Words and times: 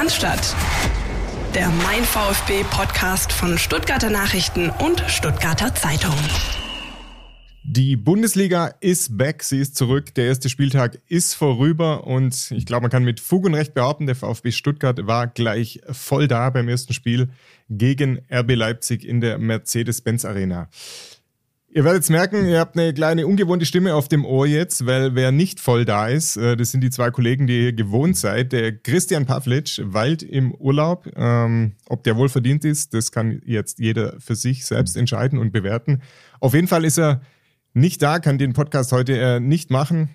Cannstatt. 0.00 0.56
Der 1.54 1.68
Mein 1.84 2.02
VfB 2.04 2.64
Podcast 2.70 3.34
von 3.34 3.58
Stuttgarter 3.58 4.08
Nachrichten 4.08 4.70
und 4.70 5.04
Stuttgarter 5.08 5.74
Zeitung. 5.74 6.14
Die 7.64 7.96
Bundesliga 7.96 8.68
ist 8.80 9.18
back, 9.18 9.42
sie 9.42 9.58
ist 9.58 9.76
zurück. 9.76 10.14
Der 10.14 10.24
erste 10.24 10.48
Spieltag 10.48 10.98
ist 11.08 11.34
vorüber 11.34 12.06
und 12.06 12.50
ich 12.50 12.64
glaube, 12.64 12.84
man 12.84 12.90
kann 12.90 13.04
mit 13.04 13.20
Fug 13.20 13.44
und 13.44 13.52
Recht 13.52 13.74
behaupten, 13.74 14.06
der 14.06 14.16
VfB 14.16 14.52
Stuttgart 14.52 15.06
war 15.06 15.26
gleich 15.26 15.82
voll 15.90 16.28
da 16.28 16.48
beim 16.48 16.70
ersten 16.70 16.94
Spiel 16.94 17.28
gegen 17.68 18.22
RB 18.32 18.54
Leipzig 18.54 19.04
in 19.04 19.20
der 19.20 19.36
Mercedes-Benz 19.36 20.24
Arena. 20.24 20.70
Ihr 21.72 21.84
werdet 21.84 22.02
es 22.02 22.10
merken, 22.10 22.46
ihr 22.46 22.58
habt 22.58 22.76
eine 22.76 22.92
kleine 22.92 23.28
ungewohnte 23.28 23.64
Stimme 23.64 23.94
auf 23.94 24.08
dem 24.08 24.24
Ohr 24.24 24.44
jetzt, 24.44 24.86
weil 24.86 25.14
wer 25.14 25.30
nicht 25.30 25.60
voll 25.60 25.84
da 25.84 26.08
ist, 26.08 26.36
äh, 26.36 26.56
das 26.56 26.72
sind 26.72 26.80
die 26.80 26.90
zwei 26.90 27.12
Kollegen, 27.12 27.46
die 27.46 27.66
ihr 27.66 27.72
gewohnt 27.72 28.16
seid. 28.16 28.50
Der 28.50 28.76
Christian 28.76 29.24
Pavlic 29.24 29.80
weilt 29.84 30.24
im 30.24 30.52
Urlaub. 30.52 31.08
Ähm, 31.14 31.76
ob 31.88 32.02
der 32.02 32.16
wohl 32.16 32.28
verdient 32.28 32.64
ist, 32.64 32.92
das 32.92 33.12
kann 33.12 33.40
jetzt 33.44 33.78
jeder 33.78 34.18
für 34.18 34.34
sich 34.34 34.66
selbst 34.66 34.96
entscheiden 34.96 35.38
und 35.38 35.52
bewerten. 35.52 36.02
Auf 36.40 36.54
jeden 36.54 36.66
Fall 36.66 36.84
ist 36.84 36.98
er 36.98 37.20
nicht 37.72 38.02
da, 38.02 38.18
kann 38.18 38.36
den 38.36 38.52
Podcast 38.52 38.90
heute 38.90 39.16
äh, 39.16 39.38
nicht 39.38 39.70
machen. 39.70 40.08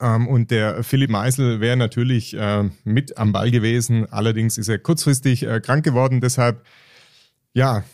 Ähm, 0.00 0.26
und 0.26 0.50
der 0.50 0.82
Philipp 0.84 1.10
Meisel 1.10 1.60
wäre 1.60 1.76
natürlich 1.76 2.34
äh, 2.34 2.64
mit 2.84 3.18
am 3.18 3.32
Ball 3.32 3.50
gewesen. 3.50 4.10
Allerdings 4.10 4.56
ist 4.56 4.68
er 4.68 4.78
kurzfristig 4.78 5.42
äh, 5.42 5.60
krank 5.60 5.84
geworden. 5.84 6.22
Deshalb, 6.22 6.64
ja, 7.52 7.84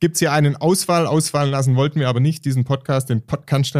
gibt 0.00 0.14
es 0.14 0.20
hier 0.20 0.32
einen 0.32 0.56
Ausfall. 0.56 1.06
Ausfallen 1.06 1.50
lassen 1.50 1.76
wollten 1.76 2.00
wir 2.00 2.08
aber 2.08 2.20
nicht, 2.20 2.44
diesen 2.44 2.64
Podcast, 2.64 3.10
den 3.10 3.22
Podcast. 3.22 3.76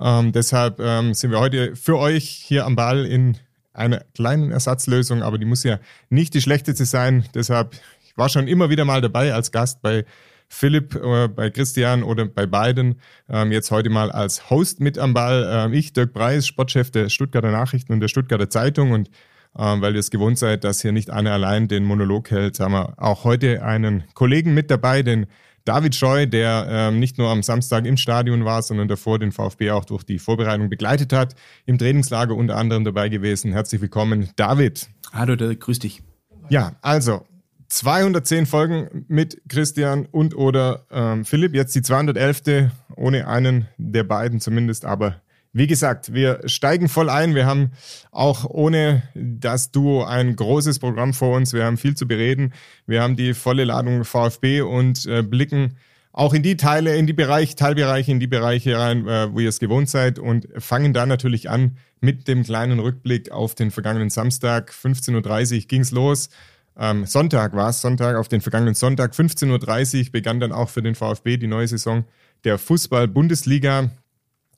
Ähm, 0.00 0.32
deshalb 0.32 0.80
ähm, 0.80 1.14
sind 1.14 1.30
wir 1.30 1.40
heute 1.40 1.76
für 1.76 1.98
euch 1.98 2.24
hier 2.28 2.64
am 2.64 2.76
Ball 2.76 3.04
in 3.04 3.36
einer 3.72 4.02
kleinen 4.14 4.50
Ersatzlösung, 4.50 5.22
aber 5.22 5.38
die 5.38 5.44
muss 5.44 5.62
ja 5.62 5.78
nicht 6.08 6.34
die 6.34 6.40
schlechteste 6.40 6.84
sein. 6.84 7.24
Deshalb, 7.34 7.74
ich 8.04 8.16
war 8.16 8.28
schon 8.28 8.48
immer 8.48 8.70
wieder 8.70 8.84
mal 8.84 9.00
dabei 9.00 9.34
als 9.34 9.52
Gast 9.52 9.82
bei 9.82 10.04
Philipp, 10.48 10.96
äh, 10.96 11.28
bei 11.28 11.50
Christian 11.50 12.02
oder 12.02 12.26
bei 12.26 12.46
beiden. 12.46 13.00
Ähm, 13.28 13.52
jetzt 13.52 13.70
heute 13.70 13.90
mal 13.90 14.10
als 14.10 14.50
Host 14.50 14.80
mit 14.80 14.98
am 14.98 15.14
Ball. 15.14 15.48
Ähm, 15.48 15.72
ich, 15.72 15.92
Dirk 15.92 16.12
Preis, 16.12 16.46
Sportchef 16.46 16.90
der 16.90 17.08
Stuttgarter 17.08 17.52
Nachrichten 17.52 17.92
und 17.92 18.00
der 18.00 18.08
Stuttgarter 18.08 18.50
Zeitung 18.50 18.92
und 18.92 19.10
ähm, 19.58 19.80
weil 19.80 19.94
ihr 19.94 20.00
es 20.00 20.10
gewohnt 20.10 20.38
seid, 20.38 20.64
dass 20.64 20.80
hier 20.80 20.92
nicht 20.92 21.10
einer 21.10 21.32
allein 21.32 21.66
den 21.66 21.84
Monolog 21.84 22.30
hält, 22.30 22.60
haben 22.60 22.72
wir 22.72 22.94
auch 22.98 23.24
heute 23.24 23.64
einen 23.64 24.04
Kollegen 24.14 24.54
mit 24.54 24.70
dabei, 24.70 25.02
den 25.02 25.26
David 25.64 25.94
Scheu, 25.94 26.26
der 26.26 26.66
ähm, 26.70 26.98
nicht 26.98 27.18
nur 27.18 27.28
am 27.28 27.42
Samstag 27.42 27.86
im 27.86 27.96
Stadion 27.96 28.44
war, 28.44 28.62
sondern 28.62 28.88
davor 28.88 29.18
den 29.18 29.32
VfB 29.32 29.70
auch 29.70 29.84
durch 29.84 30.04
die 30.04 30.18
Vorbereitung 30.18 30.68
begleitet 30.68 31.12
hat, 31.12 31.34
im 31.66 31.78
Trainingslager 31.78 32.34
unter 32.34 32.56
anderem 32.56 32.84
dabei 32.84 33.08
gewesen. 33.08 33.52
Herzlich 33.52 33.80
willkommen, 33.80 34.30
David. 34.36 34.88
Hallo, 35.12 35.36
Dirk, 35.36 35.60
grüß 35.60 35.78
dich. 35.80 36.02
Ja, 36.48 36.72
also 36.82 37.24
210 37.68 38.46
Folgen 38.46 39.04
mit 39.08 39.40
Christian 39.48 40.06
und 40.10 40.34
oder 40.34 40.86
ähm, 40.90 41.24
Philipp. 41.24 41.54
Jetzt 41.54 41.74
die 41.74 41.82
211. 41.82 42.70
ohne 42.96 43.28
einen 43.28 43.68
der 43.78 44.04
beiden 44.04 44.40
zumindest, 44.40 44.84
aber 44.84 45.20
wie 45.52 45.66
gesagt, 45.66 46.12
wir 46.12 46.40
steigen 46.46 46.88
voll 46.88 47.10
ein. 47.10 47.34
Wir 47.34 47.46
haben 47.46 47.72
auch 48.12 48.44
ohne 48.44 49.02
das 49.14 49.72
Duo 49.72 50.04
ein 50.04 50.36
großes 50.36 50.78
Programm 50.78 51.12
vor 51.12 51.36
uns. 51.36 51.52
Wir 51.52 51.64
haben 51.64 51.76
viel 51.76 51.96
zu 51.96 52.06
bereden. 52.06 52.52
Wir 52.86 53.02
haben 53.02 53.16
die 53.16 53.34
volle 53.34 53.64
Ladung 53.64 54.04
VfB 54.04 54.60
und 54.60 55.06
äh, 55.06 55.22
blicken 55.22 55.76
auch 56.12 56.34
in 56.34 56.42
die 56.42 56.56
Teile, 56.56 56.96
in 56.96 57.06
die 57.06 57.12
Bereiche, 57.12 57.54
Teilbereiche, 57.56 58.10
in 58.10 58.20
die 58.20 58.26
Bereiche 58.26 58.78
rein, 58.78 59.06
äh, 59.06 59.32
wo 59.32 59.40
ihr 59.40 59.48
es 59.48 59.60
gewohnt 59.60 59.88
seid 59.88 60.18
und 60.18 60.48
fangen 60.58 60.92
da 60.92 61.06
natürlich 61.06 61.50
an 61.50 61.76
mit 62.00 62.28
dem 62.28 62.42
kleinen 62.42 62.78
Rückblick 62.78 63.30
auf 63.30 63.54
den 63.54 63.70
vergangenen 63.70 64.10
Samstag. 64.10 64.72
15.30 64.72 65.54
Uhr 65.54 65.60
ging's 65.68 65.90
los. 65.90 66.28
Ähm, 66.78 67.06
Sonntag 67.06 67.54
war 67.54 67.70
es, 67.70 67.80
Sonntag, 67.80 68.16
auf 68.16 68.28
den 68.28 68.40
vergangenen 68.40 68.74
Sonntag. 68.74 69.12
15.30 69.12 70.06
Uhr 70.06 70.12
begann 70.12 70.40
dann 70.40 70.52
auch 70.52 70.68
für 70.68 70.82
den 70.82 70.94
VfB 70.94 71.36
die 71.36 71.46
neue 71.46 71.68
Saison 71.68 72.04
der 72.44 72.58
Fußball-Bundesliga 72.58 73.90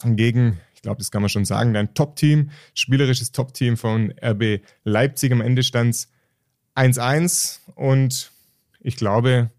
gegen 0.04 0.58
ich 0.82 0.84
glaube, 0.84 0.98
das 0.98 1.12
kann 1.12 1.22
man 1.22 1.28
schon 1.28 1.44
sagen, 1.44 1.76
ein 1.76 1.94
Top-Team, 1.94 2.50
spielerisches 2.74 3.30
Top-Team 3.30 3.76
von 3.76 4.12
RB 4.20 4.62
Leipzig. 4.82 5.30
Am 5.30 5.40
Ende 5.40 5.62
stand 5.62 5.94
es 5.94 6.08
1-1 6.74 7.60
und 7.76 8.32
ich 8.80 8.96
glaube, 8.96 9.52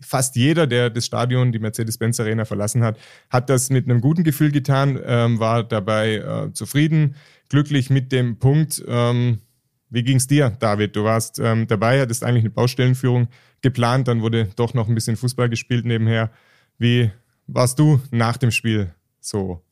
fast 0.00 0.34
jeder, 0.34 0.66
der 0.66 0.90
das 0.90 1.06
Stadion, 1.06 1.52
die 1.52 1.60
Mercedes-Benz 1.60 2.18
Arena 2.18 2.44
verlassen 2.44 2.82
hat, 2.82 2.98
hat 3.30 3.50
das 3.50 3.70
mit 3.70 3.88
einem 3.88 4.00
guten 4.00 4.24
Gefühl 4.24 4.50
getan, 4.50 4.98
ähm, 5.06 5.38
war 5.38 5.62
dabei 5.62 6.16
äh, 6.16 6.52
zufrieden, 6.52 7.14
glücklich 7.48 7.88
mit 7.88 8.10
dem 8.10 8.40
Punkt. 8.40 8.82
Ähm, 8.88 9.42
wie 9.90 10.02
ging 10.02 10.16
es 10.16 10.26
dir, 10.26 10.56
David? 10.58 10.96
Du 10.96 11.04
warst 11.04 11.38
ähm, 11.38 11.68
dabei, 11.68 12.00
hattest 12.00 12.24
eigentlich 12.24 12.42
eine 12.42 12.50
Baustellenführung 12.50 13.28
geplant, 13.62 14.08
dann 14.08 14.22
wurde 14.22 14.48
doch 14.56 14.74
noch 14.74 14.88
ein 14.88 14.96
bisschen 14.96 15.16
Fußball 15.16 15.48
gespielt 15.48 15.84
nebenher. 15.84 16.32
Wie 16.78 17.12
warst 17.46 17.78
du 17.78 18.00
nach 18.10 18.38
dem 18.38 18.50
Spiel 18.50 18.92
so 19.20 19.62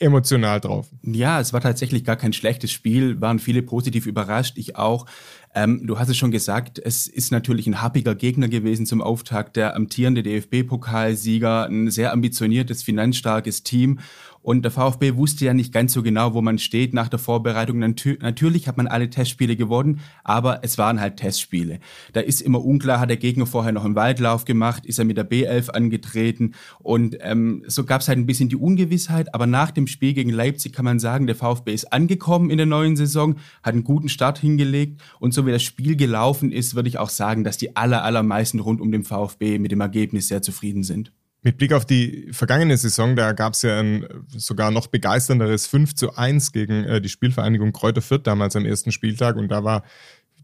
emotional 0.00 0.60
drauf. 0.60 0.88
Ja, 1.02 1.40
es 1.40 1.52
war 1.52 1.60
tatsächlich 1.60 2.04
gar 2.04 2.16
kein 2.16 2.32
schlechtes 2.32 2.72
Spiel, 2.72 3.20
waren 3.20 3.38
viele 3.38 3.62
positiv 3.62 4.06
überrascht, 4.06 4.58
ich 4.58 4.76
auch. 4.76 5.06
Ähm, 5.52 5.84
du 5.84 5.98
hast 5.98 6.08
es 6.08 6.16
schon 6.16 6.30
gesagt, 6.30 6.78
es 6.78 7.08
ist 7.08 7.32
natürlich 7.32 7.66
ein 7.66 7.82
happiger 7.82 8.14
Gegner 8.14 8.48
gewesen 8.48 8.86
zum 8.86 9.02
Auftakt, 9.02 9.56
der 9.56 9.74
amtierende 9.74 10.22
DFB-Pokalsieger, 10.22 11.66
ein 11.66 11.90
sehr 11.90 12.12
ambitioniertes, 12.12 12.84
finanzstarkes 12.84 13.64
Team 13.64 13.98
und 14.42 14.62
der 14.62 14.70
VfB 14.70 15.16
wusste 15.16 15.44
ja 15.44 15.52
nicht 15.52 15.72
ganz 15.72 15.92
so 15.92 16.02
genau, 16.02 16.32
wo 16.32 16.40
man 16.40 16.58
steht 16.58 16.94
nach 16.94 17.08
der 17.08 17.18
Vorbereitung. 17.18 17.78
Natürlich 17.78 18.68
hat 18.68 18.76
man 18.78 18.86
alle 18.86 19.10
Testspiele 19.10 19.54
gewonnen, 19.54 20.00
aber 20.24 20.60
es 20.62 20.78
waren 20.78 20.98
halt 20.98 21.18
Testspiele. 21.18 21.78
Da 22.14 22.20
ist 22.20 22.40
immer 22.40 22.64
unklar, 22.64 23.00
hat 23.00 23.10
der 23.10 23.18
Gegner 23.18 23.44
vorher 23.44 23.72
noch 23.72 23.84
einen 23.84 23.96
Waldlauf 23.96 24.46
gemacht, 24.46 24.86
ist 24.86 24.98
er 24.98 25.04
mit 25.04 25.18
der 25.18 25.28
B11 25.28 25.70
angetreten 25.70 26.54
und 26.78 27.18
ähm, 27.20 27.64
so 27.66 27.84
gab 27.84 28.00
es 28.00 28.08
halt 28.08 28.18
ein 28.18 28.26
bisschen 28.26 28.48
die 28.48 28.56
Ungewissheit. 28.56 29.34
Aber 29.34 29.46
nach 29.46 29.70
dem 29.72 29.86
Spiel 29.86 30.14
gegen 30.14 30.30
Leipzig 30.30 30.72
kann 30.72 30.86
man 30.86 30.98
sagen, 30.98 31.26
der 31.26 31.36
VfB 31.36 31.74
ist 31.74 31.92
angekommen 31.92 32.48
in 32.48 32.56
der 32.56 32.66
neuen 32.66 32.96
Saison, 32.96 33.36
hat 33.62 33.74
einen 33.74 33.84
guten 33.84 34.08
Start 34.08 34.38
hingelegt 34.38 35.02
und 35.18 35.34
so 35.34 35.39
wie 35.46 35.52
das 35.52 35.62
Spiel 35.62 35.96
gelaufen 35.96 36.52
ist, 36.52 36.74
würde 36.74 36.88
ich 36.88 36.98
auch 36.98 37.10
sagen, 37.10 37.44
dass 37.44 37.56
die 37.56 37.76
aller, 37.76 38.04
allermeisten 38.04 38.60
rund 38.60 38.80
um 38.80 38.92
den 38.92 39.04
VfB 39.04 39.58
mit 39.58 39.72
dem 39.72 39.80
Ergebnis 39.80 40.28
sehr 40.28 40.42
zufrieden 40.42 40.82
sind. 40.82 41.12
Mit 41.42 41.56
Blick 41.56 41.72
auf 41.72 41.86
die 41.86 42.28
vergangene 42.32 42.76
Saison, 42.76 43.16
da 43.16 43.32
gab 43.32 43.54
es 43.54 43.62
ja 43.62 43.80
ein 43.80 44.06
sogar 44.28 44.70
noch 44.70 44.88
begeisternderes 44.88 45.66
5 45.66 45.94
zu 45.94 46.14
1 46.14 46.52
gegen 46.52 46.84
äh, 46.84 47.00
die 47.00 47.08
Spielvereinigung 47.08 47.72
Kräuter 47.72 48.02
Fürth 48.02 48.26
damals 48.26 48.56
am 48.56 48.66
ersten 48.66 48.92
Spieltag 48.92 49.36
und 49.36 49.48
da 49.48 49.64
war 49.64 49.82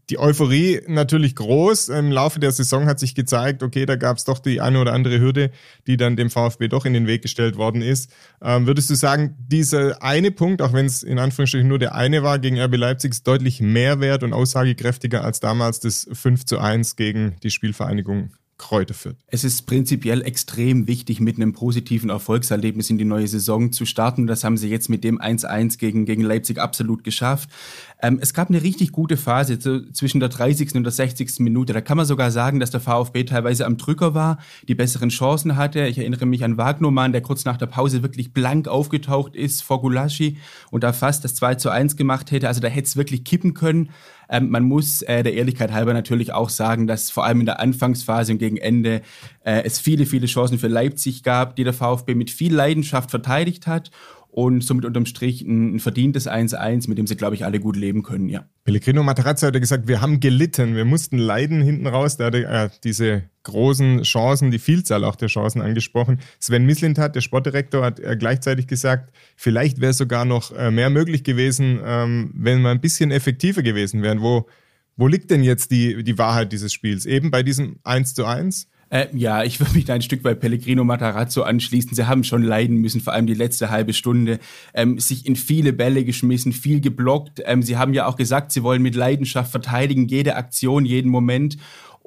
die 0.09 0.19
Euphorie 0.19 0.81
natürlich 0.87 1.35
groß. 1.35 1.89
Im 1.89 2.11
Laufe 2.11 2.39
der 2.39 2.51
Saison 2.51 2.85
hat 2.85 2.99
sich 2.99 3.13
gezeigt, 3.13 3.61
okay, 3.61 3.85
da 3.85 3.95
gab 3.95 4.17
es 4.17 4.23
doch 4.23 4.39
die 4.39 4.61
eine 4.61 4.79
oder 4.79 4.93
andere 4.93 5.19
Hürde, 5.19 5.51
die 5.85 5.97
dann 5.97 6.15
dem 6.15 6.29
VfB 6.29 6.69
doch 6.69 6.85
in 6.85 6.93
den 6.93 7.07
Weg 7.07 7.21
gestellt 7.21 7.57
worden 7.57 7.81
ist. 7.81 8.11
Ähm, 8.41 8.67
würdest 8.67 8.89
du 8.89 8.95
sagen, 8.95 9.35
dieser 9.39 10.01
eine 10.01 10.31
Punkt, 10.31 10.61
auch 10.61 10.73
wenn 10.73 10.85
es 10.85 11.03
in 11.03 11.19
Anführungsstrichen 11.19 11.67
nur 11.67 11.79
der 11.79 11.95
eine 11.95 12.23
war, 12.23 12.39
gegen 12.39 12.59
RB 12.59 12.77
Leipzig, 12.77 13.11
ist 13.11 13.27
deutlich 13.27 13.59
mehr 13.59 13.99
wert 13.99 14.23
und 14.23 14.33
aussagekräftiger 14.33 15.23
als 15.23 15.39
damals 15.39 15.79
das 15.79 16.07
5 16.11 16.45
zu 16.45 16.59
1 16.59 16.95
gegen 16.95 17.35
die 17.43 17.51
Spielvereinigung 17.51 18.31
Kräuter 18.57 18.95
führt. 18.95 19.17
Es 19.27 19.43
ist 19.43 19.67
prinzipiell 19.67 20.23
extrem 20.23 20.87
wichtig, 20.87 21.19
mit 21.19 21.35
einem 21.35 21.53
positiven 21.53 22.09
Erfolgserlebnis 22.09 22.89
in 22.89 22.97
die 22.97 23.05
neue 23.05 23.27
Saison 23.27 23.71
zu 23.71 23.85
starten. 23.85 24.25
Das 24.25 24.43
haben 24.43 24.57
sie 24.57 24.69
jetzt 24.69 24.89
mit 24.89 25.03
dem 25.03 25.21
1-1 25.21 25.77
gegen, 25.77 26.05
gegen 26.05 26.23
Leipzig 26.23 26.57
absolut 26.57 27.03
geschafft. 27.03 27.49
Ähm, 28.01 28.17
es 28.19 28.33
gab 28.33 28.49
eine 28.49 28.63
richtig 28.63 28.91
gute 28.91 29.15
Phase 29.15 29.59
zu, 29.59 29.91
zwischen 29.91 30.19
der 30.19 30.29
30. 30.29 30.73
und 30.73 30.83
der 30.83 30.91
60. 30.91 31.39
Minute. 31.39 31.73
Da 31.73 31.81
kann 31.81 31.97
man 31.97 32.07
sogar 32.07 32.31
sagen, 32.31 32.59
dass 32.59 32.71
der 32.71 32.79
VfB 32.79 33.25
teilweise 33.25 33.65
am 33.65 33.77
Drücker 33.77 34.15
war, 34.15 34.39
die 34.67 34.75
besseren 34.75 35.09
Chancen 35.09 35.55
hatte. 35.55 35.85
Ich 35.85 35.99
erinnere 35.99 36.25
mich 36.25 36.43
an 36.43 36.57
Wagnermann, 36.57 37.11
der 37.11 37.21
kurz 37.21 37.45
nach 37.45 37.57
der 37.57 37.67
Pause 37.67 38.01
wirklich 38.01 38.33
blank 38.33 38.67
aufgetaucht 38.67 39.35
ist 39.35 39.61
vor 39.61 39.81
Gulaschi 39.81 40.37
und 40.71 40.83
da 40.83 40.93
fast 40.93 41.23
das 41.23 41.35
2 41.35 41.55
zu 41.55 41.69
1 41.69 41.95
gemacht 41.95 42.31
hätte. 42.31 42.47
Also 42.47 42.59
da 42.59 42.67
hätte 42.67 42.87
es 42.87 42.97
wirklich 42.97 43.23
kippen 43.23 43.53
können. 43.53 43.89
Ähm, 44.29 44.49
man 44.49 44.63
muss 44.63 45.01
äh, 45.03 45.23
der 45.23 45.33
Ehrlichkeit 45.33 45.71
halber 45.71 45.93
natürlich 45.93 46.33
auch 46.33 46.49
sagen, 46.49 46.87
dass 46.87 47.09
vor 47.09 47.25
allem 47.25 47.41
in 47.41 47.45
der 47.45 47.59
Anfangsphase 47.59 48.33
und 48.33 48.37
gegen 48.39 48.57
Ende 48.57 49.01
äh, 49.43 49.63
es 49.63 49.79
viele, 49.79 50.05
viele 50.05 50.27
Chancen 50.27 50.59
für 50.59 50.67
Leipzig 50.67 51.23
gab, 51.23 51.55
die 51.55 51.63
der 51.63 51.73
VfB 51.73 52.15
mit 52.15 52.29
viel 52.29 52.53
Leidenschaft 52.53 53.09
verteidigt 53.09 53.67
hat 53.67 53.91
und 54.37 54.63
somit 54.63 54.85
unterm 54.85 55.07
Strich 55.07 55.41
ein, 55.41 55.77
ein 55.77 55.79
verdientes 55.79 56.29
1-1, 56.29 56.87
mit 56.87 56.99
dem 56.99 57.07
sie, 57.07 57.15
glaube 57.15 57.33
ich, 57.33 57.43
alle 57.43 57.59
gut 57.59 57.75
leben 57.75 58.03
können, 58.03 58.29
ja. 58.29 58.45
Pellegrino 58.65 59.01
Materazzi 59.01 59.47
hat 59.47 59.59
gesagt, 59.59 59.87
wir 59.87 59.99
haben 59.99 60.19
gelitten, 60.19 60.75
wir 60.75 60.85
mussten 60.85 61.17
leiden 61.17 61.63
hinten 61.63 61.87
raus. 61.87 62.17
Da 62.17 62.25
hat 62.25 62.35
er 62.35 62.65
äh, 62.65 62.69
diese 62.83 63.23
großen 63.41 64.03
Chancen, 64.03 64.51
die 64.51 64.59
Vielzahl 64.59 65.05
auch 65.05 65.15
der 65.15 65.27
Chancen 65.27 65.59
angesprochen. 65.59 66.19
Sven 66.39 66.67
Mislintat, 66.67 67.15
der 67.15 67.21
Sportdirektor, 67.21 67.83
hat 67.83 67.99
äh, 67.99 68.15
gleichzeitig 68.15 68.67
gesagt, 68.67 69.11
vielleicht 69.35 69.81
wäre 69.81 69.93
sogar 69.93 70.23
noch 70.23 70.55
äh, 70.55 70.69
mehr 70.69 70.91
möglich 70.91 71.23
gewesen, 71.23 71.79
ähm, 71.83 72.29
wenn 72.35 72.61
wir 72.61 72.69
ein 72.69 72.79
bisschen 72.79 73.09
effektiver 73.09 73.63
gewesen 73.63 74.03
wären. 74.03 74.21
Wo, 74.21 74.45
wo 74.97 75.07
liegt 75.07 75.31
denn 75.31 75.43
jetzt 75.43 75.71
die, 75.71 76.03
die 76.03 76.19
Wahrheit 76.19 76.51
dieses 76.51 76.71
Spiels? 76.71 77.07
Eben 77.07 77.31
bei 77.31 77.41
diesem 77.41 77.79
1 77.83 78.13
zu 78.13 78.23
1? 78.23 78.67
Äh, 78.89 79.07
ja, 79.13 79.43
ich 79.43 79.59
würde 79.59 79.73
mich 79.73 79.85
da 79.85 79.93
ein 79.93 80.01
Stück 80.01 80.23
bei 80.23 80.33
Pellegrino 80.33 80.83
Matarazzo 80.83 81.43
anschließen. 81.43 81.93
Sie 81.93 82.07
haben 82.07 82.23
schon 82.23 82.41
leiden 82.41 82.77
müssen, 82.77 83.01
vor 83.01 83.13
allem 83.13 83.27
die 83.27 83.33
letzte 83.33 83.69
halbe 83.69 83.93
Stunde, 83.93 84.39
ähm, 84.73 84.97
sich 84.99 85.25
in 85.25 85.35
viele 85.35 85.73
Bälle 85.73 86.05
geschmissen, 86.05 86.53
viel 86.53 86.79
geblockt. 86.79 87.41
Ähm, 87.45 87.63
sie 87.63 87.77
haben 87.77 87.93
ja 87.93 88.05
auch 88.05 88.15
gesagt, 88.15 88.51
sie 88.51 88.63
wollen 88.63 88.81
mit 88.81 88.95
Leidenschaft 88.95 89.51
verteidigen, 89.51 90.07
jede 90.07 90.35
Aktion, 90.35 90.85
jeden 90.85 91.11
Moment. 91.11 91.57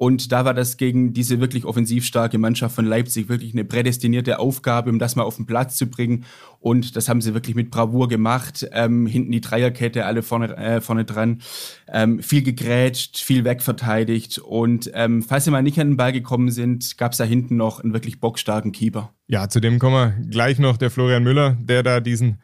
Und 0.01 0.31
da 0.31 0.45
war 0.45 0.55
das 0.55 0.77
gegen 0.77 1.13
diese 1.13 1.39
wirklich 1.41 1.63
offensiv 1.63 2.05
starke 2.05 2.39
Mannschaft 2.39 2.73
von 2.73 2.85
Leipzig 2.85 3.29
wirklich 3.29 3.53
eine 3.53 3.63
prädestinierte 3.63 4.39
Aufgabe, 4.39 4.89
um 4.89 4.97
das 4.97 5.15
mal 5.15 5.21
auf 5.21 5.35
den 5.35 5.45
Platz 5.45 5.77
zu 5.77 5.85
bringen. 5.85 6.25
Und 6.59 6.95
das 6.95 7.07
haben 7.07 7.21
sie 7.21 7.35
wirklich 7.35 7.55
mit 7.55 7.69
Bravour 7.69 8.07
gemacht. 8.07 8.67
Ähm, 8.71 9.05
hinten 9.05 9.31
die 9.31 9.41
Dreierkette, 9.41 10.07
alle 10.07 10.23
vorne, 10.23 10.57
äh, 10.57 10.81
vorne 10.81 11.05
dran. 11.05 11.43
Ähm, 11.87 12.23
viel 12.23 12.41
gegrätscht, 12.41 13.19
viel 13.19 13.45
wegverteidigt. 13.45 14.39
Und 14.39 14.89
ähm, 14.95 15.21
falls 15.21 15.45
sie 15.45 15.51
mal 15.51 15.61
nicht 15.61 15.79
an 15.79 15.91
den 15.91 15.97
Ball 15.97 16.13
gekommen 16.13 16.49
sind, 16.49 16.97
gab 16.97 17.11
es 17.11 17.19
da 17.19 17.23
hinten 17.23 17.55
noch 17.55 17.79
einen 17.79 17.93
wirklich 17.93 18.19
bockstarken 18.19 18.71
Keeper. 18.71 19.13
Ja, 19.27 19.49
zu 19.49 19.59
dem 19.59 19.77
kommen 19.77 19.93
wir 19.93 20.29
gleich 20.29 20.57
noch, 20.57 20.77
der 20.77 20.89
Florian 20.89 21.21
Müller, 21.21 21.59
der 21.61 21.83
da 21.83 21.99
diesen 21.99 22.39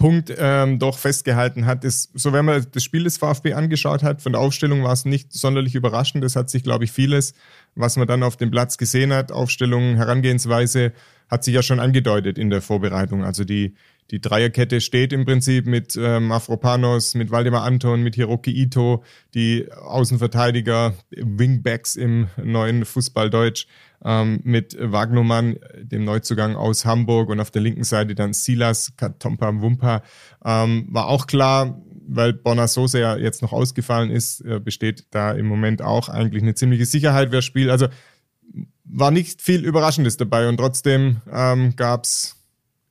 Punkt 0.00 0.32
ähm, 0.38 0.78
doch 0.78 0.96
festgehalten 0.96 1.66
hat, 1.66 1.84
ist, 1.84 2.10
so 2.14 2.32
wenn 2.32 2.46
man 2.46 2.64
das 2.72 2.82
Spiel 2.82 3.04
des 3.04 3.18
VfB 3.18 3.52
angeschaut 3.52 4.02
hat, 4.02 4.22
von 4.22 4.32
der 4.32 4.40
Aufstellung 4.40 4.82
war 4.82 4.94
es 4.94 5.04
nicht 5.04 5.30
sonderlich 5.34 5.74
überraschend. 5.74 6.24
Es 6.24 6.36
hat 6.36 6.48
sich, 6.48 6.62
glaube 6.62 6.84
ich, 6.84 6.90
vieles, 6.90 7.34
was 7.74 7.98
man 7.98 8.08
dann 8.08 8.22
auf 8.22 8.38
dem 8.38 8.50
Platz 8.50 8.78
gesehen 8.78 9.12
hat, 9.12 9.30
Aufstellung, 9.30 9.96
Herangehensweise, 9.96 10.92
hat 11.28 11.44
sich 11.44 11.54
ja 11.54 11.62
schon 11.62 11.80
angedeutet 11.80 12.38
in 12.38 12.48
der 12.48 12.62
Vorbereitung. 12.62 13.24
Also 13.24 13.44
die, 13.44 13.74
die 14.10 14.22
Dreierkette 14.22 14.80
steht 14.80 15.12
im 15.12 15.26
Prinzip 15.26 15.66
mit 15.66 15.98
ähm, 16.00 16.32
Afropanos, 16.32 17.14
mit 17.14 17.30
Waldemar 17.30 17.64
Anton, 17.64 18.02
mit 18.02 18.14
Hiroki 18.14 18.52
Ito, 18.52 19.04
die 19.34 19.70
Außenverteidiger, 19.70 20.94
Wingbacks 21.10 21.94
im 21.96 22.28
neuen 22.42 22.86
Fußballdeutsch 22.86 23.66
ähm, 24.04 24.40
mit 24.44 24.76
Wagnumann, 24.78 25.56
dem 25.80 26.04
Neuzugang 26.04 26.56
aus 26.56 26.84
Hamburg 26.84 27.28
und 27.28 27.40
auf 27.40 27.50
der 27.50 27.62
linken 27.62 27.84
Seite 27.84 28.14
dann 28.14 28.32
Silas 28.32 28.96
Katompa 28.96 29.60
Wumpa. 29.60 30.02
Ähm, 30.44 30.86
war 30.90 31.06
auch 31.06 31.26
klar, 31.26 31.80
weil 32.06 32.32
Bonasosa 32.32 32.98
ja 32.98 33.16
jetzt 33.16 33.42
noch 33.42 33.52
ausgefallen 33.52 34.10
ist, 34.10 34.40
äh, 34.40 34.58
besteht 34.58 35.06
da 35.10 35.32
im 35.32 35.46
Moment 35.46 35.82
auch 35.82 36.08
eigentlich 36.08 36.42
eine 36.42 36.54
ziemliche 36.54 36.86
Sicherheit, 36.86 37.30
wer 37.30 37.42
spielt. 37.42 37.70
Also 37.70 37.88
war 38.84 39.10
nicht 39.10 39.42
viel 39.42 39.64
Überraschendes 39.64 40.16
dabei 40.16 40.48
und 40.48 40.56
trotzdem 40.56 41.20
ähm, 41.32 41.76
gab 41.76 42.04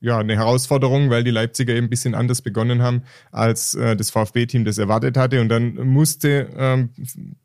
ja, 0.01 0.17
eine 0.17 0.35
Herausforderung, 0.35 1.09
weil 1.09 1.23
die 1.23 1.31
Leipziger 1.31 1.73
eben 1.75 1.87
ein 1.87 1.89
bisschen 1.89 2.15
anders 2.15 2.41
begonnen 2.41 2.81
haben, 2.81 3.03
als 3.31 3.73
äh, 3.75 3.95
das 3.95 4.11
VfB-Team 4.11 4.63
das 4.63 4.77
erwartet 4.77 5.17
hatte. 5.17 5.41
Und 5.41 5.49
dann 5.49 5.75
musste 5.75 6.49
ähm, 6.57 6.89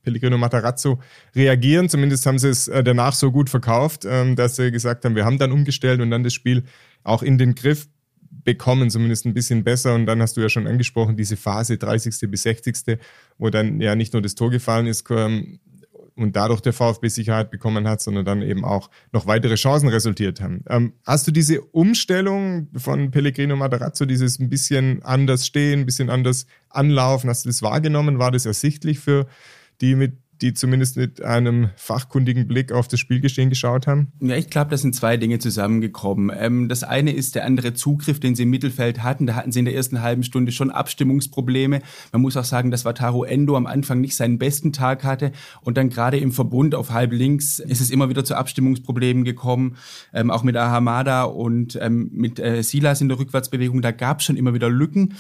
Pellegrino 0.02 0.38
Matarazzo 0.38 1.00
reagieren. 1.34 1.88
Zumindest 1.88 2.26
haben 2.26 2.38
sie 2.38 2.48
es 2.48 2.68
äh, 2.68 2.84
danach 2.84 3.14
so 3.14 3.32
gut 3.32 3.50
verkauft, 3.50 4.04
ähm, 4.08 4.36
dass 4.36 4.56
sie 4.56 4.70
gesagt 4.70 5.04
haben, 5.04 5.16
wir 5.16 5.24
haben 5.24 5.38
dann 5.38 5.50
umgestellt 5.50 6.00
und 6.00 6.10
dann 6.10 6.22
das 6.22 6.32
Spiel 6.32 6.64
auch 7.02 7.22
in 7.22 7.38
den 7.38 7.54
Griff 7.54 7.88
bekommen, 8.44 8.90
zumindest 8.90 9.26
ein 9.26 9.34
bisschen 9.34 9.64
besser. 9.64 9.94
Und 9.94 10.06
dann 10.06 10.22
hast 10.22 10.36
du 10.36 10.40
ja 10.40 10.48
schon 10.48 10.66
angesprochen, 10.66 11.16
diese 11.16 11.36
Phase 11.36 11.76
30. 11.76 12.30
bis 12.30 12.42
60. 12.42 12.98
wo 13.38 13.50
dann 13.50 13.80
ja 13.80 13.96
nicht 13.96 14.12
nur 14.12 14.22
das 14.22 14.36
Tor 14.36 14.50
gefallen 14.50 14.86
ist, 14.86 15.04
ähm, 15.10 15.58
und 16.16 16.36
dadurch 16.36 16.60
der 16.60 16.72
VfB 16.72 17.08
Sicherheit 17.08 17.50
bekommen 17.50 17.88
hat, 17.88 18.00
sondern 18.00 18.24
dann 18.24 18.42
eben 18.42 18.64
auch 18.64 18.90
noch 19.12 19.26
weitere 19.26 19.56
Chancen 19.56 19.88
resultiert 19.88 20.40
haben. 20.40 20.64
Ähm, 20.68 20.92
hast 21.04 21.26
du 21.26 21.32
diese 21.32 21.60
Umstellung 21.60 22.68
von 22.76 23.10
Pellegrino 23.10 23.56
Matarazzo, 23.56 24.04
dieses 24.04 24.38
ein 24.38 24.48
bisschen 24.48 25.02
anders 25.02 25.46
stehen, 25.46 25.80
ein 25.80 25.86
bisschen 25.86 26.10
anders 26.10 26.46
anlaufen, 26.68 27.30
hast 27.30 27.44
du 27.44 27.48
das 27.48 27.62
wahrgenommen? 27.62 28.18
War 28.18 28.30
das 28.30 28.46
ersichtlich 28.46 29.00
für 29.00 29.26
die 29.80 29.96
mit 29.96 30.23
die 30.40 30.54
zumindest 30.54 30.96
mit 30.96 31.22
einem 31.22 31.70
fachkundigen 31.76 32.46
Blick 32.46 32.72
auf 32.72 32.88
das 32.88 33.00
Spielgeschehen 33.00 33.50
geschaut 33.50 33.86
haben? 33.86 34.12
Ja, 34.20 34.36
ich 34.36 34.50
glaube, 34.50 34.70
da 34.70 34.76
sind 34.76 34.94
zwei 34.94 35.16
Dinge 35.16 35.38
zusammengekommen. 35.38 36.30
Ähm, 36.36 36.68
das 36.68 36.82
eine 36.82 37.12
ist 37.12 37.34
der 37.34 37.44
andere 37.44 37.74
Zugriff, 37.74 38.20
den 38.20 38.34
sie 38.34 38.44
im 38.44 38.50
Mittelfeld 38.50 39.02
hatten. 39.02 39.26
Da 39.26 39.34
hatten 39.34 39.52
sie 39.52 39.60
in 39.60 39.64
der 39.64 39.74
ersten 39.74 40.02
halben 40.02 40.22
Stunde 40.22 40.52
schon 40.52 40.70
Abstimmungsprobleme. 40.70 41.80
Man 42.12 42.22
muss 42.22 42.36
auch 42.36 42.44
sagen, 42.44 42.70
dass 42.70 42.84
Wataru 42.84 43.24
Endo 43.24 43.56
am 43.56 43.66
Anfang 43.66 44.00
nicht 44.00 44.16
seinen 44.16 44.38
besten 44.38 44.72
Tag 44.72 45.04
hatte 45.04 45.32
und 45.62 45.76
dann 45.76 45.90
gerade 45.90 46.18
im 46.18 46.32
Verbund 46.32 46.74
auf 46.74 46.90
halb 46.90 47.12
links 47.12 47.58
ist 47.58 47.80
es 47.80 47.90
immer 47.90 48.08
wieder 48.08 48.24
zu 48.24 48.34
Abstimmungsproblemen 48.34 49.24
gekommen, 49.24 49.76
ähm, 50.12 50.30
auch 50.30 50.42
mit 50.42 50.56
Ahamada 50.56 51.24
und 51.24 51.78
ähm, 51.80 52.10
mit 52.12 52.38
äh, 52.38 52.62
Silas 52.62 53.00
in 53.00 53.08
der 53.08 53.18
Rückwärtsbewegung. 53.18 53.82
Da 53.82 53.92
gab 53.92 54.20
es 54.20 54.26
schon 54.26 54.36
immer 54.36 54.54
wieder 54.54 54.68
Lücken. 54.68 55.14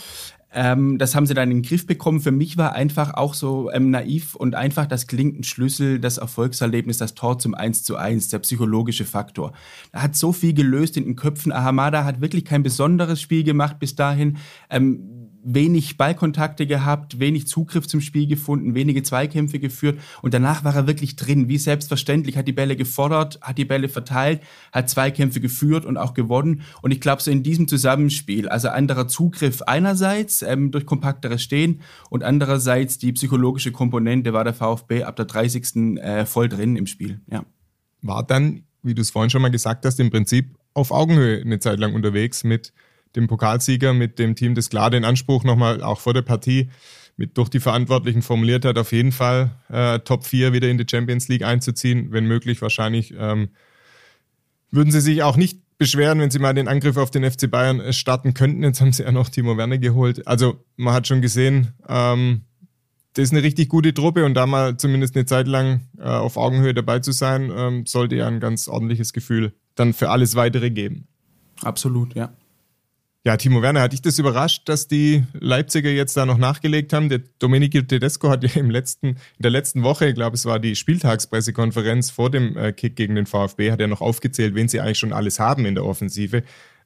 Ähm, 0.54 0.98
das 0.98 1.14
haben 1.14 1.26
sie 1.26 1.34
dann 1.34 1.50
in 1.50 1.58
den 1.58 1.68
Griff 1.68 1.86
bekommen. 1.86 2.20
Für 2.20 2.30
mich 2.30 2.56
war 2.56 2.74
einfach 2.74 3.14
auch 3.14 3.34
so 3.34 3.70
ähm, 3.72 3.90
naiv 3.90 4.36
und 4.36 4.54
einfach 4.54 4.86
das 4.86 5.08
klingt 5.08 5.38
ein 5.38 5.42
Schlüssel, 5.42 5.98
das 5.98 6.18
Erfolgserlebnis, 6.18 6.98
das 6.98 7.14
Tor 7.14 7.38
zum 7.38 7.54
1 7.54 7.82
zu 7.82 7.96
1, 7.96 8.28
der 8.28 8.38
psychologische 8.38 9.04
Faktor. 9.04 9.52
Da 9.92 10.02
hat 10.02 10.14
so 10.14 10.32
viel 10.32 10.54
gelöst 10.54 10.96
in 10.96 11.04
den 11.04 11.16
Köpfen. 11.16 11.50
Ahamada 11.52 12.04
hat 12.04 12.20
wirklich 12.20 12.44
kein 12.44 12.62
besonderes 12.62 13.20
Spiel 13.20 13.42
gemacht 13.42 13.80
bis 13.80 13.96
dahin. 13.96 14.38
Ähm, 14.70 15.23
wenig 15.44 15.96
Ballkontakte 15.96 16.66
gehabt, 16.66 17.20
wenig 17.20 17.46
Zugriff 17.46 17.86
zum 17.86 18.00
Spiel 18.00 18.26
gefunden, 18.26 18.74
wenige 18.74 19.02
Zweikämpfe 19.02 19.58
geführt 19.58 20.00
und 20.22 20.34
danach 20.34 20.64
war 20.64 20.74
er 20.74 20.86
wirklich 20.86 21.16
drin, 21.16 21.48
wie 21.48 21.58
selbstverständlich, 21.58 22.36
hat 22.36 22.48
die 22.48 22.52
Bälle 22.52 22.76
gefordert, 22.76 23.38
hat 23.42 23.58
die 23.58 23.64
Bälle 23.64 23.88
verteilt, 23.88 24.40
hat 24.72 24.88
Zweikämpfe 24.88 25.40
geführt 25.40 25.84
und 25.84 25.96
auch 25.96 26.14
gewonnen 26.14 26.62
und 26.82 26.90
ich 26.90 27.00
glaube 27.00 27.22
so 27.22 27.30
in 27.30 27.42
diesem 27.42 27.68
Zusammenspiel, 27.68 28.48
also 28.48 28.68
anderer 28.68 29.06
Zugriff 29.06 29.62
einerseits 29.62 30.42
ähm, 30.42 30.70
durch 30.70 30.86
kompakteres 30.86 31.42
Stehen 31.42 31.80
und 32.10 32.24
andererseits 32.24 32.98
die 32.98 33.12
psychologische 33.12 33.70
Komponente 33.72 34.32
war 34.32 34.44
der 34.44 34.54
VfB 34.54 35.04
ab 35.04 35.16
der 35.16 35.26
30. 35.26 35.98
Äh, 35.98 36.26
voll 36.26 36.48
drin 36.48 36.76
im 36.76 36.86
Spiel, 36.86 37.20
ja. 37.30 37.44
War 38.00 38.22
dann, 38.22 38.64
wie 38.82 38.94
du 38.94 39.00
es 39.00 39.10
vorhin 39.10 39.30
schon 39.30 39.40
mal 39.40 39.50
gesagt 39.50 39.86
hast, 39.86 39.98
im 39.98 40.10
Prinzip 40.10 40.56
auf 40.74 40.90
Augenhöhe 40.90 41.40
eine 41.40 41.58
Zeit 41.58 41.78
lang 41.78 41.94
unterwegs 41.94 42.44
mit 42.44 42.72
dem 43.16 43.26
Pokalsieger, 43.26 43.92
mit 43.92 44.18
dem 44.18 44.34
Team, 44.34 44.54
das 44.54 44.70
klar 44.70 44.90
den 44.90 45.04
Anspruch 45.04 45.44
nochmal 45.44 45.82
auch 45.82 46.00
vor 46.00 46.14
der 46.14 46.22
Partie 46.22 46.70
mit 47.16 47.38
durch 47.38 47.48
die 47.48 47.60
Verantwortlichen 47.60 48.22
formuliert 48.22 48.64
hat, 48.64 48.76
auf 48.78 48.92
jeden 48.92 49.12
Fall 49.12 49.52
äh, 49.68 50.00
Top 50.00 50.24
4 50.24 50.52
wieder 50.52 50.68
in 50.68 50.78
die 50.78 50.86
Champions 50.88 51.28
League 51.28 51.44
einzuziehen, 51.44 52.08
wenn 52.10 52.26
möglich 52.26 52.60
wahrscheinlich. 52.60 53.14
Ähm, 53.16 53.50
würden 54.70 54.90
sie 54.90 55.00
sich 55.00 55.22
auch 55.22 55.36
nicht 55.36 55.60
beschweren, 55.78 56.18
wenn 56.18 56.30
sie 56.30 56.38
mal 56.38 56.54
den 56.54 56.68
Angriff 56.68 56.96
auf 56.96 57.10
den 57.10 57.28
FC 57.28 57.50
Bayern 57.50 57.80
äh, 57.80 57.92
starten 57.92 58.34
könnten. 58.34 58.62
Jetzt 58.62 58.80
haben 58.80 58.92
sie 58.92 59.04
ja 59.04 59.12
noch 59.12 59.28
Timo 59.28 59.56
Werner 59.56 59.78
geholt. 59.78 60.26
Also 60.26 60.64
man 60.76 60.94
hat 60.94 61.06
schon 61.06 61.22
gesehen, 61.22 61.74
ähm, 61.88 62.42
das 63.14 63.24
ist 63.24 63.32
eine 63.32 63.44
richtig 63.44 63.68
gute 63.68 63.94
Truppe 63.94 64.24
und 64.24 64.34
da 64.34 64.46
mal 64.46 64.76
zumindest 64.76 65.14
eine 65.14 65.24
Zeit 65.24 65.46
lang 65.46 65.82
äh, 65.98 66.02
auf 66.02 66.36
Augenhöhe 66.36 66.74
dabei 66.74 66.98
zu 66.98 67.12
sein, 67.12 67.52
ähm, 67.56 67.86
sollte 67.86 68.16
ja 68.16 68.26
ein 68.26 68.40
ganz 68.40 68.66
ordentliches 68.66 69.12
Gefühl 69.12 69.54
dann 69.76 69.92
für 69.92 70.10
alles 70.10 70.34
weitere 70.34 70.70
geben. 70.70 71.06
Absolut, 71.62 72.14
ja. 72.14 72.32
Ja, 73.26 73.38
Timo 73.38 73.62
Werner, 73.62 73.80
hat 73.80 73.94
dich 73.94 74.02
das 74.02 74.18
überrascht, 74.18 74.68
dass 74.68 74.86
die 74.86 75.24
Leipziger 75.32 75.88
jetzt 75.88 76.14
da 76.14 76.26
noch 76.26 76.36
nachgelegt 76.36 76.92
haben? 76.92 77.08
Der 77.08 77.20
Domenico 77.38 77.80
Tedesco 77.80 78.28
hat 78.28 78.44
ja 78.44 78.50
im 78.60 78.68
letzten, 78.68 79.06
in 79.06 79.16
der 79.38 79.50
letzten 79.50 79.82
Woche, 79.82 80.08
ich 80.08 80.14
glaube, 80.14 80.34
es 80.34 80.44
war 80.44 80.58
die 80.58 80.76
Spieltagspressekonferenz 80.76 82.10
vor 82.10 82.30
dem 82.30 82.54
äh, 82.58 82.72
Kick 82.72 82.96
gegen 82.96 83.14
den 83.14 83.24
VfB, 83.24 83.72
hat 83.72 83.80
er 83.80 83.86
noch 83.86 84.02
aufgezählt, 84.02 84.54
wen 84.54 84.68
sie 84.68 84.78
eigentlich 84.78 84.98
schon 84.98 85.14
alles 85.14 85.40
haben 85.40 85.64
in 85.64 85.74
der 85.74 85.86
Offensive. 85.86 86.42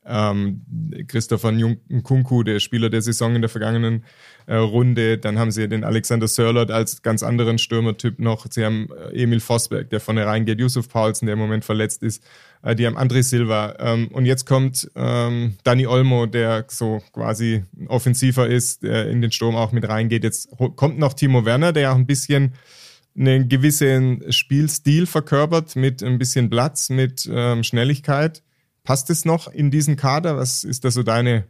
Ähm, 0.07 0.63
Christopher 1.09 1.51
Nkunku, 1.51 2.45
der 2.45 2.61
Spieler 2.61 2.89
der 2.89 3.03
Saison 3.03 3.35
in 3.35 3.43
der 3.43 3.51
vergangenen 3.51 4.05
äh, 4.47 4.55
Runde. 4.55 5.19
Dann 5.19 5.41
haben 5.41 5.51
sie 5.51 5.69
den 5.69 5.83
Alexander 5.83 6.29
Sörlot 6.29 6.71
als 6.71 7.03
ganz 7.03 7.25
anderen 7.25 7.59
Stürmertyp 7.59 8.21
noch. 8.21 8.47
Sie 8.49 8.65
haben 8.65 8.89
äh, 9.13 9.25
Emil 9.25 9.41
Vosberg, 9.41 9.91
der 9.91 9.99
vorne 9.99 10.25
reingeht, 10.25 10.61
Yusuf 10.61 10.89
Paulsen, 10.89 11.27
der 11.27 11.33
im 11.33 11.41
Moment 11.41 11.65
verletzt 11.65 12.05
ist. 12.05 12.23
Äh, 12.63 12.75
die 12.75 12.87
haben 12.87 12.99
André 12.99 13.23
Silva. 13.23 13.75
Ähm, 13.79 14.09
und 14.09 14.27
jetzt 14.27 14.47
kommt 14.47 14.91
ähm, 14.95 15.55
Dani 15.65 15.87
Olmo, 15.87 16.27
der 16.27 16.67
so 16.69 17.03
quasi 17.13 17.65
offensiver 17.89 18.47
ist, 18.47 18.83
der 18.83 19.09
in 19.09 19.23
den 19.23 19.33
Sturm 19.33 19.57
auch 19.57 19.73
mit 19.73 19.89
reingeht. 19.89 20.25
Jetzt 20.25 20.51
kommt 20.77 20.99
noch 20.99 21.15
Timo 21.15 21.45
Werner, 21.45 21.73
der 21.73 21.93
auch 21.93 21.97
ein 21.97 22.07
bisschen 22.07 22.55
einen 23.17 23.49
gewissen 23.49 24.23
Spielstil 24.31 25.07
verkörpert 25.07 25.75
mit 25.77 26.03
ein 26.03 26.19
bisschen 26.19 26.51
Platz, 26.51 26.89
mit 26.89 27.29
ähm, 27.31 27.65
Schnelligkeit. 27.65 28.43
Passt 28.85 29.11
es 29.11 29.25
noch 29.25 29.49
in 29.49 29.71
diesen 29.71 29.97
Kader? 29.97 30.37
Was 30.37 30.65
ist 30.65 30.85
da 30.85 30.91
so 30.91 31.03
deine 31.03 31.45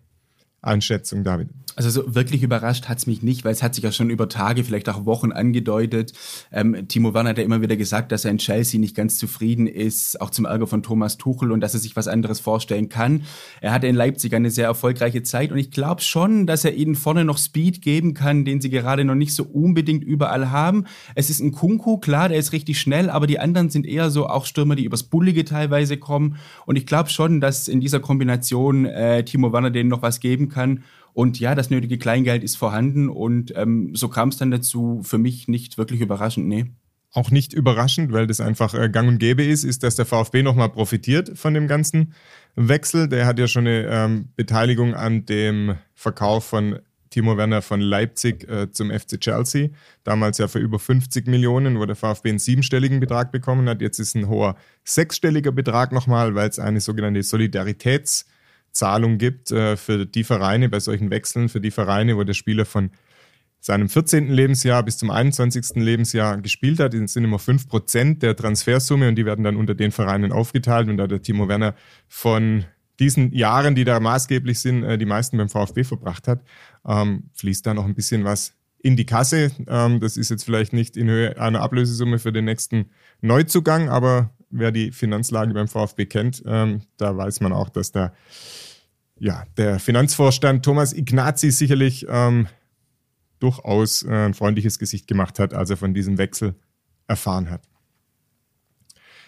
Einschätzung, 0.62 1.24
David? 1.24 1.48
Also 1.76 1.90
so 1.90 2.16
wirklich 2.16 2.42
überrascht 2.42 2.88
hat's 2.88 3.06
mich 3.06 3.22
nicht, 3.22 3.44
weil 3.44 3.52
es 3.52 3.62
hat 3.62 3.76
sich 3.76 3.84
ja 3.84 3.92
schon 3.92 4.10
über 4.10 4.28
Tage, 4.28 4.64
vielleicht 4.64 4.88
auch 4.88 5.06
Wochen 5.06 5.30
angedeutet. 5.30 6.12
Ähm, 6.50 6.88
Timo 6.88 7.14
Werner 7.14 7.30
hat 7.30 7.38
ja 7.38 7.44
immer 7.44 7.62
wieder 7.62 7.76
gesagt, 7.76 8.10
dass 8.10 8.24
er 8.24 8.32
in 8.32 8.38
Chelsea 8.38 8.80
nicht 8.80 8.96
ganz 8.96 9.16
zufrieden 9.16 9.68
ist, 9.68 10.20
auch 10.20 10.30
zum 10.30 10.44
Ärger 10.44 10.66
von 10.66 10.82
Thomas 10.82 11.18
Tuchel 11.18 11.52
und 11.52 11.60
dass 11.60 11.74
er 11.74 11.80
sich 11.80 11.94
was 11.94 12.08
anderes 12.08 12.40
vorstellen 12.40 12.88
kann. 12.88 13.22
Er 13.60 13.70
hatte 13.70 13.86
in 13.86 13.94
Leipzig 13.94 14.34
eine 14.34 14.50
sehr 14.50 14.64
erfolgreiche 14.64 15.22
Zeit 15.22 15.52
und 15.52 15.58
ich 15.58 15.70
glaube 15.70 16.02
schon, 16.02 16.48
dass 16.48 16.64
er 16.64 16.74
ihnen 16.74 16.96
vorne 16.96 17.24
noch 17.24 17.38
Speed 17.38 17.80
geben 17.80 18.12
kann, 18.12 18.44
den 18.44 18.60
sie 18.60 18.70
gerade 18.70 19.04
noch 19.04 19.14
nicht 19.14 19.32
so 19.32 19.44
unbedingt 19.44 20.02
überall 20.02 20.50
haben. 20.50 20.84
Es 21.14 21.30
ist 21.30 21.38
ein 21.38 21.52
Kunku, 21.52 21.98
klar, 21.98 22.28
der 22.28 22.38
ist 22.38 22.50
richtig 22.50 22.80
schnell, 22.80 23.08
aber 23.08 23.28
die 23.28 23.38
anderen 23.38 23.70
sind 23.70 23.86
eher 23.86 24.10
so 24.10 24.26
auch 24.26 24.46
Stürmer, 24.46 24.74
die 24.74 24.84
übers 24.84 25.04
Bullige 25.04 25.44
teilweise 25.44 25.96
kommen. 25.96 26.38
Und 26.66 26.74
ich 26.74 26.86
glaube 26.86 27.10
schon, 27.10 27.40
dass 27.40 27.68
in 27.68 27.80
dieser 27.80 28.00
Kombination 28.00 28.84
äh, 28.84 29.24
Timo 29.24 29.52
Werner 29.52 29.70
denen 29.70 29.90
noch 29.90 30.02
was 30.02 30.18
geben 30.18 30.47
kann. 30.48 30.84
Und 31.12 31.40
ja, 31.40 31.54
das 31.54 31.70
nötige 31.70 31.98
Kleingeld 31.98 32.44
ist 32.44 32.56
vorhanden 32.56 33.08
und 33.08 33.52
ähm, 33.56 33.94
so 33.94 34.08
kam 34.08 34.28
es 34.28 34.36
dann 34.36 34.50
dazu, 34.50 35.00
für 35.02 35.18
mich 35.18 35.48
nicht 35.48 35.76
wirklich 35.76 36.00
überraschend, 36.00 36.46
nee. 36.46 36.66
auch 37.12 37.30
nicht 37.30 37.52
überraschend, 37.52 38.12
weil 38.12 38.28
das 38.28 38.40
einfach 38.40 38.74
äh, 38.74 38.88
gang 38.88 39.08
und 39.08 39.18
gäbe 39.18 39.42
ist, 39.42 39.64
ist, 39.64 39.82
dass 39.82 39.96
der 39.96 40.06
VfB 40.06 40.42
nochmal 40.42 40.68
profitiert 40.68 41.36
von 41.36 41.54
dem 41.54 41.66
ganzen 41.66 42.12
Wechsel. 42.54 43.08
Der 43.08 43.26
hat 43.26 43.38
ja 43.38 43.48
schon 43.48 43.66
eine 43.66 43.86
ähm, 43.86 44.28
Beteiligung 44.36 44.94
an 44.94 45.26
dem 45.26 45.74
Verkauf 45.94 46.44
von 46.44 46.78
Timo 47.10 47.36
Werner 47.36 47.62
von 47.62 47.80
Leipzig 47.80 48.48
äh, 48.48 48.70
zum 48.70 48.90
FC 48.90 49.20
Chelsea. 49.20 49.70
Damals 50.04 50.38
ja 50.38 50.48
für 50.48 50.58
über 50.58 50.78
50 50.78 51.26
Millionen, 51.26 51.78
wo 51.78 51.86
der 51.86 51.96
VfB 51.96 52.28
einen 52.28 52.38
siebenstelligen 52.38 53.00
Betrag 53.00 53.32
bekommen 53.32 53.68
hat. 53.68 53.80
Jetzt 53.80 53.98
ist 53.98 54.14
ein 54.14 54.28
hoher 54.28 54.56
sechsstelliger 54.84 55.52
Betrag 55.52 55.92
nochmal, 55.92 56.34
weil 56.34 56.48
es 56.48 56.58
eine 56.58 56.80
sogenannte 56.80 57.22
Solidaritätszahlung 58.78 59.18
gibt 59.18 59.50
äh, 59.50 59.76
für 59.76 60.06
die 60.06 60.24
Vereine 60.24 60.68
bei 60.68 60.80
solchen 60.80 61.10
Wechseln, 61.10 61.48
für 61.48 61.60
die 61.60 61.70
Vereine, 61.70 62.16
wo 62.16 62.24
der 62.24 62.34
Spieler 62.34 62.64
von 62.64 62.90
seinem 63.60 63.88
14. 63.88 64.28
Lebensjahr 64.30 64.82
bis 64.84 64.98
zum 64.98 65.10
21. 65.10 65.76
Lebensjahr 65.76 66.38
gespielt 66.38 66.78
hat. 66.78 66.94
Das 66.94 67.12
sind 67.12 67.24
immer 67.24 67.38
5% 67.38 68.20
der 68.20 68.36
Transfersumme 68.36 69.08
und 69.08 69.16
die 69.16 69.26
werden 69.26 69.44
dann 69.44 69.56
unter 69.56 69.74
den 69.74 69.90
Vereinen 69.90 70.30
aufgeteilt. 70.30 70.88
Und 70.88 70.96
da 70.96 71.06
der 71.06 71.22
Timo 71.22 71.48
Werner 71.48 71.74
von 72.06 72.64
diesen 73.00 73.32
Jahren, 73.32 73.74
die 73.74 73.84
da 73.84 73.98
maßgeblich 74.00 74.60
sind, 74.60 74.84
äh, 74.84 74.96
die 74.96 75.06
meisten 75.06 75.36
beim 75.36 75.48
VfB 75.48 75.84
verbracht 75.84 76.28
hat, 76.28 76.42
ähm, 76.86 77.30
fließt 77.34 77.66
da 77.66 77.74
noch 77.74 77.84
ein 77.84 77.94
bisschen 77.94 78.24
was 78.24 78.54
in 78.80 78.96
die 78.96 79.06
Kasse. 79.06 79.50
Ähm, 79.66 79.98
das 79.98 80.16
ist 80.16 80.30
jetzt 80.30 80.44
vielleicht 80.44 80.72
nicht 80.72 80.96
in 80.96 81.08
Höhe 81.08 81.40
einer 81.40 81.60
Ablösesumme 81.60 82.20
für 82.20 82.32
den 82.32 82.44
nächsten 82.44 82.90
Neuzugang, 83.20 83.88
aber 83.88 84.30
wer 84.50 84.70
die 84.70 84.92
Finanzlage 84.92 85.52
beim 85.52 85.68
VfB 85.68 86.06
kennt, 86.06 86.42
ähm, 86.46 86.82
da 86.96 87.16
weiß 87.16 87.40
man 87.40 87.52
auch, 87.52 87.68
dass 87.68 87.90
da 87.90 88.12
ja, 89.20 89.44
der 89.56 89.78
Finanzvorstand 89.78 90.64
Thomas 90.64 90.92
Ignazi 90.92 91.50
sicherlich 91.50 92.06
ähm, 92.08 92.48
durchaus 93.40 94.02
äh, 94.02 94.26
ein 94.26 94.34
freundliches 94.34 94.78
Gesicht 94.78 95.06
gemacht 95.06 95.38
hat, 95.38 95.54
als 95.54 95.70
er 95.70 95.76
von 95.76 95.94
diesem 95.94 96.18
Wechsel 96.18 96.54
erfahren 97.06 97.50
hat. 97.50 97.62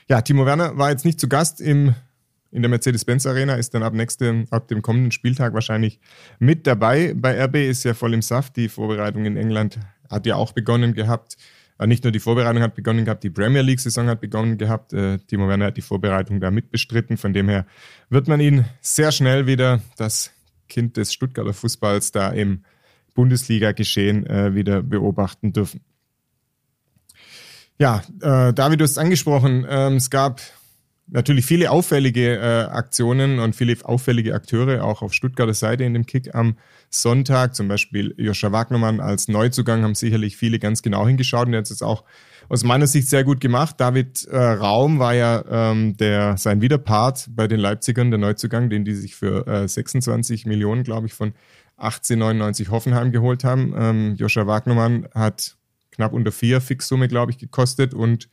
Ja, 0.09 0.21
Timo 0.23 0.45
Werner 0.45 0.77
war 0.77 0.91
jetzt 0.91 1.05
nicht 1.05 1.21
zu 1.21 1.29
Gast 1.29 1.61
im, 1.61 1.95
in 2.51 2.63
der 2.63 2.69
Mercedes-Benz 2.69 3.27
Arena, 3.27 3.55
ist 3.55 3.75
dann 3.75 3.83
ab, 3.83 3.95
nächste, 3.95 4.45
ab 4.51 4.69
dem 4.69 4.83
kommenden 4.83 5.13
Spieltag 5.13 5.55
wahrscheinlich 5.55 6.01
mit 6.39 6.67
dabei. 6.67 7.15
Bei 7.15 7.45
RB 7.45 7.57
ist 7.57 7.85
ja 7.85 7.95
voll 7.95 8.15
im 8.15 8.23
Saft. 8.23 8.57
Die 8.57 8.69
Vorbereitung 8.69 9.25
in 9.25 9.37
England 9.37 9.79
hat 10.09 10.27
ja 10.27 10.35
auch 10.35 10.53
begonnen 10.53 10.95
gehabt. 10.95 11.37
Äh, 11.81 11.87
nicht 11.87 12.05
nur 12.05 12.13
die 12.13 12.21
Vorbereitung 12.21 12.63
hat 12.63 12.75
begonnen 12.75 13.05
gehabt, 13.05 13.25
die 13.25 13.31
Premier 13.31 13.63
League-Saison 13.63 14.09
hat 14.09 14.21
begonnen 14.21 14.59
gehabt. 14.59 14.93
Äh, 14.93 15.19
Timo 15.19 15.49
Werner 15.49 15.67
hat 15.67 15.77
die 15.77 15.83
Vorbereitung 15.83 16.41
da 16.41 16.51
mitbestritten. 16.51 17.17
Von 17.17 17.33
dem 17.33 17.49
her 17.49 17.67
wird 18.11 18.29
man 18.29 18.41
ihn 18.41 18.67
sehr 18.81 19.13
schnell 19.13 19.47
wieder, 19.47 19.81
das 19.97 20.31
Kind 20.69 20.97
des 20.97 21.13
Stuttgarter 21.13 21.55
Fußballs, 21.55 22.13
da 22.13 22.29
im 22.29 22.65
Bundesliga-Geschehen 23.15 24.27
äh, 24.27 24.55
wieder 24.55 24.83
beobachten 24.83 25.53
dürfen. 25.53 25.81
Ja, 27.79 28.03
äh, 28.21 28.53
David, 28.53 28.81
du 28.81 28.85
hast 28.85 28.93
es 28.93 28.99
angesprochen, 28.99 29.67
ähm, 29.69 29.95
es 29.97 30.11
gab 30.11 30.43
natürlich 31.11 31.47
viele 31.47 31.71
auffällige 31.71 32.37
äh, 32.37 32.63
Aktionen 32.71 33.39
und 33.39 33.55
viele 33.55 33.77
auffällige 33.83 34.35
Akteure 34.35 34.85
auch 34.85 35.03
auf 35.03 35.13
Stuttgarter 35.13 35.55
Seite 35.55 35.85
in 35.85 35.95
dem 35.95 36.07
Kick 36.07 36.35
am 36.35 36.57
Sonntag. 36.89 37.55
Zum 37.55 37.69
Beispiel 37.69 38.15
Joscha 38.17 38.53
Wagnermann 38.53 39.01
als 39.01 39.29
Neuzugang 39.29 39.83
haben 39.83 39.95
sicherlich 39.95 40.37
viele 40.37 40.59
ganz 40.59 40.83
genau 40.83 41.07
hingeschaut 41.07 41.47
und 41.47 41.55
er 41.55 41.59
hat 41.59 41.71
es 41.71 41.83
auch 41.83 42.05
aus 42.49 42.65
meiner 42.65 42.87
Sicht 42.87 43.09
sehr 43.09 43.25
gut 43.25 43.41
gemacht. 43.41 43.77
David 43.79 44.27
äh, 44.27 44.37
Raum 44.37 44.99
war 44.99 45.15
ja 45.15 45.45
ähm, 45.49 45.97
der 45.97 46.37
sein 46.37 46.61
Widerpart 46.61 47.29
bei 47.31 47.47
den 47.47 47.61
Leipzigern, 47.61 48.11
der 48.11 48.19
Neuzugang, 48.19 48.71
den 48.71 48.85
die 48.85 48.95
sich 48.95 49.15
für 49.15 49.47
äh, 49.47 49.69
26 49.69 50.47
Millionen, 50.47 50.83
glaube 50.83 51.07
ich, 51.07 51.13
von 51.13 51.33
1899 51.77 52.71
Hoffenheim 52.71 53.13
geholt 53.13 53.45
haben. 53.45 53.75
Ähm, 53.77 54.15
Joscha 54.17 54.47
Wagnermann 54.47 55.09
hat 55.15 55.57
knapp 55.93 56.13
unter 56.13 56.33
vier 56.33 56.61
Fixsumme, 56.61 57.09
glaube 57.09 57.31
ich, 57.31 57.39
gekostet 57.39 57.95
und 57.95 58.29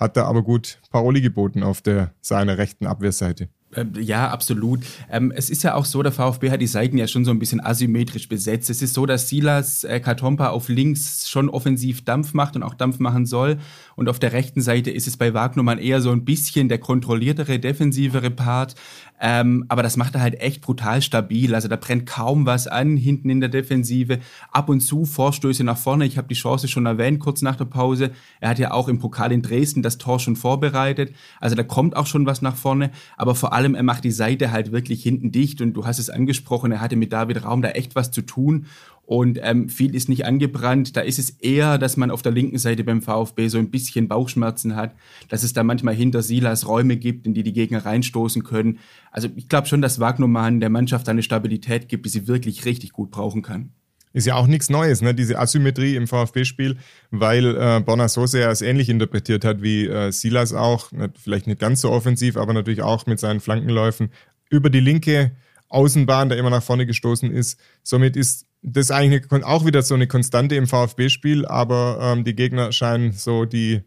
hat 0.00 0.16
da 0.16 0.24
aber 0.24 0.42
gut 0.42 0.78
Paroli 0.90 1.20
geboten 1.20 1.62
auf 1.62 1.82
der 1.82 2.12
seiner 2.20 2.58
rechten 2.58 2.86
Abwehrseite. 2.86 3.48
Ähm, 3.76 3.92
ja, 4.00 4.28
absolut. 4.28 4.80
Ähm, 5.10 5.32
es 5.34 5.48
ist 5.48 5.62
ja 5.62 5.74
auch 5.74 5.84
so, 5.84 6.02
der 6.02 6.10
VfB 6.10 6.50
hat 6.50 6.60
die 6.60 6.66
Seiten 6.66 6.98
ja 6.98 7.06
schon 7.06 7.24
so 7.24 7.30
ein 7.30 7.38
bisschen 7.38 7.64
asymmetrisch 7.64 8.28
besetzt. 8.28 8.68
Es 8.68 8.82
ist 8.82 8.94
so, 8.94 9.06
dass 9.06 9.28
Silas 9.28 9.84
äh, 9.84 10.00
Katompa 10.00 10.48
auf 10.48 10.68
links 10.68 11.28
schon 11.28 11.48
offensiv 11.48 12.04
Dampf 12.04 12.34
macht 12.34 12.56
und 12.56 12.64
auch 12.64 12.74
Dampf 12.74 12.98
machen 12.98 13.26
soll. 13.26 13.58
Und 13.94 14.08
auf 14.08 14.18
der 14.18 14.32
rechten 14.32 14.60
Seite 14.60 14.90
ist 14.90 15.06
es 15.06 15.16
bei 15.16 15.34
Wagnermann 15.34 15.78
eher 15.78 16.00
so 16.00 16.10
ein 16.10 16.24
bisschen 16.24 16.68
der 16.68 16.78
kontrolliertere, 16.78 17.60
defensivere 17.60 18.30
Part. 18.30 18.74
Ähm, 19.20 19.66
aber 19.68 19.82
das 19.82 19.96
macht 19.96 20.14
er 20.14 20.22
halt 20.22 20.40
echt 20.40 20.62
brutal 20.62 21.02
stabil. 21.02 21.54
Also 21.54 21.68
da 21.68 21.76
brennt 21.76 22.06
kaum 22.06 22.46
was 22.46 22.66
an 22.66 22.96
hinten 22.96 23.28
in 23.28 23.40
der 23.40 23.50
Defensive. 23.50 24.18
Ab 24.50 24.68
und 24.68 24.80
zu 24.80 25.04
Vorstöße 25.04 25.62
nach 25.62 25.76
vorne. 25.76 26.06
Ich 26.06 26.16
habe 26.16 26.28
die 26.28 26.34
Chance 26.34 26.68
schon 26.68 26.86
erwähnt, 26.86 27.20
kurz 27.20 27.42
nach 27.42 27.56
der 27.56 27.66
Pause. 27.66 28.12
Er 28.40 28.50
hat 28.50 28.58
ja 28.58 28.72
auch 28.72 28.88
im 28.88 28.98
Pokal 28.98 29.32
in 29.32 29.42
Dresden 29.42 29.82
das 29.82 29.98
Tor 29.98 30.18
schon 30.20 30.36
vorbereitet. 30.36 31.12
Also 31.38 31.54
da 31.54 31.62
kommt 31.62 31.96
auch 31.96 32.06
schon 32.06 32.24
was 32.24 32.40
nach 32.40 32.56
vorne. 32.56 32.90
Aber 33.16 33.34
vor 33.34 33.52
allem, 33.52 33.74
er 33.74 33.82
macht 33.82 34.04
die 34.04 34.10
Seite 34.10 34.50
halt 34.50 34.72
wirklich 34.72 35.02
hinten 35.02 35.30
dicht. 35.32 35.60
Und 35.60 35.74
du 35.74 35.84
hast 35.84 35.98
es 35.98 36.08
angesprochen, 36.08 36.72
er 36.72 36.80
hatte 36.80 36.96
mit 36.96 37.12
David 37.12 37.44
Raum 37.44 37.60
da 37.60 37.68
echt 37.70 37.94
was 37.94 38.10
zu 38.10 38.22
tun 38.22 38.66
und 39.10 39.40
ähm, 39.42 39.68
viel 39.68 39.96
ist 39.96 40.08
nicht 40.08 40.24
angebrannt. 40.24 40.96
Da 40.96 41.00
ist 41.00 41.18
es 41.18 41.30
eher, 41.30 41.78
dass 41.78 41.96
man 41.96 42.12
auf 42.12 42.22
der 42.22 42.30
linken 42.30 42.58
Seite 42.58 42.84
beim 42.84 43.02
VfB 43.02 43.48
so 43.48 43.58
ein 43.58 43.68
bisschen 43.68 44.06
Bauchschmerzen 44.06 44.76
hat, 44.76 44.94
dass 45.28 45.42
es 45.42 45.52
da 45.52 45.64
manchmal 45.64 45.96
hinter 45.96 46.22
Silas 46.22 46.68
Räume 46.68 46.96
gibt, 46.96 47.26
in 47.26 47.34
die 47.34 47.42
die 47.42 47.52
Gegner 47.52 47.84
reinstoßen 47.84 48.44
können. 48.44 48.78
Also 49.10 49.28
ich 49.34 49.48
glaube 49.48 49.66
schon, 49.66 49.82
dass 49.82 49.98
Wagnermann 49.98 50.60
der 50.60 50.70
Mannschaft 50.70 51.08
eine 51.08 51.24
Stabilität 51.24 51.88
gibt, 51.88 52.06
die 52.06 52.08
sie 52.08 52.28
wirklich 52.28 52.64
richtig 52.66 52.92
gut 52.92 53.10
brauchen 53.10 53.42
kann. 53.42 53.70
Ist 54.12 54.28
ja 54.28 54.36
auch 54.36 54.46
nichts 54.46 54.70
Neues, 54.70 55.02
ne? 55.02 55.12
diese 55.12 55.40
Asymmetrie 55.40 55.96
im 55.96 56.06
VfB-Spiel, 56.06 56.76
weil 57.10 57.56
äh, 57.56 57.80
Borna 57.80 58.06
Sosa 58.06 58.38
ja 58.38 58.52
es 58.52 58.62
ähnlich 58.62 58.88
interpretiert 58.88 59.44
hat 59.44 59.60
wie 59.60 59.88
äh, 59.88 60.12
Silas 60.12 60.54
auch, 60.54 60.92
vielleicht 61.20 61.48
nicht 61.48 61.58
ganz 61.58 61.80
so 61.80 61.90
offensiv, 61.90 62.36
aber 62.36 62.52
natürlich 62.52 62.82
auch 62.82 63.06
mit 63.06 63.18
seinen 63.18 63.40
Flankenläufen 63.40 64.10
über 64.50 64.70
die 64.70 64.78
linke 64.78 65.32
Außenbahn, 65.68 66.28
der 66.28 66.38
immer 66.38 66.50
nach 66.50 66.62
vorne 66.62 66.86
gestoßen 66.86 67.32
ist. 67.32 67.58
Somit 67.82 68.16
ist 68.16 68.46
das 68.62 68.86
ist 68.86 68.90
eigentlich 68.90 69.30
auch 69.30 69.64
wieder 69.64 69.82
so 69.82 69.94
eine 69.94 70.06
Konstante 70.06 70.54
im 70.54 70.66
VfB-Spiel, 70.66 71.46
aber 71.46 71.98
ähm, 72.00 72.24
die 72.24 72.34
Gegner 72.34 72.72
scheinen 72.72 73.12
so 73.12 73.44
die 73.44 73.82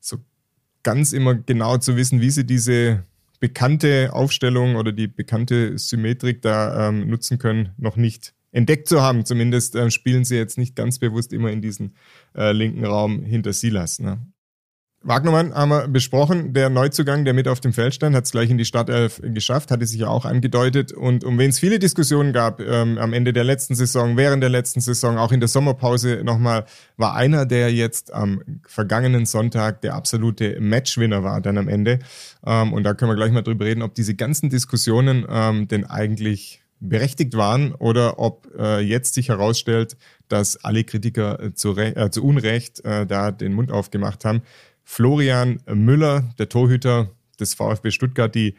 so 0.00 0.18
ganz 0.82 1.12
immer 1.12 1.34
genau 1.34 1.78
zu 1.78 1.96
wissen, 1.96 2.20
wie 2.20 2.30
sie 2.30 2.44
diese 2.44 3.04
bekannte 3.40 4.12
Aufstellung 4.12 4.76
oder 4.76 4.92
die 4.92 5.08
bekannte 5.08 5.76
Symmetrik 5.76 6.42
da 6.42 6.88
ähm, 6.88 7.08
nutzen 7.08 7.38
können, 7.38 7.70
noch 7.76 7.96
nicht 7.96 8.34
entdeckt 8.52 8.86
zu 8.86 9.02
haben. 9.02 9.24
Zumindest 9.24 9.74
äh, 9.74 9.90
spielen 9.90 10.24
sie 10.24 10.36
jetzt 10.36 10.58
nicht 10.58 10.76
ganz 10.76 11.00
bewusst 11.00 11.32
immer 11.32 11.50
in 11.50 11.60
diesen 11.60 11.96
äh, 12.36 12.52
linken 12.52 12.84
Raum 12.84 13.24
hinter 13.24 13.52
Silas. 13.52 13.98
Ne? 13.98 14.18
Wagnermann 15.04 15.54
haben 15.54 15.70
wir 15.70 15.88
besprochen. 15.88 16.52
Der 16.52 16.70
Neuzugang, 16.70 17.24
der 17.24 17.34
mit 17.34 17.48
auf 17.48 17.60
dem 17.60 17.72
Feld 17.72 17.94
stand, 17.94 18.14
hat 18.14 18.24
es 18.24 18.30
gleich 18.30 18.50
in 18.50 18.58
die 18.58 18.64
Startelf 18.64 19.20
geschafft, 19.22 19.70
hatte 19.70 19.86
sich 19.86 20.00
ja 20.00 20.08
auch 20.08 20.24
angedeutet. 20.24 20.92
Und 20.92 21.24
um 21.24 21.38
wen 21.38 21.50
es 21.50 21.58
viele 21.58 21.78
Diskussionen 21.78 22.32
gab 22.32 22.60
ähm, 22.60 22.98
am 22.98 23.12
Ende 23.12 23.32
der 23.32 23.44
letzten 23.44 23.74
Saison, 23.74 24.16
während 24.16 24.42
der 24.42 24.50
letzten 24.50 24.80
Saison, 24.80 25.18
auch 25.18 25.32
in 25.32 25.40
der 25.40 25.48
Sommerpause 25.48 26.22
nochmal, 26.24 26.64
war 26.96 27.14
einer, 27.14 27.46
der 27.46 27.72
jetzt 27.72 28.12
am 28.12 28.42
vergangenen 28.66 29.26
Sonntag 29.26 29.80
der 29.82 29.94
absolute 29.94 30.60
Matchwinner 30.60 31.24
war 31.24 31.40
dann 31.40 31.58
am 31.58 31.68
Ende. 31.68 31.98
Ähm, 32.46 32.72
und 32.72 32.84
da 32.84 32.94
können 32.94 33.10
wir 33.10 33.16
gleich 33.16 33.32
mal 33.32 33.42
drüber 33.42 33.64
reden, 33.64 33.82
ob 33.82 33.94
diese 33.94 34.14
ganzen 34.14 34.50
Diskussionen 34.50 35.26
ähm, 35.28 35.68
denn 35.68 35.84
eigentlich 35.84 36.62
berechtigt 36.82 37.36
waren 37.36 37.72
oder 37.72 38.18
ob 38.18 38.48
äh, 38.58 38.80
jetzt 38.80 39.14
sich 39.14 39.28
herausstellt, 39.28 39.96
dass 40.28 40.62
alle 40.64 40.84
Kritiker 40.84 41.54
zu, 41.54 41.76
äh, 41.76 42.10
zu 42.10 42.24
Unrecht 42.24 42.84
äh, 42.84 43.06
da 43.06 43.30
den 43.30 43.52
Mund 43.52 43.70
aufgemacht 43.70 44.24
haben. 44.24 44.42
Florian 44.84 45.60
Müller, 45.66 46.24
der 46.38 46.48
Torhüter 46.48 47.10
des 47.38 47.54
VfB 47.54 47.90
Stuttgart, 47.90 48.34
die 48.34 48.54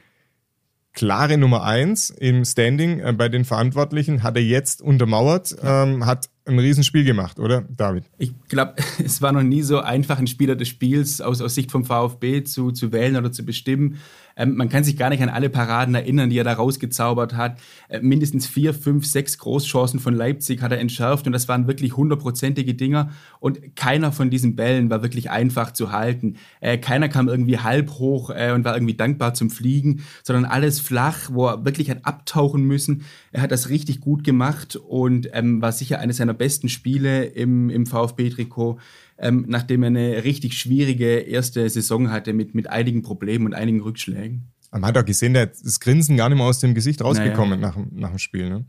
klare 0.94 1.38
Nummer 1.38 1.64
eins 1.64 2.12
im 2.12 2.46
Standing 2.46 3.00
äh, 3.00 3.14
bei 3.14 3.28
den 3.28 3.46
Verantwortlichen, 3.46 4.24
hat 4.24 4.38
er 4.38 4.44
jetzt 4.44 4.82
untermauert, 4.82 5.56
ähm, 5.64 6.06
hat 6.06 6.30
ein 6.46 6.60
Riesenspiel 6.60 7.04
gemacht, 7.04 7.40
oder 7.40 7.62
David? 7.62 8.06
Ich 8.18 8.34
glaube, 8.48 8.76
es 9.04 9.22
war 9.22 9.32
noch 9.32 9.44
nie 9.44 9.64
so 9.64 9.80
einfach, 9.80 10.18
einen 10.18 10.28
Spieler 10.28 10.56
des 10.56 10.68
Spiels 10.68 11.20
aus, 11.20 11.42
aus 11.42 11.56
Sicht 11.56 11.72
vom 11.72 11.84
VfB 11.84 12.44
zu, 12.44 12.72
zu 12.72 12.92
wählen 12.92 13.16
oder 13.16 13.32
zu 13.32 13.44
bestimmen. 13.44 13.98
Ähm, 14.36 14.56
man 14.56 14.70
kann 14.70 14.84
sich 14.84 14.98
gar 14.98 15.10
nicht 15.10 15.22
an 15.22 15.30
alle 15.30 15.50
Paraden 15.50 15.96
erinnern, 15.96 16.30
die 16.30 16.38
er 16.38 16.44
da 16.44 16.54
rausgezaubert 16.54 17.36
hat. 17.36 17.60
Äh, 17.90 18.00
mindestens 18.02 18.48
vier, 18.48 18.74
fünf, 18.74 19.06
sechs 19.06 19.38
Großchancen 19.38 20.00
von 20.00 20.14
Leipzig 20.14 20.62
hat 20.62 20.72
er 20.72 20.80
entschärft 20.80 21.28
und 21.28 21.34
das 21.34 21.48
waren 21.48 21.68
wirklich 21.68 21.96
hundertprozentige 21.96 22.74
Dinger 22.74 23.12
und 23.40 23.76
keiner 23.76 24.12
von 24.12 24.30
diesen 24.30 24.56
Bällen 24.56 24.90
war 24.90 25.04
wirklich 25.04 25.30
einfach 25.30 25.72
zu 25.72 25.92
halten. 25.92 26.38
Äh, 26.62 26.78
keiner 26.78 27.10
kam 27.10 27.28
irgendwie 27.28 27.60
halb 27.60 27.92
hoch 27.92 28.30
äh, 28.30 28.52
und 28.54 28.66
war 28.66 28.76
irgendwie 28.76 28.96
dankbar 28.96 29.34
zum 29.34 29.50
Fliegen, 29.50 30.04
sondern 30.24 30.46
alles 30.46 30.80
flach, 30.80 31.30
wo 31.32 31.48
er 31.48 31.66
wirklich 31.66 31.90
hat 31.90 32.06
abtauchen 32.06 32.64
müssen. 32.64 33.04
Er 33.32 33.42
hat 33.42 33.52
das 33.52 33.70
richtig 33.70 34.02
gut 34.02 34.24
gemacht 34.24 34.76
und 34.76 35.30
ähm, 35.34 35.62
war 35.62 35.72
sicher 35.72 36.00
eines 36.00 36.18
seiner 36.18 36.34
besten 36.34 36.70
Spiele 36.70 37.26
im, 37.26 37.70
im 37.70 37.86
VfB-Trikot 37.86 38.80
ähm, 39.18 39.46
nachdem 39.48 39.84
er 39.84 39.88
eine 39.88 40.24
richtig 40.24 40.58
schwierige 40.58 41.20
erste 41.20 41.68
Saison 41.70 42.12
hatte 42.12 42.34
mit, 42.34 42.56
mit 42.56 42.70
einigen 42.70 43.02
Problemen 43.02 43.46
und 43.46 43.54
einigen 43.54 43.82
Rückschlägen. 43.82 44.50
Man 44.72 44.86
hat 44.86 44.98
auch 44.98 45.06
gesehen, 45.06 45.34
der 45.34 45.44
hat 45.44 45.54
das 45.64 45.80
Grinsen 45.80 46.18
gar 46.18 46.30
nicht 46.30 46.38
mehr 46.38 46.48
aus 46.48 46.60
dem 46.60 46.74
Gesicht 46.74 47.04
rausgekommen 47.04 47.60
naja. 47.60 47.76
nach, 47.78 47.86
nach 47.92 48.10
dem 48.10 48.18
Spiel. 48.18 48.50
Ne? 48.50 48.66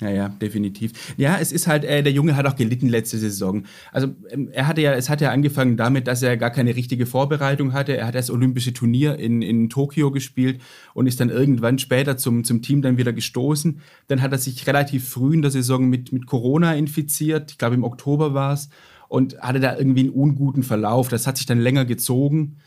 Ja, 0.00 0.10
ja, 0.10 0.28
definitiv. 0.28 1.14
Ja, 1.16 1.38
es 1.40 1.50
ist 1.50 1.66
halt, 1.66 1.84
äh, 1.84 2.02
der 2.02 2.12
Junge 2.12 2.36
hat 2.36 2.46
auch 2.46 2.54
gelitten 2.54 2.88
letzte 2.88 3.18
Saison. 3.18 3.64
Also 3.90 4.08
ähm, 4.30 4.48
er 4.52 4.68
hatte 4.68 4.80
ja, 4.80 4.92
es 4.92 5.08
hat 5.08 5.20
ja 5.20 5.32
angefangen 5.32 5.76
damit, 5.76 6.06
dass 6.06 6.22
er 6.22 6.36
gar 6.36 6.50
keine 6.50 6.76
richtige 6.76 7.04
Vorbereitung 7.04 7.72
hatte. 7.72 7.96
Er 7.96 8.06
hat 8.06 8.14
das 8.14 8.30
Olympische 8.30 8.72
Turnier 8.72 9.18
in, 9.18 9.42
in 9.42 9.68
Tokio 9.68 10.12
gespielt 10.12 10.60
und 10.94 11.08
ist 11.08 11.18
dann 11.18 11.30
irgendwann 11.30 11.78
später 11.78 12.16
zum, 12.16 12.44
zum 12.44 12.62
Team 12.62 12.80
dann 12.80 12.96
wieder 12.96 13.12
gestoßen. 13.12 13.80
Dann 14.06 14.22
hat 14.22 14.30
er 14.30 14.38
sich 14.38 14.66
relativ 14.68 15.08
früh 15.08 15.34
in 15.34 15.42
der 15.42 15.50
Saison 15.50 15.88
mit, 15.88 16.12
mit 16.12 16.26
Corona 16.26 16.74
infiziert. 16.74 17.50
Ich 17.50 17.58
glaube, 17.58 17.74
im 17.74 17.84
Oktober 17.84 18.34
war 18.34 18.52
es. 18.52 18.68
Und 19.08 19.40
hatte 19.40 19.60
da 19.60 19.76
irgendwie 19.76 20.00
einen 20.00 20.10
unguten 20.10 20.62
Verlauf. 20.62 21.08
Das 21.08 21.26
hat 21.26 21.38
sich 21.38 21.46
dann 21.46 21.58
länger 21.58 21.86
gezogen 21.86 22.58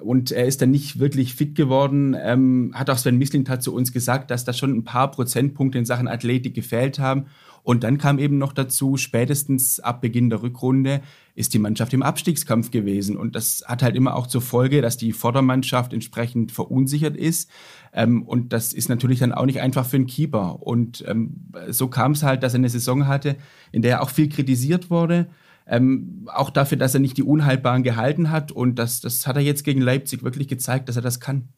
und 0.00 0.30
er 0.30 0.46
ist 0.46 0.62
dann 0.62 0.70
nicht 0.70 0.98
wirklich 0.98 1.34
fit 1.34 1.54
geworden. 1.54 2.16
Ähm, 2.18 2.72
hat 2.74 2.90
auch 2.90 2.98
Sven 2.98 3.18
Mislintat 3.18 3.62
zu 3.62 3.74
uns 3.74 3.92
gesagt, 3.92 4.30
dass 4.30 4.44
da 4.44 4.52
schon 4.52 4.72
ein 4.74 4.84
paar 4.84 5.10
Prozentpunkte 5.10 5.78
in 5.78 5.84
Sachen 5.84 6.08
Athletik 6.08 6.54
gefehlt 6.54 6.98
haben. 6.98 7.26
Und 7.62 7.84
dann 7.84 7.98
kam 7.98 8.18
eben 8.18 8.38
noch 8.38 8.52
dazu, 8.52 8.96
spätestens 8.96 9.78
ab 9.80 10.00
Beginn 10.00 10.30
der 10.30 10.42
Rückrunde 10.42 11.02
ist 11.34 11.52
die 11.52 11.58
Mannschaft 11.58 11.92
im 11.92 12.02
Abstiegskampf 12.02 12.70
gewesen. 12.70 13.16
Und 13.16 13.34
das 13.34 13.62
hat 13.66 13.82
halt 13.82 13.94
immer 13.94 14.14
auch 14.16 14.26
zur 14.26 14.40
Folge, 14.40 14.80
dass 14.80 14.96
die 14.96 15.12
Vordermannschaft 15.12 15.92
entsprechend 15.92 16.50
verunsichert 16.52 17.16
ist. 17.16 17.50
Ähm, 17.92 18.22
und 18.22 18.52
das 18.52 18.72
ist 18.72 18.88
natürlich 18.88 19.18
dann 19.18 19.32
auch 19.32 19.46
nicht 19.46 19.60
einfach 19.60 19.84
für 19.84 19.96
einen 19.96 20.06
Keeper. 20.06 20.62
Und 20.62 21.04
ähm, 21.06 21.50
so 21.68 21.88
kam 21.88 22.12
es 22.12 22.22
halt, 22.22 22.42
dass 22.42 22.54
er 22.54 22.58
eine 22.58 22.70
Saison 22.70 23.06
hatte, 23.06 23.36
in 23.72 23.82
der 23.82 24.02
auch 24.02 24.10
viel 24.10 24.28
kritisiert 24.28 24.90
wurde 24.90 25.28
ähm, 25.68 26.28
auch 26.32 26.50
dafür, 26.50 26.78
dass 26.78 26.94
er 26.94 27.00
nicht 27.00 27.16
die 27.16 27.22
Unhaltbaren 27.22 27.82
gehalten 27.82 28.30
hat. 28.30 28.52
Und 28.52 28.76
das, 28.76 29.00
das 29.00 29.26
hat 29.26 29.36
er 29.36 29.42
jetzt 29.42 29.64
gegen 29.64 29.80
Leipzig 29.80 30.22
wirklich 30.22 30.48
gezeigt, 30.48 30.88
dass 30.88 30.96
er 30.96 31.02
das 31.02 31.20
kann. 31.20 31.48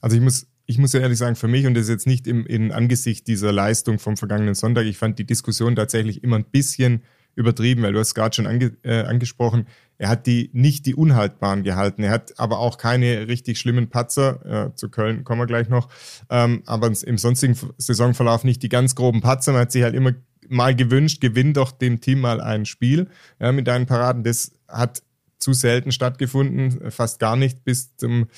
Also 0.00 0.16
ich 0.16 0.22
muss, 0.22 0.46
ich 0.66 0.78
muss 0.78 0.92
ja 0.92 1.00
ehrlich 1.00 1.18
sagen, 1.18 1.36
für 1.36 1.48
mich, 1.48 1.66
und 1.66 1.74
das 1.74 1.84
ist 1.84 1.90
jetzt 1.90 2.06
nicht 2.06 2.26
im, 2.26 2.46
in 2.46 2.72
Angesicht 2.72 3.26
dieser 3.26 3.52
Leistung 3.52 3.98
vom 3.98 4.16
vergangenen 4.16 4.54
Sonntag, 4.54 4.86
ich 4.86 4.98
fand 4.98 5.18
die 5.18 5.26
Diskussion 5.26 5.76
tatsächlich 5.76 6.22
immer 6.22 6.36
ein 6.36 6.44
bisschen 6.44 7.02
übertrieben, 7.34 7.82
weil 7.82 7.92
du 7.92 7.98
hast 7.98 8.14
gerade 8.14 8.34
schon 8.34 8.46
ange, 8.46 8.76
äh, 8.82 9.02
angesprochen, 9.02 9.66
er 9.98 10.08
hat 10.08 10.26
die 10.26 10.50
nicht 10.52 10.86
die 10.86 10.94
Unhaltbaren 10.94 11.62
gehalten. 11.62 12.02
Er 12.02 12.10
hat 12.10 12.38
aber 12.38 12.58
auch 12.58 12.76
keine 12.76 13.28
richtig 13.28 13.58
schlimmen 13.58 13.88
Patzer. 13.88 14.66
Äh, 14.70 14.74
zu 14.74 14.88
Köln 14.88 15.24
kommen 15.24 15.40
wir 15.40 15.46
gleich 15.46 15.68
noch. 15.68 15.88
Ähm, 16.28 16.62
aber 16.66 16.88
im 16.88 17.18
sonstigen 17.18 17.56
Saisonverlauf 17.78 18.42
nicht 18.42 18.62
die 18.62 18.68
ganz 18.68 18.96
groben 18.96 19.20
Patzer. 19.20 19.52
Man 19.52 19.62
hat 19.62 19.72
sich 19.72 19.84
halt 19.84 19.94
immer 19.94 20.12
mal 20.52 20.74
gewünscht, 20.74 21.20
gewinn 21.20 21.54
doch 21.54 21.72
dem 21.72 22.00
Team 22.00 22.20
mal 22.20 22.40
ein 22.40 22.66
Spiel 22.66 23.08
ja, 23.40 23.52
mit 23.52 23.66
deinen 23.66 23.86
Paraden. 23.86 24.24
Das 24.24 24.52
hat 24.68 25.02
zu 25.38 25.52
selten 25.52 25.90
stattgefunden, 25.90 26.90
fast 26.90 27.18
gar 27.18 27.36
nicht 27.36 27.64
bis 27.64 27.96
zum 27.96 28.28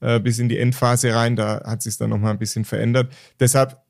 äh, 0.00 0.20
bis 0.20 0.38
in 0.38 0.48
die 0.48 0.58
Endphase 0.58 1.14
rein. 1.14 1.36
Da 1.36 1.62
hat 1.64 1.82
sich 1.82 1.96
dann 1.96 2.10
noch 2.10 2.18
mal 2.18 2.30
ein 2.30 2.38
bisschen 2.38 2.64
verändert. 2.64 3.12
Deshalb, 3.40 3.80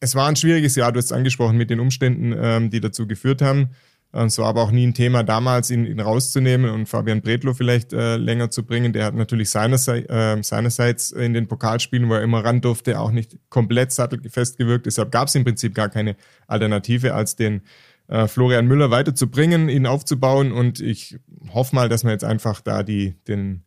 es 0.00 0.14
war 0.14 0.28
ein 0.28 0.36
schwieriges 0.36 0.76
Jahr. 0.76 0.92
Du 0.92 0.98
hast 0.98 1.06
es 1.06 1.12
angesprochen 1.12 1.56
mit 1.56 1.70
den 1.70 1.80
Umständen, 1.80 2.34
ähm, 2.36 2.70
die 2.70 2.80
dazu 2.80 3.06
geführt 3.06 3.42
haben. 3.42 3.70
Es 4.16 4.38
war 4.38 4.46
aber 4.46 4.62
auch 4.62 4.70
nie 4.70 4.86
ein 4.86 4.94
Thema 4.94 5.24
damals, 5.24 5.72
ihn, 5.72 5.86
ihn 5.86 5.98
rauszunehmen 5.98 6.70
und 6.70 6.86
Fabian 6.88 7.20
Bredlo 7.20 7.52
vielleicht 7.52 7.92
äh, 7.92 8.16
länger 8.16 8.48
zu 8.48 8.64
bringen. 8.64 8.92
Der 8.92 9.06
hat 9.06 9.14
natürlich 9.14 9.50
seinerseits, 9.50 10.08
äh, 10.08 10.40
seinerseits 10.40 11.10
in 11.10 11.34
den 11.34 11.48
Pokalspielen, 11.48 12.08
wo 12.08 12.14
er 12.14 12.22
immer 12.22 12.44
ran 12.44 12.60
durfte, 12.60 13.00
auch 13.00 13.10
nicht 13.10 13.36
komplett 13.48 13.90
sattelfest 13.90 14.56
gewirkt. 14.56 14.86
Deshalb 14.86 15.10
gab 15.10 15.26
es 15.26 15.34
im 15.34 15.42
Prinzip 15.42 15.74
gar 15.74 15.88
keine 15.88 16.14
Alternative, 16.46 17.12
als 17.14 17.34
den 17.34 17.62
äh, 18.06 18.28
Florian 18.28 18.68
Müller 18.68 18.92
weiterzubringen, 18.92 19.68
ihn 19.68 19.84
aufzubauen. 19.84 20.52
Und 20.52 20.78
ich 20.78 21.18
hoffe 21.52 21.74
mal, 21.74 21.88
dass 21.88 22.04
man 22.04 22.12
jetzt 22.12 22.24
einfach 22.24 22.60
da 22.60 22.84
die, 22.84 23.16
den 23.26 23.64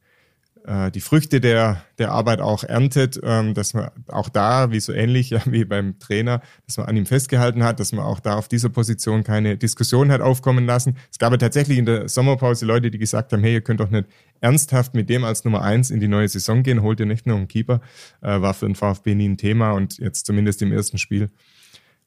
äh, 0.68 0.92
die 0.92 1.00
Früchte 1.00 1.40
der, 1.40 1.82
der 1.98 2.12
Arbeit 2.12 2.42
auch 2.42 2.64
erntet, 2.64 3.20
ähm, 3.24 3.54
dass 3.54 3.74
man 3.74 3.90
auch 4.08 4.30
da, 4.30 4.72
wie 4.72 4.80
so 4.80 4.94
ähnlich 4.94 5.34
wie 5.46 5.66
beim 5.66 5.98
Trainer, 6.00 6.42
dass 6.66 6.78
man 6.78 6.88
an 6.88 6.98
ihm 6.98 7.06
festgehalten 7.06 7.64
hat, 7.64 7.80
dass 7.80 7.94
man 7.94 8.06
auch 8.06 8.20
da 8.20 8.36
auf 8.36 8.48
dieser 8.48 8.70
Position 8.70 9.24
keine 9.24 9.58
Diskussion 9.58 10.12
hat 10.12 10.22
aufkommen 10.22 10.66
lassen. 10.66 10.98
Es 11.12 11.18
gab 11.18 11.32
ja 11.32 11.38
tatsächlich 11.38 11.78
in 11.78 11.86
der 11.86 12.10
Sommerpause 12.10 12.66
Leute, 12.66 12.92
die 12.92 12.98
gesagt 12.98 13.34
haben, 13.34 13.42
hey, 13.42 13.54
ihr 13.54 13.62
könnt 13.62 13.80
doch 13.80 13.90
nicht 13.90 14.08
ernsthaft 14.42 14.94
mit 14.94 15.10
dem 15.10 15.24
als 15.24 15.46
Nummer 15.46 15.62
eins 15.64 15.90
in 15.90 16.00
die 16.00 16.08
neue 16.08 16.28
Saison 16.28 16.64
gehen, 16.64 16.82
holt 16.82 17.00
ihr 17.00 17.06
nicht 17.06 17.26
nur 17.26 17.38
einen 17.38 17.48
Keeper, 17.48 17.82
äh, 18.22 18.42
war 18.42 18.54
für 18.54 18.66
den 18.66 18.76
VfB 18.76 19.16
nie 19.16 19.30
ein 19.30 19.38
Thema 19.38 19.72
und 19.72 19.98
jetzt 19.98 20.26
zumindest 20.26 20.62
im 20.62 20.72
ersten 20.72 20.98
Spiel 20.98 21.30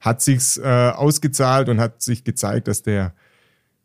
hat 0.00 0.22
sich's 0.22 0.56
äh, 0.56 0.92
ausgezahlt 0.94 1.68
und 1.68 1.78
hat 1.78 2.02
sich 2.02 2.24
gezeigt, 2.24 2.68
dass 2.68 2.82
der 2.82 3.12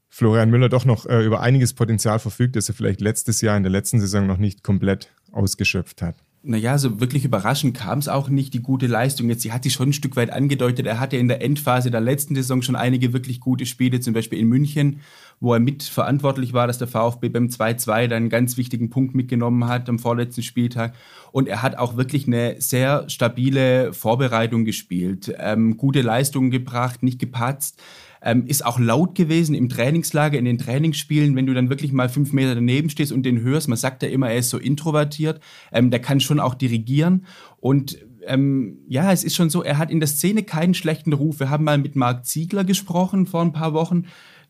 Florian 0.10 0.50
Müller 0.50 0.70
doch 0.70 0.86
noch 0.86 1.06
äh, 1.06 1.26
über 1.26 1.42
einiges 1.42 1.74
Potenzial 1.74 2.20
verfügt, 2.20 2.56
das 2.56 2.70
er 2.70 2.76
vielleicht 2.76 3.02
letztes 3.02 3.42
Jahr 3.42 3.58
in 3.58 3.64
der 3.64 3.72
letzten 3.72 4.00
Saison 4.00 4.28
noch 4.28 4.38
nicht 4.38 4.64
komplett 4.64 5.12
ausgeschöpft 5.32 6.02
hat. 6.02 6.16
Naja, 6.48 6.78
so 6.78 7.00
wirklich 7.00 7.26
überraschend 7.26 7.76
kam 7.76 7.98
es 7.98 8.08
auch 8.08 8.30
nicht, 8.30 8.54
die 8.54 8.62
gute 8.62 8.86
Leistung. 8.86 9.30
Jetzt, 9.30 9.42
sie 9.42 9.52
hat 9.52 9.64
sich 9.64 9.74
schon 9.74 9.90
ein 9.90 9.94
Stück 9.94 10.16
weit 10.16 10.30
angedeutet. 10.30 10.86
Er 10.86 11.00
hatte 11.00 11.18
in 11.18 11.28
der 11.28 11.42
Endphase 11.42 11.90
der 11.90 12.02
letzten 12.02 12.36
Saison 12.36 12.62
schon 12.62 12.76
einige 12.76 13.14
wirklich 13.14 13.40
gute 13.40 13.66
Spiele, 13.66 14.00
zum 14.00 14.14
Beispiel 14.14 14.38
in 14.38 14.48
München, 14.48 15.00
wo 15.40 15.56
er 15.56 15.60
mitverantwortlich 15.60 16.54
war, 16.54 16.68
dass 16.68 16.78
der 16.78 16.88
VfB 16.88 17.30
beim 17.30 17.48
2-2 17.48 18.08
dann 18.08 18.18
einen 18.18 18.30
ganz 18.30 18.58
wichtigen 18.58 18.92
Punkt 18.92 19.16
mitgenommen 19.16 19.68
hat 19.68 19.90
am 19.90 19.98
vorletzten 19.98 20.44
Spieltag. 20.44 20.94
Und 21.32 21.48
er 21.48 21.64
hat 21.64 21.80
auch 21.80 21.98
wirklich 21.98 22.28
eine 22.28 22.62
sehr 22.62 23.10
stabile 23.10 23.92
Vorbereitung 23.92 24.66
gespielt, 24.66 25.34
ähm, 25.40 25.78
gute 25.78 26.04
Leistungen 26.04 26.52
gebracht, 26.52 27.02
nicht 27.02 27.18
gepatzt 27.18 27.82
ähm, 28.26 28.46
ist 28.48 28.66
auch 28.66 28.80
laut 28.80 29.16
gewesen 29.16 29.56
im 29.56 29.70
Trainingslager, 29.70 30.38
in 30.38 30.46
den 30.46 30.58
Trainingsspielen, 30.58 31.36
wenn 31.36 31.46
du 31.46 31.54
dann 31.54 31.70
wirklich 31.70 31.94
mal 31.94 32.10
fünf 32.10 32.34
Meter 32.34 32.56
daneben 32.56 32.90
stehst 32.90 33.12
und 33.12 33.24
den 33.24 33.42
hörst. 33.42 33.70
Man 33.70 33.78
sagt 33.78 34.02
ja 34.04 34.10
immer, 34.10 34.30
er 34.30 34.40
ist 34.40 34.50
so 34.50 34.58
introvertiert. 34.58 35.40
Ähm, 35.72 35.92
der 35.92 36.02
kann 36.02 36.20
schon 36.20 36.40
auch 36.40 36.56
dirigieren. 36.56 37.26
Und 37.58 38.00
ähm, 38.26 38.80
ja, 38.88 39.12
es 39.12 39.24
ist 39.24 39.36
schon 39.36 39.52
so, 39.52 39.64
er 39.64 39.78
hat 39.78 39.92
in 39.92 40.00
der 40.00 40.08
Szene 40.08 40.42
keinen 40.42 40.74
schlechten 40.74 41.14
Ruf. 41.14 41.40
Wir 41.40 41.52
haben 41.52 41.64
mal 41.64 41.78
mit 41.78 41.96
Marc 41.96 42.26
Ziegler 42.26 42.64
gesprochen 42.64 43.28
vor 43.28 43.44
ein 43.44 43.54
paar 43.54 43.74
Wochen 43.74 44.06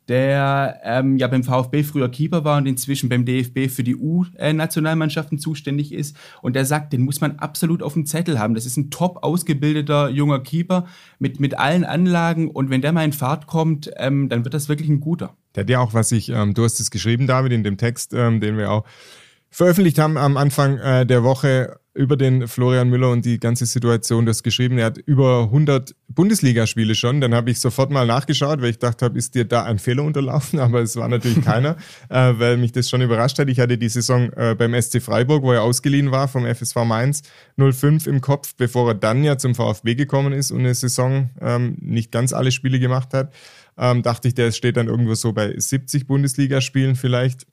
der 0.07 0.79
ähm, 0.83 1.17
ja 1.17 1.27
beim 1.27 1.43
VfB 1.43 1.83
früher 1.83 2.09
Keeper 2.09 2.43
war 2.43 2.57
und 2.57 2.67
inzwischen 2.67 3.09
beim 3.09 3.25
DFB 3.25 3.69
für 3.69 3.83
die 3.83 3.95
U-Nationalmannschaften 3.95 5.39
zuständig 5.39 5.91
ist. 5.93 6.15
Und 6.41 6.55
der 6.55 6.65
sagt, 6.65 6.93
den 6.93 7.01
muss 7.01 7.21
man 7.21 7.37
absolut 7.37 7.81
auf 7.81 7.93
dem 7.93 8.05
Zettel 8.05 8.39
haben. 8.39 8.53
Das 8.53 8.65
ist 8.65 8.77
ein 8.77 8.91
top 8.91 9.23
ausgebildeter 9.23 10.09
junger 10.09 10.39
Keeper 10.39 10.85
mit, 11.19 11.39
mit 11.39 11.57
allen 11.57 11.83
Anlagen. 11.83 12.49
Und 12.49 12.69
wenn 12.69 12.81
der 12.81 12.91
mal 12.91 13.05
in 13.05 13.13
Fahrt 13.13 13.47
kommt, 13.47 13.91
ähm, 13.97 14.29
dann 14.29 14.43
wird 14.43 14.53
das 14.53 14.69
wirklich 14.69 14.89
ein 14.89 14.99
guter. 14.99 15.35
Der 15.55 15.63
hat 15.63 15.69
ja 15.69 15.79
auch, 15.79 15.93
was 15.93 16.11
ich, 16.11 16.29
ähm, 16.29 16.53
du 16.53 16.63
hast 16.63 16.79
es 16.79 16.91
geschrieben, 16.91 17.27
David, 17.27 17.53
in 17.53 17.63
dem 17.63 17.77
Text, 17.77 18.13
ähm, 18.13 18.41
den 18.41 18.57
wir 18.57 18.71
auch 18.71 18.85
veröffentlicht 19.49 19.99
haben 19.99 20.17
am 20.17 20.37
Anfang 20.37 20.77
äh, 20.77 21.05
der 21.05 21.23
Woche 21.23 21.79
über 21.95 22.17
den 22.17 22.47
Florian 22.47 22.89
Müller 22.89 23.09
und 23.09 23.23
die 23.23 23.39
ganze 23.39 23.65
Situation 23.65 24.25
das 24.25 24.43
geschrieben. 24.43 24.77
Er 24.77 24.87
hat 24.87 24.97
über 24.97 25.43
100 25.43 25.95
Bundesligaspiele 26.09 26.93
schon. 26.93 27.21
Dann 27.21 27.33
habe 27.33 27.49
ich 27.49 27.61
sofort 27.61 27.89
mal 27.89 28.05
nachgeschaut, 28.05 28.61
weil 28.61 28.71
ich 28.71 28.79
dachte 28.79 29.05
habe, 29.05 29.17
ist 29.17 29.33
dir 29.33 29.45
da 29.45 29.63
ein 29.63 29.79
Fehler 29.79 30.03
unterlaufen? 30.03 30.59
Aber 30.65 30.81
es 30.81 30.97
war 30.97 31.07
natürlich 31.07 31.41
keiner, 31.43 31.77
äh, 32.09 32.33
weil 32.37 32.57
mich 32.57 32.73
das 32.73 32.89
schon 32.89 33.01
überrascht 33.01 33.39
hat. 33.39 33.47
Ich 33.47 33.61
hatte 33.61 33.77
die 33.77 33.87
Saison 33.87 34.29
äh, 34.33 34.55
beim 34.55 34.79
SC 34.79 35.01
Freiburg, 35.01 35.43
wo 35.43 35.53
er 35.53 35.63
ausgeliehen 35.63 36.11
war 36.11 36.27
vom 36.27 36.45
FSV 36.45 36.75
Mainz 36.83 37.21
05 37.57 38.07
im 38.07 38.19
Kopf, 38.19 38.55
bevor 38.57 38.89
er 38.89 38.95
dann 38.95 39.23
ja 39.23 39.37
zum 39.37 39.55
VfB 39.55 39.95
gekommen 39.95 40.33
ist 40.33 40.51
und 40.51 40.59
eine 40.59 40.75
Saison 40.75 41.29
ähm, 41.39 41.77
nicht 41.79 42.11
ganz 42.11 42.33
alle 42.33 42.51
Spiele 42.51 42.79
gemacht 42.79 43.13
hat. 43.13 43.33
Ähm, 43.77 44.03
dachte 44.03 44.27
ich, 44.27 44.33
der 44.33 44.51
steht 44.51 44.75
dann 44.75 44.87
irgendwo 44.87 45.15
so 45.15 45.31
bei 45.31 45.57
70 45.57 46.07
Bundesligaspielen 46.07 46.95
vielleicht. 46.95 47.45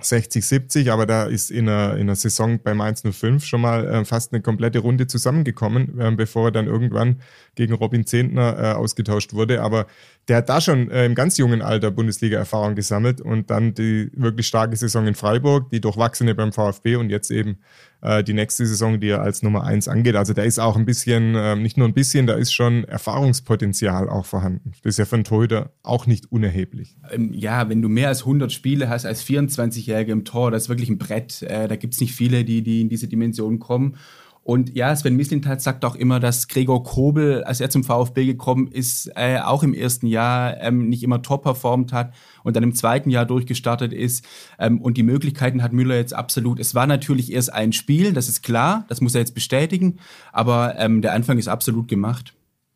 60, 0.00 0.46
70, 0.46 0.90
aber 0.90 1.06
da 1.06 1.24
ist 1.24 1.50
in 1.50 1.68
einer, 1.68 1.94
in 1.94 2.02
einer 2.02 2.16
Saison 2.16 2.58
bei 2.62 2.74
Mainz 2.74 3.02
05 3.02 3.44
schon 3.44 3.60
mal 3.60 3.86
äh, 3.86 4.04
fast 4.04 4.32
eine 4.32 4.42
komplette 4.42 4.80
Runde 4.80 5.06
zusammengekommen, 5.06 5.98
äh, 6.00 6.10
bevor 6.10 6.48
er 6.48 6.52
dann 6.52 6.66
irgendwann 6.66 7.20
gegen 7.54 7.74
Robin 7.74 8.04
Zehntner 8.04 8.58
äh, 8.58 8.72
ausgetauscht 8.72 9.32
wurde. 9.32 9.62
Aber 9.62 9.86
der 10.28 10.38
hat 10.38 10.48
da 10.48 10.60
schon 10.60 10.90
äh, 10.90 11.06
im 11.06 11.14
ganz 11.14 11.38
jungen 11.38 11.62
Alter 11.62 11.90
Bundesliga-Erfahrung 11.90 12.74
gesammelt 12.74 13.20
und 13.20 13.50
dann 13.50 13.74
die 13.74 14.10
wirklich 14.14 14.46
starke 14.46 14.76
Saison 14.76 15.06
in 15.06 15.14
Freiburg, 15.14 15.70
die 15.70 15.80
durchwachsene 15.80 16.34
beim 16.34 16.52
VfB 16.52 16.96
und 16.96 17.10
jetzt 17.10 17.30
eben 17.30 17.58
äh, 18.04 18.22
die 18.22 18.34
nächste 18.34 18.66
Saison, 18.66 19.00
die 19.00 19.08
er 19.08 19.22
als 19.22 19.42
Nummer 19.42 19.64
eins 19.64 19.88
angeht. 19.88 20.14
Also 20.14 20.34
da 20.34 20.42
ist 20.42 20.58
auch 20.58 20.76
ein 20.76 20.84
bisschen, 20.84 21.34
äh, 21.34 21.56
nicht 21.56 21.76
nur 21.76 21.88
ein 21.88 21.94
bisschen, 21.94 22.26
da 22.26 22.34
ist 22.34 22.52
schon 22.52 22.84
Erfahrungspotenzial 22.84 24.08
auch 24.08 24.26
vorhanden. 24.26 24.72
Das 24.82 24.90
ist 24.90 24.98
ja 24.98 25.06
für 25.06 25.16
einen 25.16 25.24
Torhüter 25.24 25.72
auch 25.82 26.06
nicht 26.06 26.30
unerheblich. 26.30 26.96
Ähm, 27.10 27.32
ja, 27.32 27.68
wenn 27.68 27.82
du 27.82 27.88
mehr 27.88 28.08
als 28.08 28.20
100 28.20 28.52
Spiele 28.52 28.88
hast 28.88 29.06
als 29.06 29.24
24-Jähriger 29.24 30.12
im 30.12 30.24
Tor, 30.24 30.50
das 30.50 30.64
ist 30.64 30.68
wirklich 30.68 30.90
ein 30.90 30.98
Brett. 30.98 31.42
Äh, 31.42 31.66
da 31.66 31.76
gibt's 31.76 32.00
nicht 32.00 32.14
viele, 32.14 32.44
die, 32.44 32.62
die 32.62 32.82
in 32.82 32.88
diese 32.88 33.08
Dimension 33.08 33.58
kommen. 33.58 33.96
Und 34.44 34.76
ja, 34.76 34.94
Sven 34.94 35.16
Mislintat 35.16 35.62
sagt 35.62 35.86
auch 35.86 35.94
immer, 35.94 36.20
dass 36.20 36.48
Gregor 36.48 36.84
Kobel, 36.84 37.42
als 37.44 37.62
er 37.62 37.70
zum 37.70 37.82
VfB 37.82 38.26
gekommen 38.26 38.68
ist, 38.68 39.10
äh, 39.16 39.38
auch 39.38 39.62
im 39.62 39.72
ersten 39.72 40.06
Jahr 40.06 40.60
ähm, 40.60 40.90
nicht 40.90 41.02
immer 41.02 41.22
top 41.22 41.44
performt 41.44 41.94
hat 41.94 42.12
und 42.42 42.54
dann 42.54 42.62
im 42.62 42.74
zweiten 42.74 43.08
Jahr 43.08 43.24
durchgestartet 43.24 43.94
ist. 43.94 44.22
Ähm, 44.58 44.82
und 44.82 44.98
die 44.98 45.02
Möglichkeiten 45.02 45.62
hat 45.62 45.72
Müller 45.72 45.96
jetzt 45.96 46.12
absolut. 46.12 46.60
Es 46.60 46.74
war 46.74 46.86
natürlich 46.86 47.32
erst 47.32 47.54
ein 47.54 47.72
Spiel, 47.72 48.12
das 48.12 48.28
ist 48.28 48.42
klar, 48.42 48.84
das 48.88 49.00
muss 49.00 49.14
er 49.14 49.22
jetzt 49.22 49.34
bestätigen, 49.34 49.98
aber 50.30 50.78
ähm, 50.78 51.00
der 51.00 51.14
Anfang 51.14 51.38
ist 51.38 51.48
absolut 51.48 51.88
gemacht. 51.88 52.34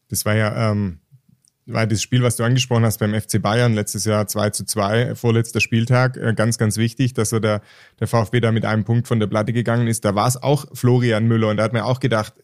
Das 0.09 0.25
war 0.25 0.35
ja 0.35 0.71
ähm, 0.71 1.01
weil 1.69 1.87
das 1.87 2.03
Spiel, 2.03 2.23
was 2.23 2.37
du 2.37 2.45
angesprochen 2.45 2.85
hast 2.85 2.99
beim 2.99 3.15
FC 3.15 3.41
Bayern 3.41 3.75
letztes 3.75 4.05
Jahr 4.05 4.27
2 4.27 4.51
zu 4.51 4.65
2, 4.65 5.15
vorletzter 5.15 5.61
Spieltag, 5.61 6.17
äh, 6.17 6.33
ganz, 6.35 6.59
ganz 6.59 6.79
wichtig, 6.79 7.15
dass 7.15 7.33
er 7.33 7.41
da, 7.41 7.61
der 8.01 8.07
VfB 8.07 8.41
da 8.41 8.53
mit 8.53 8.65
einem 8.65 8.85
Punkt 8.85 9.07
von 9.07 9.21
der 9.21 9.27
Platte 9.27 9.53
gegangen 9.53 9.87
ist. 9.87 10.05
Da 10.05 10.15
war 10.15 10.27
es 10.27 10.43
auch 10.43 10.67
Florian 10.73 11.27
Müller 11.29 11.49
und 11.49 11.59
da 11.59 11.65
hat 11.65 11.75
man 11.75 11.83
auch 11.83 12.01
gedacht, 12.01 12.35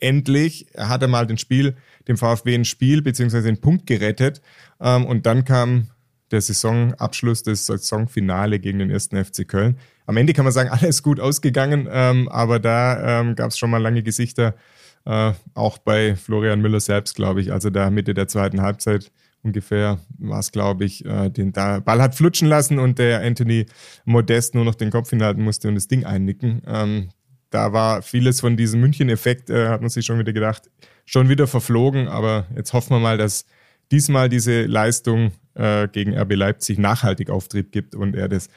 endlich 0.00 0.66
hat 0.76 1.02
er 1.02 1.08
mal 1.08 1.26
den 1.26 1.38
Spiel, 1.38 1.76
dem 2.06 2.16
VfB 2.16 2.54
ein 2.54 2.64
Spiel 2.64 3.02
beziehungsweise 3.02 3.46
den 3.46 3.60
Punkt 3.60 3.86
gerettet. 3.86 4.42
Ähm, 4.80 5.06
und 5.06 5.24
dann 5.26 5.44
kam 5.44 5.88
der 6.30 6.42
Saisonabschluss, 6.42 7.42
das 7.42 7.64
Saisonfinale 7.64 8.58
gegen 8.58 8.80
den 8.80 8.90
ersten 8.90 9.22
FC 9.22 9.48
Köln. 9.48 9.78
Am 10.06 10.16
Ende 10.16 10.34
kann 10.34 10.44
man 10.44 10.52
sagen, 10.52 10.68
alles 10.72 11.02
gut 11.02 11.20
ausgegangen, 11.20 11.88
ähm, 11.90 12.28
aber 12.28 12.58
da 12.58 13.20
ähm, 13.20 13.34
gab 13.34 13.50
es 13.50 13.58
schon 13.58 13.70
mal 13.70 13.82
lange 13.82 14.02
Gesichter, 14.02 14.54
äh, 15.08 15.32
auch 15.54 15.78
bei 15.78 16.16
Florian 16.16 16.60
Müller 16.60 16.80
selbst, 16.80 17.16
glaube 17.16 17.40
ich. 17.40 17.50
Also 17.50 17.70
da 17.70 17.88
Mitte 17.88 18.12
der 18.12 18.28
zweiten 18.28 18.60
Halbzeit 18.60 19.10
ungefähr 19.42 19.98
war 20.18 20.40
es, 20.40 20.52
glaube 20.52 20.84
ich, 20.84 21.04
äh, 21.06 21.30
den 21.30 21.52
Ball 21.52 22.02
hat 22.02 22.14
flutschen 22.14 22.46
lassen 22.46 22.78
und 22.78 22.98
der 22.98 23.22
Anthony 23.22 23.64
Modest 24.04 24.54
nur 24.54 24.66
noch 24.66 24.74
den 24.74 24.90
Kopf 24.90 25.08
hinhalten 25.08 25.42
musste 25.42 25.68
und 25.68 25.76
das 25.76 25.88
Ding 25.88 26.04
einnicken. 26.04 26.62
Ähm, 26.66 27.08
da 27.48 27.72
war 27.72 28.02
vieles 28.02 28.40
von 28.40 28.58
diesem 28.58 28.80
München-Effekt, 28.82 29.48
äh, 29.48 29.68
hat 29.68 29.80
man 29.80 29.88
sich 29.88 30.04
schon 30.04 30.18
wieder 30.18 30.34
gedacht, 30.34 30.70
schon 31.06 31.30
wieder 31.30 31.46
verflogen. 31.46 32.08
Aber 32.08 32.46
jetzt 32.54 32.74
hoffen 32.74 32.90
wir 32.90 33.00
mal, 33.00 33.16
dass 33.16 33.46
diesmal 33.90 34.28
diese 34.28 34.64
Leistung 34.64 35.32
äh, 35.58 35.88
gegen 35.88 36.16
RB 36.16 36.34
Leipzig 36.34 36.78
nachhaltig 36.78 37.30
Auftrieb 37.30 37.72
gibt 37.72 37.94
und 37.94 38.14
er 38.14 38.28
das 38.28 38.48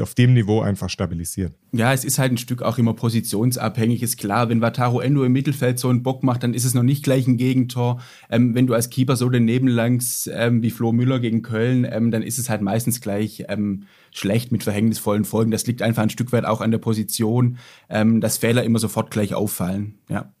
auf 0.00 0.14
dem 0.14 0.34
Niveau 0.34 0.60
einfach 0.60 0.90
stabilisiert. 0.90 1.54
Ja, 1.72 1.92
es 1.92 2.04
ist 2.04 2.18
halt 2.18 2.32
ein 2.32 2.38
Stück 2.38 2.62
auch 2.62 2.76
immer 2.76 2.92
positionsabhängig. 2.92 4.02
Ist 4.02 4.18
klar, 4.18 4.48
wenn 4.48 4.60
Wataru 4.60 5.00
Endo 5.00 5.24
im 5.24 5.32
Mittelfeld 5.32 5.78
so 5.78 5.88
einen 5.88 6.02
Bock 6.02 6.22
macht, 6.22 6.42
dann 6.42 6.52
ist 6.52 6.64
es 6.64 6.74
noch 6.74 6.82
nicht 6.82 7.04
gleich 7.04 7.26
ein 7.26 7.36
Gegentor. 7.36 8.02
Ähm, 8.28 8.54
wenn 8.54 8.66
du 8.66 8.74
als 8.74 8.90
Keeper 8.90 9.16
so 9.16 9.28
daneben 9.30 9.68
langst 9.68 10.28
ähm, 10.32 10.62
wie 10.62 10.70
Flo 10.70 10.92
Müller 10.92 11.20
gegen 11.20 11.42
Köln, 11.42 11.86
ähm, 11.90 12.10
dann 12.10 12.22
ist 12.22 12.38
es 12.38 12.50
halt 12.50 12.62
meistens 12.62 13.00
gleich 13.00 13.44
ähm, 13.48 13.84
schlecht 14.10 14.52
mit 14.52 14.64
verhängnisvollen 14.64 15.24
Folgen. 15.24 15.52
Das 15.52 15.66
liegt 15.66 15.82
einfach 15.82 16.02
ein 16.02 16.10
Stück 16.10 16.32
weit 16.32 16.44
auch 16.44 16.60
an 16.60 16.72
der 16.72 16.78
Position, 16.78 17.58
ähm, 17.88 18.20
dass 18.20 18.38
Fehler 18.38 18.64
immer 18.64 18.80
sofort 18.80 19.10
gleich 19.10 19.34
auffallen. 19.34 19.98
Ja. 20.08 20.32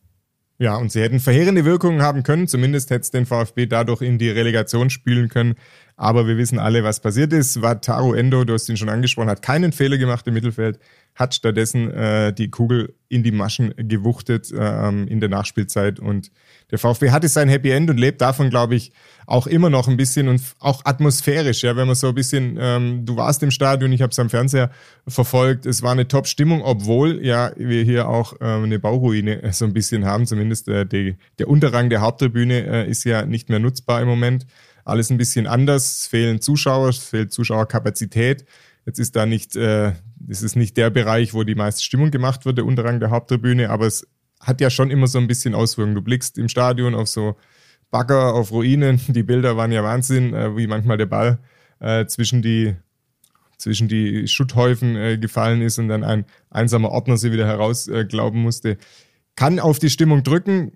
Ja, 0.62 0.76
und 0.76 0.92
sie 0.92 1.00
hätten 1.00 1.20
verheerende 1.20 1.64
Wirkungen 1.64 2.02
haben 2.02 2.22
können. 2.22 2.46
Zumindest 2.46 2.90
hätte 2.90 3.00
es 3.00 3.10
den 3.10 3.24
VfB 3.24 3.64
dadurch 3.64 4.02
in 4.02 4.18
die 4.18 4.28
Relegation 4.28 4.90
spielen 4.90 5.30
können. 5.30 5.54
Aber 5.96 6.26
wir 6.26 6.36
wissen 6.36 6.58
alle, 6.58 6.84
was 6.84 7.00
passiert 7.00 7.32
ist. 7.32 7.62
Wataru 7.62 8.12
Endo, 8.12 8.44
du 8.44 8.52
hast 8.52 8.68
ihn 8.68 8.76
schon 8.76 8.90
angesprochen, 8.90 9.30
hat 9.30 9.40
keinen 9.40 9.72
Fehler 9.72 9.96
gemacht 9.96 10.26
im 10.26 10.34
Mittelfeld, 10.34 10.78
hat 11.14 11.34
stattdessen 11.34 11.90
äh, 11.90 12.34
die 12.34 12.50
Kugel 12.50 12.94
in 13.08 13.22
die 13.22 13.32
Maschen 13.32 13.72
gewuchtet 13.78 14.52
äh, 14.52 14.88
in 14.90 15.20
der 15.20 15.30
Nachspielzeit. 15.30 15.98
Und 15.98 16.30
der 16.70 16.78
VfB 16.78 17.10
hatte 17.10 17.28
sein 17.28 17.48
Happy 17.48 17.70
End 17.70 17.90
und 17.90 17.98
lebt 17.98 18.20
davon, 18.20 18.50
glaube 18.50 18.74
ich, 18.74 18.92
auch 19.26 19.46
immer 19.46 19.70
noch 19.70 19.88
ein 19.88 19.96
bisschen 19.96 20.28
und 20.28 20.40
auch 20.58 20.84
atmosphärisch. 20.84 21.62
Ja, 21.62 21.76
wenn 21.76 21.86
man 21.86 21.96
so 21.96 22.08
ein 22.08 22.14
bisschen, 22.14 22.58
ähm, 22.60 23.04
du 23.04 23.16
warst 23.16 23.42
im 23.42 23.50
Stadion, 23.50 23.92
ich 23.92 24.02
habe 24.02 24.10
es 24.10 24.18
am 24.18 24.28
Fernseher 24.28 24.70
verfolgt. 25.06 25.66
Es 25.66 25.82
war 25.82 25.92
eine 25.92 26.08
Top-Stimmung, 26.08 26.62
obwohl 26.62 27.24
ja 27.24 27.52
wir 27.56 27.84
hier 27.84 28.08
auch 28.08 28.34
ähm, 28.40 28.64
eine 28.64 28.78
Bauruine 28.78 29.40
so 29.52 29.64
ein 29.64 29.72
bisschen 29.72 30.04
haben. 30.04 30.26
Zumindest 30.26 30.68
äh, 30.68 30.84
die, 30.84 31.16
der 31.38 31.48
Unterrang 31.48 31.90
der 31.90 32.00
Haupttribüne 32.00 32.66
äh, 32.66 32.90
ist 32.90 33.04
ja 33.04 33.24
nicht 33.24 33.48
mehr 33.48 33.60
nutzbar 33.60 34.02
im 34.02 34.08
Moment. 34.08 34.46
Alles 34.84 35.10
ein 35.10 35.18
bisschen 35.18 35.46
anders. 35.46 36.00
Es 36.00 36.06
fehlen 36.08 36.40
Zuschauer, 36.40 36.88
es 36.88 36.98
fehlt 36.98 37.32
Zuschauerkapazität. 37.32 38.44
Jetzt 38.86 38.98
ist 38.98 39.14
da 39.14 39.26
nicht, 39.26 39.54
äh, 39.56 39.92
das 40.18 40.42
ist 40.42 40.56
nicht 40.56 40.76
der 40.76 40.90
Bereich, 40.90 41.34
wo 41.34 41.44
die 41.44 41.54
meiste 41.54 41.82
Stimmung 41.82 42.10
gemacht 42.10 42.44
wird, 42.44 42.58
der 42.58 42.64
Unterrang 42.64 42.98
der 42.98 43.10
Haupttribüne, 43.10 43.70
aber 43.70 43.86
es 43.86 44.06
hat 44.40 44.60
ja 44.60 44.70
schon 44.70 44.90
immer 44.90 45.06
so 45.06 45.18
ein 45.18 45.26
bisschen 45.26 45.54
Auswirkungen. 45.54 45.94
Du 45.94 46.02
blickst 46.02 46.38
im 46.38 46.48
Stadion 46.48 46.94
auf 46.94 47.08
so 47.08 47.36
Bagger, 47.90 48.34
auf 48.34 48.50
Ruinen. 48.52 49.00
Die 49.08 49.22
Bilder 49.22 49.56
waren 49.56 49.72
ja 49.72 49.84
Wahnsinn, 49.84 50.34
äh, 50.34 50.56
wie 50.56 50.66
manchmal 50.66 50.96
der 50.96 51.06
Ball 51.06 51.38
äh, 51.78 52.06
zwischen 52.06 52.42
die 52.42 52.76
zwischen 53.58 53.88
die 53.88 54.26
Schutthäufen 54.26 54.96
äh, 54.96 55.18
gefallen 55.18 55.60
ist 55.60 55.78
und 55.78 55.88
dann 55.88 56.02
ein 56.02 56.24
einsamer 56.48 56.90
Ordner 56.90 57.18
sie 57.18 57.30
wieder 57.30 57.46
herausglauben 57.46 58.40
äh, 58.40 58.42
musste. 58.42 58.78
Kann 59.36 59.60
auf 59.60 59.78
die 59.78 59.90
Stimmung 59.90 60.22
drücken, 60.22 60.72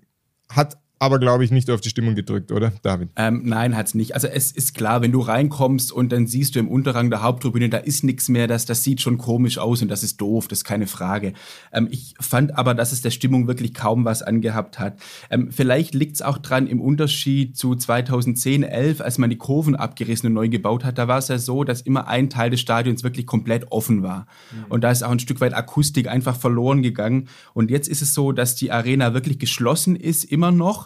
hat 0.49 0.77
aber, 0.97 1.19
glaube 1.19 1.43
ich, 1.43 1.51
nicht 1.51 1.69
auf 1.69 1.81
die 1.81 1.89
Stimmung 1.89 2.15
gedrückt, 2.15 2.53
oder, 2.53 2.71
David? 2.81 3.09
Ähm, 3.17 3.41
nein, 3.43 3.75
hat's 3.75 3.95
nicht. 3.95 4.15
Also 4.15 4.27
es 4.27 4.53
ist 4.53 4.73
klar, 4.73 5.01
wenn 5.01 5.11
du 5.11 5.19
reinkommst 5.19 5.91
und 5.91 6.11
dann 6.13 6.25
siehst 6.25 6.55
du 6.55 6.59
im 6.59 6.69
Unterrang 6.69 7.09
der 7.09 7.21
Haupttribüne, 7.21 7.67
da 7.67 7.77
ist 7.77 8.05
nichts 8.05 8.29
mehr, 8.29 8.47
das, 8.47 8.65
das 8.65 8.83
sieht 8.83 9.01
schon 9.01 9.17
komisch 9.17 9.57
aus 9.57 9.81
und 9.81 9.89
das 9.89 10.03
ist 10.03 10.21
doof, 10.21 10.47
das 10.47 10.59
ist 10.59 10.63
keine 10.63 10.87
Frage. 10.87 11.33
Ähm, 11.73 11.89
ich 11.91 12.13
fand 12.21 12.57
aber, 12.57 12.73
dass 12.73 12.93
es 12.93 13.01
der 13.01 13.09
Stimmung 13.09 13.47
wirklich 13.47 13.73
kaum 13.73 14.05
was 14.05 14.23
angehabt 14.23 14.79
hat. 14.79 14.97
Ähm, 15.29 15.51
vielleicht 15.51 15.93
liegt's 15.93 16.21
auch 16.21 16.37
dran 16.37 16.65
im 16.65 16.79
Unterschied 16.79 17.57
zu 17.57 17.75
2010, 17.75 18.63
11, 18.63 19.01
als 19.01 19.17
man 19.17 19.29
die 19.29 19.37
Kurven 19.37 19.75
abgerissen 19.75 20.27
und 20.27 20.33
neu 20.33 20.47
gebaut 20.47 20.85
hat. 20.85 20.97
Da 20.97 21.09
war 21.09 21.17
es 21.17 21.27
ja 21.27 21.37
so, 21.37 21.65
dass 21.65 21.81
immer 21.81 22.07
ein 22.07 22.29
Teil 22.29 22.51
des 22.51 22.61
Stadions 22.61 23.03
wirklich 23.03 23.25
komplett 23.25 23.69
offen 23.69 24.01
war. 24.01 24.27
Mhm. 24.51 24.65
Und 24.69 24.83
da 24.85 24.91
ist 24.91 25.03
auch 25.03 25.11
ein 25.11 25.19
Stück 25.19 25.41
weit 25.41 25.53
Akustik 25.53 26.07
einfach 26.07 26.37
verloren 26.37 26.81
gegangen. 26.81 27.27
Und 27.53 27.69
jetzt 27.69 27.89
ist 27.89 28.01
es 28.01 28.13
so, 28.13 28.31
dass 28.31 28.55
die 28.55 28.71
Arena 28.71 29.13
wirklich 29.13 29.39
geschlossen 29.39 29.97
ist, 29.97 30.23
immer 30.23 30.51
noch 30.51 30.85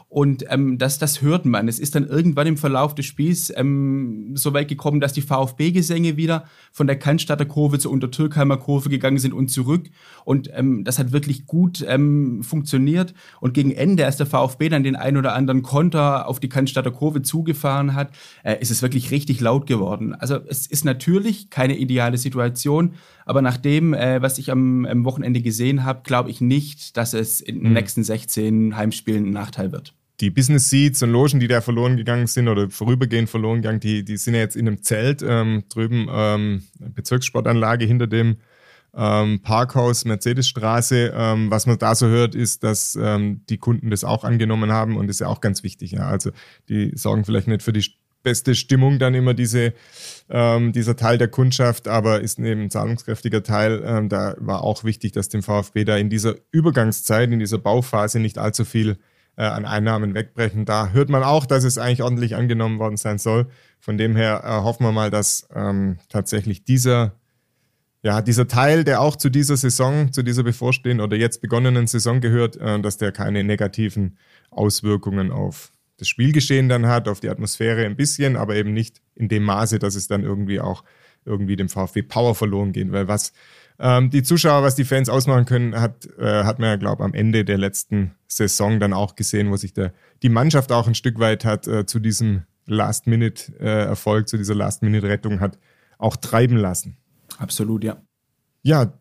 und 0.11 0.43
ähm, 0.49 0.77
das, 0.77 0.99
das 0.99 1.21
hört 1.21 1.45
man. 1.45 1.69
Es 1.69 1.79
ist 1.79 1.95
dann 1.95 2.05
irgendwann 2.05 2.45
im 2.45 2.57
Verlauf 2.57 2.93
des 2.93 3.05
Spiels 3.05 3.49
ähm, 3.55 4.33
so 4.35 4.53
weit 4.53 4.67
gekommen, 4.67 4.99
dass 4.99 5.13
die 5.13 5.21
VfB-Gesänge 5.21 6.17
wieder 6.17 6.43
von 6.73 6.85
der 6.85 6.99
Cannstatter 6.99 7.45
Kurve 7.45 7.79
zur 7.79 7.93
Untertürkheimer 7.93 8.57
Kurve 8.57 8.89
gegangen 8.89 9.19
sind 9.19 9.33
und 9.33 9.47
zurück. 9.47 9.89
Und 10.25 10.49
ähm, 10.53 10.83
das 10.83 10.99
hat 10.99 11.13
wirklich 11.13 11.45
gut 11.45 11.85
ähm, 11.87 12.43
funktioniert. 12.43 13.13
Und 13.39 13.53
gegen 13.53 13.71
Ende, 13.71 14.05
als 14.05 14.17
der 14.17 14.25
VfB 14.25 14.67
dann 14.67 14.83
den 14.83 14.97
ein 14.97 15.15
oder 15.15 15.33
anderen 15.33 15.61
Konter 15.61 16.27
auf 16.27 16.41
die 16.41 16.49
Cannstatter 16.49 16.91
Kurve 16.91 17.21
zugefahren 17.21 17.93
hat, 17.93 18.11
äh, 18.43 18.57
ist 18.59 18.69
es 18.69 18.81
wirklich 18.81 19.11
richtig 19.11 19.39
laut 19.39 19.65
geworden. 19.65 20.13
Also 20.13 20.39
es 20.45 20.67
ist 20.67 20.83
natürlich 20.83 21.49
keine 21.49 21.77
ideale 21.77 22.17
Situation, 22.17 22.95
aber 23.25 23.41
nach 23.41 23.55
dem, 23.55 23.93
äh, 23.93 24.21
was 24.21 24.39
ich 24.39 24.51
am, 24.51 24.83
am 24.83 25.05
Wochenende 25.05 25.41
gesehen 25.41 25.85
habe, 25.85 26.01
glaube 26.03 26.29
ich 26.31 26.41
nicht, 26.41 26.97
dass 26.97 27.13
es 27.13 27.39
in 27.39 27.59
den 27.59 27.69
mhm. 27.69 27.75
nächsten 27.75 28.03
16 28.03 28.75
Heimspielen 28.75 29.27
ein 29.27 29.31
Nachteil 29.31 29.71
wird 29.71 29.93
die 30.21 30.29
Business 30.29 30.69
Seats 30.69 31.01
und 31.01 31.11
Logen, 31.11 31.39
die 31.39 31.47
da 31.47 31.61
verloren 31.61 31.97
gegangen 31.97 32.27
sind 32.27 32.47
oder 32.47 32.69
vorübergehend 32.69 33.29
verloren 33.29 33.61
gegangen, 33.61 33.79
die, 33.79 34.05
die 34.05 34.17
sind 34.17 34.35
ja 34.35 34.41
jetzt 34.41 34.55
in 34.55 34.67
einem 34.67 34.83
Zelt 34.83 35.23
ähm, 35.27 35.63
drüben, 35.67 36.07
ähm, 36.11 36.63
Bezirkssportanlage 36.79 37.85
hinter 37.85 38.07
dem 38.07 38.37
ähm, 38.95 39.41
Parkhaus 39.41 40.05
Mercedesstraße. 40.05 41.13
Ähm, 41.15 41.49
was 41.49 41.65
man 41.65 41.79
da 41.79 41.95
so 41.95 42.07
hört, 42.07 42.35
ist, 42.35 42.63
dass 42.63 42.97
ähm, 43.01 43.41
die 43.49 43.57
Kunden 43.57 43.89
das 43.89 44.03
auch 44.03 44.23
angenommen 44.23 44.71
haben 44.71 44.95
und 44.95 45.07
das 45.07 45.15
ist 45.15 45.21
ja 45.21 45.27
auch 45.27 45.41
ganz 45.41 45.63
wichtig. 45.63 45.91
Ja. 45.91 46.07
Also 46.07 46.31
die 46.69 46.91
sorgen 46.95 47.25
vielleicht 47.25 47.47
nicht 47.47 47.63
für 47.63 47.73
die 47.73 47.85
beste 48.23 48.53
Stimmung 48.53 48.99
dann 48.99 49.15
immer 49.15 49.33
diese, 49.33 49.73
ähm, 50.29 50.73
dieser 50.73 50.95
Teil 50.95 51.17
der 51.17 51.29
Kundschaft, 51.29 51.87
aber 51.87 52.21
ist 52.21 52.37
eben 52.37 52.61
ein 52.61 52.69
zahlungskräftiger 52.69 53.41
Teil. 53.41 53.81
Ähm, 53.83 54.09
da 54.09 54.35
war 54.37 54.63
auch 54.63 54.83
wichtig, 54.83 55.13
dass 55.13 55.29
dem 55.29 55.41
VfB 55.41 55.85
da 55.85 55.97
in 55.97 56.11
dieser 56.11 56.35
Übergangszeit, 56.51 57.31
in 57.31 57.39
dieser 57.39 57.57
Bauphase 57.57 58.19
nicht 58.19 58.37
allzu 58.37 58.63
viel 58.63 58.97
äh, 59.41 59.45
an 59.45 59.65
Einnahmen 59.65 60.13
wegbrechen. 60.13 60.65
Da 60.65 60.91
hört 60.91 61.09
man 61.09 61.23
auch, 61.23 61.47
dass 61.47 61.63
es 61.63 61.79
eigentlich 61.79 62.03
ordentlich 62.03 62.35
angenommen 62.35 62.77
worden 62.77 62.97
sein 62.97 63.17
soll. 63.17 63.47
Von 63.79 63.97
dem 63.97 64.15
her 64.15 64.43
äh, 64.45 64.63
hoffen 64.63 64.85
wir 64.85 64.91
mal, 64.91 65.09
dass 65.09 65.47
ähm, 65.55 65.97
tatsächlich 66.09 66.63
dieser, 66.63 67.13
ja, 68.03 68.21
dieser 68.21 68.47
Teil, 68.47 68.83
der 68.83 69.01
auch 69.01 69.15
zu 69.15 69.31
dieser 69.31 69.57
Saison, 69.57 70.13
zu 70.13 70.21
dieser 70.21 70.43
bevorstehenden 70.43 71.03
oder 71.03 71.17
jetzt 71.17 71.41
begonnenen 71.41 71.87
Saison 71.87 72.21
gehört, 72.21 72.57
äh, 72.57 72.79
dass 72.81 72.97
der 72.97 73.11
keine 73.11 73.43
negativen 73.43 74.19
Auswirkungen 74.51 75.31
auf 75.31 75.71
das 75.97 76.07
Spielgeschehen 76.07 76.69
dann 76.69 76.85
hat, 76.85 77.07
auf 77.07 77.19
die 77.19 77.29
Atmosphäre 77.29 77.85
ein 77.87 77.95
bisschen, 77.95 78.35
aber 78.35 78.55
eben 78.55 78.73
nicht 78.73 79.01
in 79.15 79.27
dem 79.27 79.41
Maße, 79.41 79.79
dass 79.79 79.95
es 79.95 80.07
dann 80.07 80.23
irgendwie 80.23 80.59
auch 80.59 80.83
irgendwie 81.25 81.55
dem 81.55 81.69
VfB 81.69 82.03
Power 82.03 82.35
verloren 82.35 82.71
geht. 82.71 82.91
Weil 82.91 83.07
was 83.07 83.33
ähm, 83.79 84.09
die 84.09 84.23
Zuschauer, 84.23 84.63
was 84.63 84.75
die 84.75 84.85
Fans 84.85 85.09
ausmachen 85.09 85.45
können, 85.45 85.79
hat, 85.79 86.07
äh, 86.17 86.43
hat 86.43 86.59
man 86.59 86.69
ja, 86.69 86.75
glaube 86.75 87.03
am 87.03 87.13
Ende 87.13 87.43
der 87.43 87.57
letzten 87.57 88.15
Saison 88.27 88.79
dann 88.79 88.93
auch 88.93 89.15
gesehen, 89.15 89.49
wo 89.49 89.57
sich 89.57 89.73
der, 89.73 89.93
die 90.21 90.29
Mannschaft 90.29 90.71
auch 90.71 90.87
ein 90.87 90.95
Stück 90.95 91.19
weit 91.19 91.45
hat 91.45 91.67
äh, 91.67 91.85
zu 91.85 91.99
diesem 91.99 92.43
Last-Minute-Erfolg, 92.67 94.27
zu 94.27 94.37
dieser 94.37 94.55
Last-Minute-Rettung 94.55 95.39
hat 95.39 95.57
auch 95.97 96.15
treiben 96.15 96.57
lassen. 96.57 96.97
Absolut, 97.37 97.83
ja. 97.83 98.01
Ja, 98.61 98.93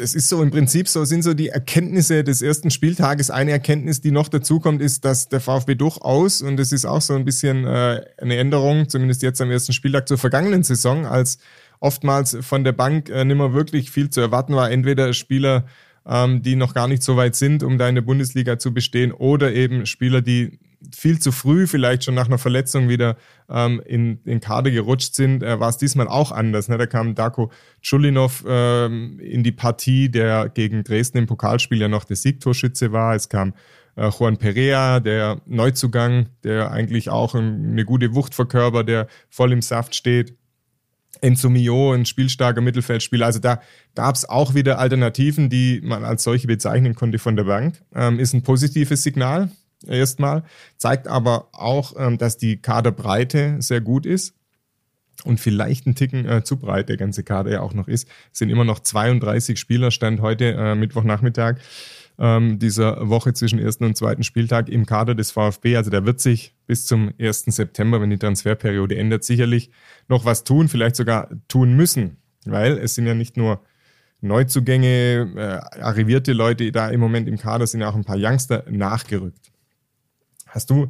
das 0.00 0.14
ist 0.14 0.28
so 0.28 0.42
im 0.42 0.50
Prinzip 0.50 0.88
so, 0.88 1.04
sind 1.04 1.22
so 1.22 1.34
die 1.34 1.48
Erkenntnisse 1.48 2.24
des 2.24 2.42
ersten 2.42 2.70
Spieltages. 2.70 3.30
Eine 3.30 3.50
Erkenntnis, 3.50 4.00
die 4.00 4.10
noch 4.10 4.28
dazukommt, 4.28 4.80
ist, 4.80 5.04
dass 5.04 5.28
der 5.28 5.40
VfB 5.40 5.74
durchaus, 5.74 6.42
und 6.42 6.56
das 6.56 6.72
ist 6.72 6.84
auch 6.84 7.00
so 7.00 7.14
ein 7.14 7.24
bisschen 7.24 7.64
äh, 7.64 8.04
eine 8.18 8.36
Änderung, 8.36 8.88
zumindest 8.88 9.22
jetzt 9.22 9.40
am 9.40 9.50
ersten 9.50 9.72
Spieltag 9.72 10.08
zur 10.08 10.18
vergangenen 10.18 10.62
Saison, 10.62 11.06
als 11.06 11.38
oftmals 11.80 12.36
von 12.40 12.64
der 12.64 12.72
Bank 12.72 13.08
äh, 13.08 13.24
nicht 13.24 13.36
mehr 13.36 13.52
wirklich 13.52 13.90
viel 13.90 14.10
zu 14.10 14.20
erwarten 14.20 14.54
war. 14.54 14.70
Entweder 14.70 15.12
Spieler, 15.12 15.66
ähm, 16.06 16.42
die 16.42 16.56
noch 16.56 16.74
gar 16.74 16.88
nicht 16.88 17.02
so 17.02 17.16
weit 17.16 17.36
sind, 17.36 17.62
um 17.62 17.78
da 17.78 17.88
in 17.88 17.94
der 17.94 18.02
Bundesliga 18.02 18.58
zu 18.58 18.72
bestehen, 18.72 19.12
oder 19.12 19.52
eben 19.52 19.86
Spieler, 19.86 20.22
die 20.22 20.58
viel 20.94 21.18
zu 21.18 21.32
früh 21.32 21.66
vielleicht 21.66 22.04
schon 22.04 22.14
nach 22.14 22.26
einer 22.26 22.38
Verletzung 22.38 22.88
wieder 22.88 23.16
ähm, 23.48 23.82
in 23.84 24.22
den 24.24 24.40
Kader 24.40 24.70
gerutscht 24.70 25.14
sind, 25.14 25.42
äh, 25.42 25.58
war 25.58 25.68
es 25.68 25.76
diesmal 25.76 26.08
auch 26.08 26.32
anders. 26.32 26.68
Ne? 26.68 26.78
Da 26.78 26.86
kam 26.86 27.14
Darko 27.14 27.50
Chulinov 27.82 28.44
ähm, 28.46 29.18
in 29.20 29.42
die 29.42 29.52
Partie, 29.52 30.08
der 30.08 30.48
gegen 30.48 30.84
Dresden 30.84 31.18
im 31.18 31.26
Pokalspiel 31.26 31.80
ja 31.80 31.88
noch 31.88 32.04
der 32.04 32.16
Siegtorschütze 32.16 32.92
war. 32.92 33.14
Es 33.14 33.28
kam 33.28 33.54
äh, 33.96 34.08
Juan 34.08 34.36
Perea, 34.36 35.00
der 35.00 35.40
Neuzugang, 35.46 36.28
der 36.44 36.70
eigentlich 36.70 37.10
auch 37.10 37.34
eine 37.34 37.84
gute 37.84 38.14
Wucht 38.14 38.34
verkörpert, 38.34 38.88
der 38.88 39.08
voll 39.28 39.52
im 39.52 39.62
Saft 39.62 39.94
steht. 39.94 40.36
Enzo 41.20 41.50
Mio, 41.50 41.92
ein 41.92 42.06
spielstarker 42.06 42.60
Mittelfeldspieler. 42.60 43.26
Also 43.26 43.40
da 43.40 43.60
gab 43.96 44.14
es 44.14 44.28
auch 44.28 44.54
wieder 44.54 44.78
Alternativen, 44.78 45.50
die 45.50 45.80
man 45.82 46.04
als 46.04 46.22
solche 46.22 46.46
bezeichnen 46.46 46.94
konnte 46.94 47.18
von 47.18 47.34
der 47.34 47.44
Bank. 47.44 47.82
Ähm, 47.92 48.20
ist 48.20 48.34
ein 48.34 48.42
positives 48.42 49.02
Signal 49.02 49.50
erstmal, 49.86 50.42
zeigt 50.76 51.06
aber 51.08 51.48
auch, 51.52 51.94
ähm, 51.98 52.18
dass 52.18 52.36
die 52.36 52.60
Kaderbreite 52.60 53.56
sehr 53.60 53.80
gut 53.80 54.06
ist 54.06 54.34
und 55.24 55.40
vielleicht 55.40 55.86
ein 55.86 55.94
Ticken 55.94 56.26
äh, 56.26 56.44
zu 56.44 56.56
breit 56.56 56.88
der 56.88 56.96
ganze 56.96 57.24
Kader 57.24 57.50
ja 57.50 57.60
auch 57.60 57.74
noch 57.74 57.88
ist. 57.88 58.08
Es 58.32 58.38
sind 58.38 58.50
immer 58.50 58.64
noch 58.64 58.80
32 58.80 59.58
Spieler, 59.58 59.90
stand 59.90 60.20
heute 60.20 60.52
äh, 60.54 60.74
Mittwochnachmittag 60.74 61.58
ähm, 62.18 62.58
dieser 62.58 63.08
Woche 63.08 63.32
zwischen 63.32 63.58
ersten 63.58 63.84
und 63.84 63.96
zweiten 63.96 64.24
Spieltag 64.24 64.68
im 64.68 64.86
Kader 64.86 65.14
des 65.14 65.30
VfB. 65.30 65.76
Also 65.76 65.90
da 65.90 66.04
wird 66.04 66.20
sich 66.20 66.54
bis 66.66 66.86
zum 66.86 67.12
1. 67.18 67.44
September, 67.46 68.00
wenn 68.00 68.10
die 68.10 68.18
Transferperiode 68.18 68.96
endet, 68.96 69.24
sicherlich 69.24 69.70
noch 70.08 70.24
was 70.24 70.44
tun, 70.44 70.68
vielleicht 70.68 70.96
sogar 70.96 71.28
tun 71.48 71.74
müssen, 71.74 72.18
weil 72.44 72.78
es 72.78 72.94
sind 72.94 73.06
ja 73.06 73.14
nicht 73.14 73.36
nur 73.36 73.62
Neuzugänge, 74.20 75.32
äh, 75.36 75.80
arrivierte 75.80 76.32
Leute 76.32 76.72
da 76.72 76.88
im 76.90 76.98
Moment 76.98 77.28
im 77.28 77.38
Kader, 77.38 77.66
sind 77.66 77.80
ja 77.80 77.88
auch 77.88 77.94
ein 77.94 78.04
paar 78.04 78.18
Youngster 78.18 78.64
nachgerückt. 78.68 79.52
Hast 80.58 80.70
du 80.70 80.88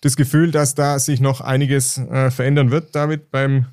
das 0.00 0.16
Gefühl, 0.16 0.50
dass 0.50 0.74
da 0.74 0.98
sich 0.98 1.20
noch 1.20 1.42
einiges 1.42 1.98
äh, 1.98 2.30
verändern 2.30 2.70
wird, 2.70 2.94
David, 2.94 3.30
beim 3.30 3.66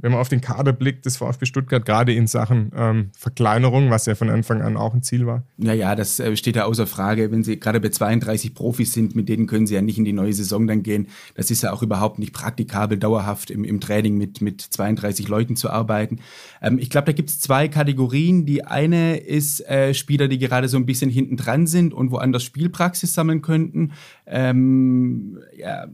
wenn 0.00 0.12
man 0.12 0.20
auf 0.20 0.28
den 0.28 0.40
Kader 0.40 0.72
blickt 0.72 1.06
des 1.06 1.16
VfB 1.16 1.46
Stuttgart, 1.46 1.84
gerade 1.84 2.12
in 2.12 2.26
Sachen 2.26 2.70
ähm, 2.76 3.10
Verkleinerung, 3.16 3.90
was 3.90 4.06
ja 4.06 4.14
von 4.14 4.30
Anfang 4.30 4.62
an 4.62 4.76
auch 4.76 4.94
ein 4.94 5.02
Ziel 5.02 5.26
war? 5.26 5.42
Naja, 5.56 5.94
das 5.94 6.20
äh, 6.20 6.36
steht 6.36 6.56
ja 6.56 6.64
außer 6.64 6.86
Frage. 6.86 7.32
Wenn 7.32 7.42
Sie 7.42 7.58
gerade 7.58 7.80
bei 7.80 7.88
32 7.88 8.54
Profis 8.54 8.92
sind, 8.92 9.16
mit 9.16 9.28
denen 9.28 9.46
können 9.46 9.66
Sie 9.66 9.74
ja 9.74 9.82
nicht 9.82 9.98
in 9.98 10.04
die 10.04 10.12
neue 10.12 10.32
Saison 10.32 10.66
dann 10.66 10.82
gehen. 10.82 11.08
Das 11.34 11.50
ist 11.50 11.62
ja 11.62 11.72
auch 11.72 11.82
überhaupt 11.82 12.18
nicht 12.18 12.32
praktikabel, 12.32 12.98
dauerhaft 12.98 13.50
im, 13.50 13.64
im 13.64 13.80
Training 13.80 14.16
mit, 14.16 14.40
mit 14.40 14.60
32 14.60 15.26
Leuten 15.28 15.56
zu 15.56 15.70
arbeiten. 15.70 16.20
Ähm, 16.62 16.78
ich 16.78 16.90
glaube, 16.90 17.06
da 17.06 17.12
gibt 17.12 17.30
es 17.30 17.40
zwei 17.40 17.68
Kategorien. 17.68 18.46
Die 18.46 18.64
eine 18.64 19.16
ist 19.16 19.60
äh, 19.68 19.94
Spieler, 19.94 20.28
die 20.28 20.38
gerade 20.38 20.68
so 20.68 20.76
ein 20.76 20.86
bisschen 20.86 21.10
hinten 21.10 21.36
dran 21.36 21.66
sind 21.66 21.92
und 21.92 22.10
woanders 22.10 22.44
Spielpraxis 22.44 23.14
sammeln 23.14 23.42
könnten. 23.42 23.92
Ähm, 24.26 25.38
ja, 25.56 25.86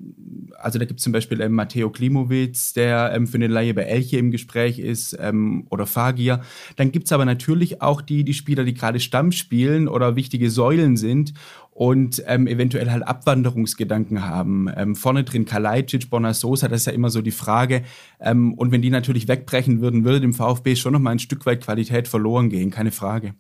also 0.59 0.79
da 0.79 0.85
gibt 0.85 1.01
es 1.01 1.05
zum 1.05 1.13
Beispiel 1.13 1.41
ähm, 1.41 1.53
Matteo 1.53 1.91
Klimowitz, 1.91 2.73
der 2.73 3.13
ähm, 3.15 3.27
für 3.27 3.37
eine 3.37 3.47
Laie 3.47 3.73
bei 3.75 3.85
Elche 3.95 4.19
im 4.19 4.31
Gespräch 4.31 4.79
ist 4.79 5.17
ähm, 5.21 5.67
oder 5.71 5.87
Fagir. 5.87 6.41
Dann 6.77 6.91
gibt 6.93 7.07
es 7.07 7.13
aber 7.13 7.25
natürlich 7.25 7.81
auch 7.81 8.01
die, 8.01 8.25
die 8.25 8.35
Spieler, 8.35 8.65
die 8.65 8.75
gerade 8.75 9.01
Stamm 9.01 9.33
spielen 9.33 9.89
oder 9.89 10.17
wichtige 10.17 10.51
Säulen 10.51 10.97
sind 10.97 11.35
und 11.71 12.23
ähm, 12.27 12.47
eventuell 12.47 12.91
halt 12.91 13.07
Abwanderungsgedanken 13.07 14.25
haben. 14.25 14.69
Ähm, 14.77 14.95
vorne 14.95 15.25
drin 15.25 15.45
Kalajdzic, 15.45 16.11
Bonasosa, 16.11 16.69
das 16.69 16.83
ist 16.83 16.87
ja 16.87 16.93
immer 16.93 17.11
so 17.11 17.23
die 17.23 17.31
Frage. 17.31 17.83
Ähm, 18.21 18.55
und 18.55 18.73
wenn 18.73 18.83
die 18.83 18.91
natürlich 18.91 19.29
wegbrechen 19.29 19.81
würden, 19.81 20.05
würde 20.05 20.21
dem 20.21 20.35
VfB 20.35 20.77
schon 20.77 20.93
noch 20.93 21.01
mal 21.01 21.11
ein 21.11 21.19
Stück 21.19 21.47
weit 21.47 21.63
Qualität 21.63 22.09
verloren 22.09 22.49
gehen, 22.49 22.71
keine 22.71 22.93
Frage. 22.93 23.35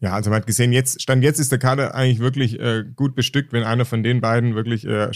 Ja, 0.00 0.14
also 0.14 0.30
man 0.30 0.40
hat 0.40 0.48
gesehen, 0.48 0.72
jetzt, 0.72 1.00
Stand 1.00 1.22
jetzt 1.22 1.38
ist 1.38 1.52
der 1.52 1.60
Kader 1.60 1.94
eigentlich 1.94 2.18
wirklich 2.18 2.58
äh, 2.58 2.82
gut 2.96 3.14
bestückt, 3.14 3.52
wenn 3.52 3.62
einer 3.62 3.84
von 3.84 4.02
den 4.02 4.20
beiden 4.20 4.56
wirklich 4.56 4.84
äh, 4.84 5.14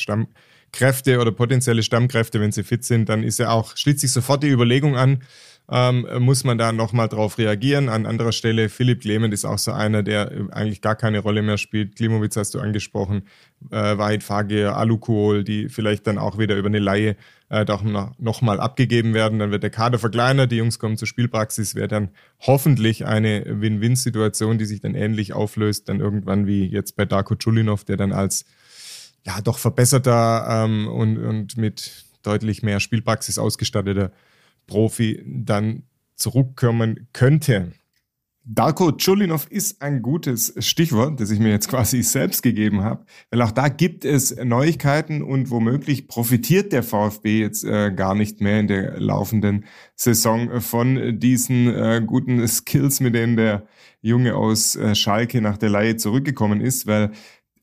Stammkräfte 0.76 1.20
oder 1.20 1.32
potenzielle 1.32 1.82
Stammkräfte, 1.82 2.40
wenn 2.40 2.52
sie 2.52 2.62
fit 2.62 2.84
sind, 2.84 3.08
dann 3.08 3.22
ist 3.22 3.38
ja 3.38 3.50
auch, 3.50 3.76
schließt 3.76 4.00
sich 4.00 4.12
sofort 4.12 4.42
die 4.42 4.50
Überlegung 4.50 4.96
an, 4.96 5.22
ähm, 5.70 6.06
muss 6.20 6.44
man 6.44 6.58
da 6.58 6.70
nochmal 6.70 7.08
drauf 7.08 7.38
reagieren. 7.38 7.88
An 7.88 8.06
anderer 8.06 8.32
Stelle, 8.32 8.68
Philipp 8.68 9.00
Clement 9.00 9.34
ist 9.34 9.44
auch 9.44 9.58
so 9.58 9.72
einer, 9.72 10.02
der 10.02 10.30
äh, 10.30 10.52
eigentlich 10.52 10.80
gar 10.80 10.94
keine 10.94 11.18
Rolle 11.18 11.42
mehr 11.42 11.58
spielt. 11.58 11.96
Klimowitz 11.96 12.36
hast 12.36 12.54
du 12.54 12.60
angesprochen, 12.60 13.22
äh, 13.70 13.98
Wahid 13.98 14.22
Fagir, 14.22 14.76
Alukohol, 14.76 15.42
die 15.42 15.68
vielleicht 15.68 16.06
dann 16.06 16.18
auch 16.18 16.38
wieder 16.38 16.56
über 16.56 16.68
eine 16.68 16.78
Laie 16.78 17.16
äh, 17.48 17.64
doch 17.64 17.82
nochmal 18.18 18.60
abgegeben 18.60 19.12
werden. 19.12 19.38
Dann 19.40 19.50
wird 19.50 19.64
der 19.64 19.70
Kader 19.70 19.98
verkleinert, 19.98 20.52
die 20.52 20.56
Jungs 20.56 20.78
kommen 20.78 20.96
zur 20.96 21.08
Spielpraxis, 21.08 21.74
wäre 21.74 21.88
dann 21.88 22.10
hoffentlich 22.40 23.06
eine 23.06 23.44
Win-Win-Situation, 23.46 24.58
die 24.58 24.66
sich 24.66 24.82
dann 24.82 24.94
ähnlich 24.94 25.32
auflöst, 25.32 25.88
dann 25.88 26.00
irgendwann 26.00 26.46
wie 26.46 26.66
jetzt 26.66 26.96
bei 26.96 27.06
Darko 27.06 27.34
Chulinov, 27.34 27.82
der 27.82 27.96
dann 27.96 28.12
als 28.12 28.44
ja 29.26 29.40
doch 29.40 29.58
verbesserter 29.58 30.64
ähm, 30.64 30.88
und, 30.88 31.18
und 31.18 31.56
mit 31.56 32.04
deutlich 32.22 32.62
mehr 32.62 32.80
Spielpraxis 32.80 33.38
ausgestatteter 33.38 34.12
Profi 34.66 35.22
dann 35.26 35.82
zurückkommen 36.14 37.08
könnte. 37.12 37.72
Darko 38.48 38.92
Chulinov 38.92 39.48
ist 39.50 39.82
ein 39.82 40.02
gutes 40.02 40.54
Stichwort, 40.64 41.18
das 41.18 41.32
ich 41.32 41.40
mir 41.40 41.50
jetzt 41.50 41.66
quasi 41.68 42.04
selbst 42.04 42.44
gegeben 42.44 42.84
habe, 42.84 43.04
weil 43.30 43.42
auch 43.42 43.50
da 43.50 43.68
gibt 43.68 44.04
es 44.04 44.36
Neuigkeiten 44.36 45.22
und 45.22 45.50
womöglich 45.50 46.06
profitiert 46.06 46.72
der 46.72 46.84
VfB 46.84 47.40
jetzt 47.40 47.64
äh, 47.64 47.90
gar 47.90 48.14
nicht 48.14 48.40
mehr 48.40 48.60
in 48.60 48.68
der 48.68 49.00
laufenden 49.00 49.64
Saison 49.96 50.60
von 50.60 51.18
diesen 51.18 51.66
äh, 51.66 52.00
guten 52.06 52.46
Skills, 52.46 53.00
mit 53.00 53.16
denen 53.16 53.34
der 53.34 53.66
Junge 54.00 54.36
aus 54.36 54.76
äh, 54.76 54.94
Schalke 54.94 55.40
nach 55.40 55.58
der 55.58 55.70
Leihe 55.70 55.96
zurückgekommen 55.96 56.60
ist, 56.60 56.86
weil 56.86 57.10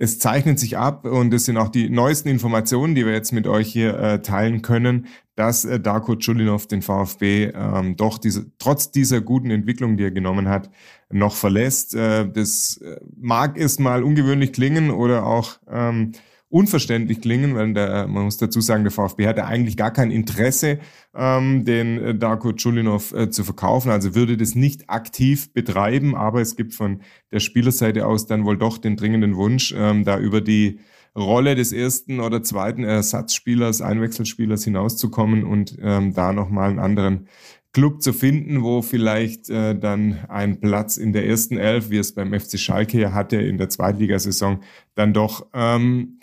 es 0.03 0.19
zeichnet 0.19 0.59
sich 0.59 0.77
ab 0.77 1.05
und 1.05 1.33
es 1.33 1.45
sind 1.45 1.55
auch 1.55 1.69
die 1.69 1.89
neuesten 1.89 2.27
Informationen, 2.27 2.93
die 2.93 3.05
wir 3.05 3.13
jetzt 3.13 3.31
mit 3.31 3.47
euch 3.47 3.71
hier 3.71 3.97
äh, 3.97 4.21
teilen 4.21 4.61
können, 4.61 5.07
dass 5.35 5.63
äh, 5.63 5.79
Darko 5.79 6.17
Chulinov 6.17 6.67
den 6.67 6.81
VfB 6.81 7.53
ähm, 7.55 7.95
doch 7.95 8.17
diese, 8.17 8.51
trotz 8.57 8.91
dieser 8.91 9.21
guten 9.21 9.49
Entwicklung, 9.49 9.95
die 9.95 10.03
er 10.03 10.11
genommen 10.11 10.49
hat, 10.49 10.69
noch 11.09 11.35
verlässt. 11.35 11.95
Äh, 11.95 12.29
das 12.29 12.81
äh, 12.83 12.99
mag 13.15 13.57
erstmal 13.57 14.03
ungewöhnlich 14.03 14.51
klingen 14.51 14.91
oder 14.91 15.25
auch 15.25 15.59
ähm, 15.71 16.11
unverständlich 16.53 17.19
klingen, 17.19 17.55
weil 17.55 17.73
der, 17.73 18.07
man 18.07 18.25
muss 18.25 18.37
dazu 18.37 18.61
sagen, 18.61 18.83
der 18.83 18.91
VfB 18.91 19.25
hatte 19.25 19.45
eigentlich 19.45 19.75
gar 19.75 19.91
kein 19.91 20.11
Interesse, 20.11 20.77
ähm, 21.15 21.65
den 21.65 21.97
äh, 21.97 22.15
Darko 22.15 22.53
Chulinov 22.53 23.11
äh, 23.11 23.31
zu 23.31 23.43
verkaufen, 23.43 23.89
also 23.89 24.13
würde 24.13 24.37
das 24.37 24.53
nicht 24.53 24.87
aktiv 24.87 25.51
betreiben, 25.51 26.15
aber 26.15 26.41
es 26.41 26.55
gibt 26.55 26.75
von 26.75 27.01
der 27.31 27.39
Spielerseite 27.39 28.05
aus 28.05 28.27
dann 28.27 28.45
wohl 28.45 28.57
doch 28.57 28.77
den 28.77 28.97
dringenden 28.97 29.35
Wunsch, 29.35 29.73
ähm, 29.75 30.03
da 30.03 30.19
über 30.19 30.41
die 30.41 30.79
Rolle 31.15 31.55
des 31.55 31.71
ersten 31.73 32.19
oder 32.19 32.43
zweiten 32.43 32.83
Ersatzspielers, 32.83 33.81
Einwechselspielers 33.81 34.63
hinauszukommen 34.63 35.45
und 35.45 35.75
ähm, 35.81 36.13
da 36.13 36.33
nochmal 36.33 36.69
einen 36.69 36.79
anderen 36.79 37.27
Club 37.73 38.03
zu 38.03 38.13
finden, 38.13 38.61
wo 38.61 38.83
vielleicht 38.83 39.49
äh, 39.49 39.75
dann 39.75 40.19
ein 40.29 40.59
Platz 40.59 40.97
in 40.97 41.13
der 41.13 41.25
ersten 41.25 41.57
Elf, 41.57 41.89
wie 41.89 41.97
es 41.97 42.13
beim 42.13 42.31
FC 42.31 42.59
Schalke 42.59 43.11
hatte 43.13 43.37
in 43.37 43.57
der 43.57 43.69
Zweitligasaison, 43.69 44.59
dann 44.93 45.13
doch 45.13 45.47
ähm, 45.55 46.19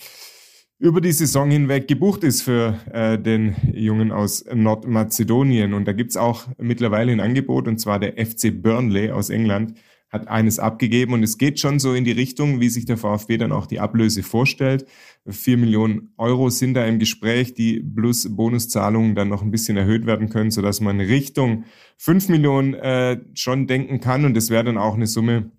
über 0.80 1.02
die 1.02 1.12
Saison 1.12 1.50
hinweg 1.50 1.88
gebucht 1.88 2.24
ist 2.24 2.40
für 2.40 2.80
äh, 2.90 3.18
den 3.18 3.54
Jungen 3.74 4.12
aus 4.12 4.46
Nordmazedonien. 4.52 5.74
Und 5.74 5.84
da 5.84 5.92
gibt's 5.92 6.16
auch 6.16 6.48
mittlerweile 6.56 7.12
ein 7.12 7.20
Angebot, 7.20 7.68
und 7.68 7.78
zwar 7.78 8.00
der 8.00 8.14
FC 8.14 8.50
Burnley 8.50 9.10
aus 9.10 9.28
England, 9.28 9.74
hat 10.08 10.26
eines 10.26 10.58
abgegeben 10.58 11.12
und 11.12 11.22
es 11.22 11.38
geht 11.38 11.60
schon 11.60 11.78
so 11.78 11.94
in 11.94 12.04
die 12.04 12.12
Richtung, 12.12 12.60
wie 12.60 12.68
sich 12.70 12.84
der 12.84 12.96
VfB 12.96 13.36
dann 13.36 13.52
auch 13.52 13.66
die 13.66 13.78
Ablöse 13.78 14.22
vorstellt. 14.22 14.86
Vier 15.28 15.56
Millionen 15.56 16.14
Euro 16.16 16.48
sind 16.48 16.74
da 16.74 16.84
im 16.86 16.98
Gespräch, 16.98 17.54
die 17.54 17.80
plus 17.80 18.34
Bonuszahlungen 18.34 19.14
dann 19.14 19.28
noch 19.28 19.42
ein 19.42 19.52
bisschen 19.52 19.76
erhöht 19.76 20.06
werden 20.06 20.30
können, 20.30 20.50
sodass 20.50 20.80
man 20.80 20.98
Richtung 20.98 21.64
fünf 21.96 22.28
Millionen 22.28 22.74
äh, 22.74 23.20
schon 23.34 23.68
denken 23.68 24.00
kann 24.00 24.24
und 24.24 24.34
das 24.34 24.50
wäre 24.50 24.64
dann 24.64 24.78
auch 24.78 24.94
eine 24.94 25.06
Summe, 25.06 25.52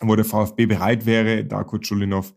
wo 0.00 0.16
der 0.16 0.24
VfB 0.24 0.66
bereit 0.66 1.06
wäre, 1.06 1.44
Darko 1.44 1.78
Chulinov 1.78 2.34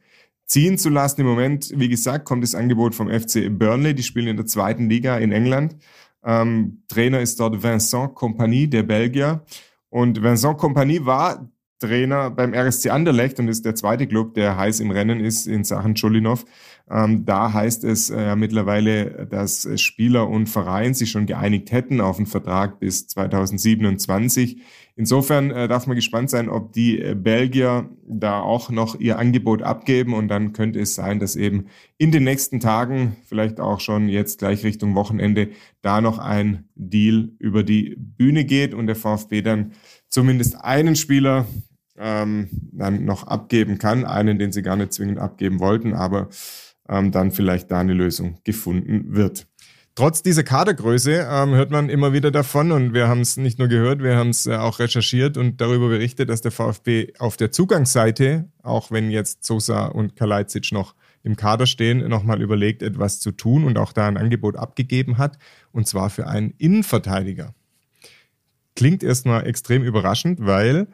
ziehen 0.49 0.77
zu 0.77 0.89
lassen. 0.89 1.21
Im 1.21 1.27
Moment, 1.27 1.71
wie 1.75 1.87
gesagt, 1.87 2.25
kommt 2.25 2.43
das 2.43 2.55
Angebot 2.55 2.95
vom 2.95 3.07
FC 3.07 3.47
Burnley, 3.49 3.93
die 3.93 4.03
spielen 4.03 4.27
in 4.27 4.37
der 4.37 4.47
zweiten 4.47 4.89
Liga 4.89 5.17
in 5.17 5.31
England. 5.31 5.77
Ähm, 6.25 6.83
Trainer 6.89 7.21
ist 7.21 7.39
dort 7.39 7.63
Vincent 7.63 8.15
Compagnie, 8.15 8.67
der 8.67 8.83
Belgier. 8.83 9.45
Und 9.89 10.21
Vincent 10.21 10.57
Compagnie 10.57 11.05
war 11.05 11.49
Trainer 11.79 12.29
beim 12.29 12.53
RSC 12.53 12.89
Anderlecht 12.89 13.39
und 13.39 13.47
ist 13.47 13.65
der 13.65 13.75
zweite 13.75 14.05
Club, 14.05 14.33
der 14.33 14.57
heiß 14.57 14.81
im 14.81 14.91
Rennen 14.91 15.21
ist 15.21 15.47
in 15.47 15.63
Sachen 15.63 15.95
Chulinov. 15.95 16.43
Ähm, 16.89 17.25
da 17.25 17.53
heißt 17.53 17.83
es 17.85 18.09
äh, 18.09 18.35
mittlerweile, 18.35 19.27
dass 19.27 19.67
Spieler 19.79 20.27
und 20.27 20.47
Verein 20.47 20.93
sich 20.93 21.11
schon 21.11 21.25
geeinigt 21.25 21.71
hätten 21.71 22.01
auf 22.01 22.17
einen 22.17 22.25
Vertrag 22.25 22.79
bis 22.79 23.07
2027. 23.07 24.61
Insofern 24.99 25.49
äh, 25.51 25.69
darf 25.69 25.87
man 25.87 25.95
gespannt 25.95 26.29
sein, 26.29 26.49
ob 26.49 26.73
die 26.73 26.99
äh, 26.99 27.15
Belgier 27.15 27.89
da 28.05 28.41
auch 28.41 28.69
noch 28.69 28.99
ihr 28.99 29.17
Angebot 29.17 29.61
abgeben 29.63 30.13
und 30.13 30.27
dann 30.27 30.51
könnte 30.51 30.81
es 30.81 30.93
sein, 30.93 31.21
dass 31.21 31.37
eben 31.37 31.67
in 31.97 32.11
den 32.11 32.25
nächsten 32.25 32.59
Tagen, 32.59 33.15
vielleicht 33.23 33.61
auch 33.61 33.79
schon 33.79 34.09
jetzt 34.09 34.39
gleich 34.39 34.65
Richtung 34.65 34.95
Wochenende, 34.95 35.51
da 35.81 36.01
noch 36.01 36.19
ein 36.19 36.65
Deal 36.75 37.29
über 37.39 37.63
die 37.63 37.95
Bühne 37.97 38.43
geht 38.43 38.73
und 38.73 38.87
der 38.87 38.97
VfB 38.97 39.41
dann 39.41 39.71
zumindest 40.09 40.61
einen 40.61 40.97
Spieler 40.97 41.45
ähm, 41.97 42.49
dann 42.73 43.05
noch 43.05 43.23
abgeben 43.23 43.77
kann, 43.77 44.03
einen, 44.03 44.37
den 44.37 44.51
sie 44.51 44.63
gar 44.63 44.75
nicht 44.75 44.91
zwingend 44.91 45.19
abgeben 45.19 45.61
wollten, 45.61 45.93
aber 45.93 46.27
ähm, 46.89 47.13
dann 47.13 47.31
vielleicht 47.31 47.71
da 47.71 47.79
eine 47.79 47.93
Lösung 47.93 48.39
gefunden 48.43 49.15
wird. 49.15 49.47
Trotz 49.99 50.23
dieser 50.23 50.43
Kadergröße 50.43 51.27
ähm, 51.29 51.55
hört 51.55 51.71
man 51.71 51.89
immer 51.89 52.13
wieder 52.13 52.31
davon 52.31 52.71
und 52.71 52.93
wir 52.93 53.09
haben 53.09 53.19
es 53.19 53.35
nicht 53.35 53.59
nur 53.59 53.67
gehört, 53.67 54.01
wir 54.01 54.15
haben 54.15 54.29
es 54.29 54.47
äh, 54.47 54.55
auch 54.55 54.79
recherchiert 54.79 55.35
und 55.35 55.59
darüber 55.59 55.89
berichtet, 55.89 56.29
dass 56.29 56.39
der 56.39 56.51
VfB 56.53 57.11
auf 57.19 57.35
der 57.35 57.51
Zugangsseite, 57.51 58.47
auch 58.63 58.91
wenn 58.91 59.11
jetzt 59.11 59.43
Sosa 59.43 59.87
und 59.87 60.15
Kalajdzic 60.15 60.71
noch 60.71 60.95
im 61.21 61.35
Kader 61.35 61.65
stehen, 61.65 62.07
nochmal 62.07 62.41
überlegt, 62.41 62.81
etwas 62.81 63.19
zu 63.19 63.33
tun 63.33 63.65
und 63.65 63.77
auch 63.77 63.91
da 63.91 64.07
ein 64.07 64.15
Angebot 64.15 64.55
abgegeben 64.55 65.17
hat, 65.17 65.37
und 65.73 65.85
zwar 65.85 66.09
für 66.09 66.27
einen 66.27 66.53
Innenverteidiger. 66.57 67.53
Klingt 68.77 69.03
erstmal 69.03 69.47
extrem 69.47 69.83
überraschend, 69.83 70.39
weil 70.39 70.87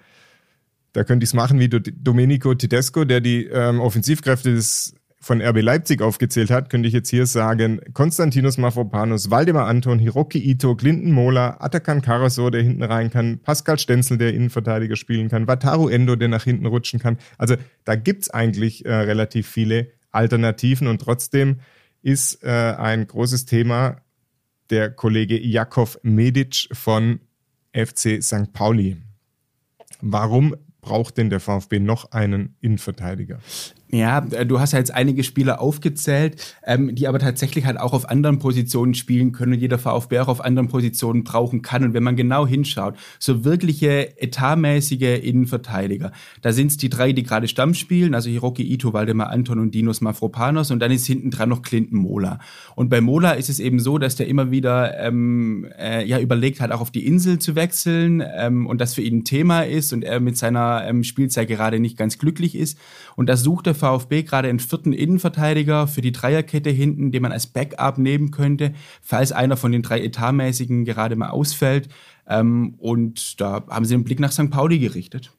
da 0.93 1.03
könnte 1.03 1.25
ich 1.25 1.29
es 1.29 1.35
machen 1.35 1.59
wie 1.59 1.69
Domenico 1.69 2.55
Tedesco, 2.55 3.05
der 3.05 3.21
die 3.21 3.45
ähm, 3.45 3.81
Offensivkräfte 3.81 4.55
des 4.55 4.95
von 5.25 5.41
RB 5.41 5.63
Leipzig 5.63 6.03
aufgezählt 6.03 6.51
hat, 6.51 6.69
könnte 6.69 6.87
ich 6.87 6.93
jetzt 6.93 7.09
hier 7.09 7.25
sagen, 7.25 7.81
Konstantinos 7.93 8.59
Mafropanos, 8.59 9.31
Waldemar 9.31 9.65
Anton, 9.65 9.97
Hiroki 9.97 10.37
Ito, 10.37 10.75
Clinton 10.75 11.11
Mola, 11.11 11.57
Atakan 11.59 12.03
Karasor, 12.03 12.51
der 12.51 12.61
hinten 12.61 12.83
rein 12.83 13.09
kann, 13.09 13.39
Pascal 13.39 13.79
Stenzel, 13.79 14.19
der 14.19 14.35
Innenverteidiger 14.35 14.95
spielen 14.95 15.27
kann, 15.27 15.47
Wataru 15.47 15.89
Endo, 15.89 16.15
der 16.15 16.27
nach 16.27 16.43
hinten 16.43 16.67
rutschen 16.67 16.99
kann. 16.99 17.17
Also 17.39 17.55
da 17.85 17.95
gibt's 17.95 18.29
eigentlich 18.29 18.85
äh, 18.85 18.93
relativ 18.93 19.47
viele 19.47 19.87
Alternativen 20.11 20.85
und 20.85 21.01
trotzdem 21.01 21.59
ist 22.03 22.43
äh, 22.43 22.75
ein 22.77 23.07
großes 23.07 23.47
Thema 23.47 24.03
der 24.69 24.91
Kollege 24.91 25.43
Jakov 25.43 25.97
Medic 26.03 26.67
von 26.71 27.19
FC 27.73 28.21
St. 28.21 28.53
Pauli. 28.53 28.97
Warum 30.01 30.55
braucht 30.81 31.17
denn 31.17 31.31
der 31.31 31.39
VfB 31.39 31.79
noch 31.79 32.11
einen 32.11 32.57
Innenverteidiger? 32.61 33.39
Ja, 33.91 34.25
äh, 34.31 34.45
du 34.45 34.59
hast 34.59 34.73
ja 34.73 34.79
jetzt 34.79 34.93
einige 34.93 35.23
Spieler 35.23 35.61
aufgezählt, 35.61 36.55
ähm, 36.65 36.95
die 36.95 37.07
aber 37.07 37.19
tatsächlich 37.19 37.65
halt 37.65 37.79
auch 37.79 37.93
auf 37.93 38.09
anderen 38.09 38.39
Positionen 38.39 38.95
spielen 38.95 39.31
können 39.31 39.53
und 39.53 39.59
jeder 39.59 39.77
VfB 39.77 40.19
auch 40.19 40.27
auf 40.27 40.43
anderen 40.43 40.67
Positionen 40.67 41.23
brauchen 41.23 41.61
kann. 41.61 41.83
Und 41.83 41.93
wenn 41.93 42.03
man 42.03 42.15
genau 42.15 42.47
hinschaut, 42.47 42.95
so 43.19 43.45
wirkliche 43.45 44.19
etatmäßige 44.19 45.19
Innenverteidiger, 45.23 46.11
da 46.41 46.51
sind 46.51 46.71
es 46.71 46.77
die 46.77 46.89
drei, 46.89 47.13
die 47.13 47.23
gerade 47.23 47.47
Stamm 47.47 47.75
spielen, 47.75 48.15
also 48.15 48.29
Hiroki 48.29 48.63
Ito, 48.63 48.91
Waldemar 48.93 49.29
Anton 49.29 49.59
und 49.59 49.75
Dinos 49.75 50.01
Mafropanos 50.01 50.71
und 50.71 50.79
dann 50.79 50.91
ist 50.91 51.05
hinten 51.05 51.29
dran 51.29 51.49
noch 51.49 51.61
Clinton 51.61 51.99
Mola. 51.99 52.39
Und 52.75 52.89
bei 52.89 53.01
Mola 53.01 53.33
ist 53.33 53.49
es 53.49 53.59
eben 53.59 53.79
so, 53.79 53.99
dass 53.99 54.15
der 54.15 54.27
immer 54.27 54.49
wieder 54.49 54.99
ähm, 54.99 55.67
äh, 55.77 56.05
ja 56.05 56.19
überlegt 56.19 56.59
hat, 56.59 56.71
auch 56.71 56.81
auf 56.81 56.91
die 56.91 57.05
Insel 57.05 57.37
zu 57.37 57.55
wechseln 57.55 58.23
ähm, 58.35 58.65
und 58.65 58.81
das 58.81 58.95
für 58.95 59.01
ihn 59.01 59.19
ein 59.19 59.23
Thema 59.25 59.61
ist 59.61 59.93
und 59.93 60.03
er 60.03 60.19
mit 60.19 60.37
seiner 60.37 60.85
ähm, 60.87 61.03
Spielzeit 61.03 61.47
gerade 61.47 61.79
nicht 61.79 61.97
ganz 61.97 62.17
glücklich 62.17 62.55
ist. 62.55 62.79
Und 63.15 63.29
da 63.29 63.37
sucht 63.37 63.67
der 63.75 63.89
VfB 63.89 64.23
gerade 64.23 64.47
einen 64.47 64.59
vierten 64.59 64.93
Innenverteidiger 64.93 65.87
für 65.87 66.01
die 66.01 66.11
Dreierkette 66.11 66.69
hinten, 66.69 67.11
den 67.11 67.21
man 67.21 67.31
als 67.31 67.47
Backup 67.47 67.97
nehmen 67.97 68.31
könnte, 68.31 68.73
falls 69.01 69.31
einer 69.31 69.57
von 69.57 69.71
den 69.71 69.81
drei 69.81 70.01
Etatmäßigen 70.01 70.85
gerade 70.85 71.15
mal 71.15 71.29
ausfällt. 71.29 71.89
Ähm, 72.27 72.75
und 72.77 73.39
da 73.39 73.63
haben 73.69 73.85
sie 73.85 73.95
den 73.95 74.03
Blick 74.03 74.19
nach 74.19 74.31
St. 74.31 74.49
Pauli 74.49 74.79
gerichtet. 74.79 75.31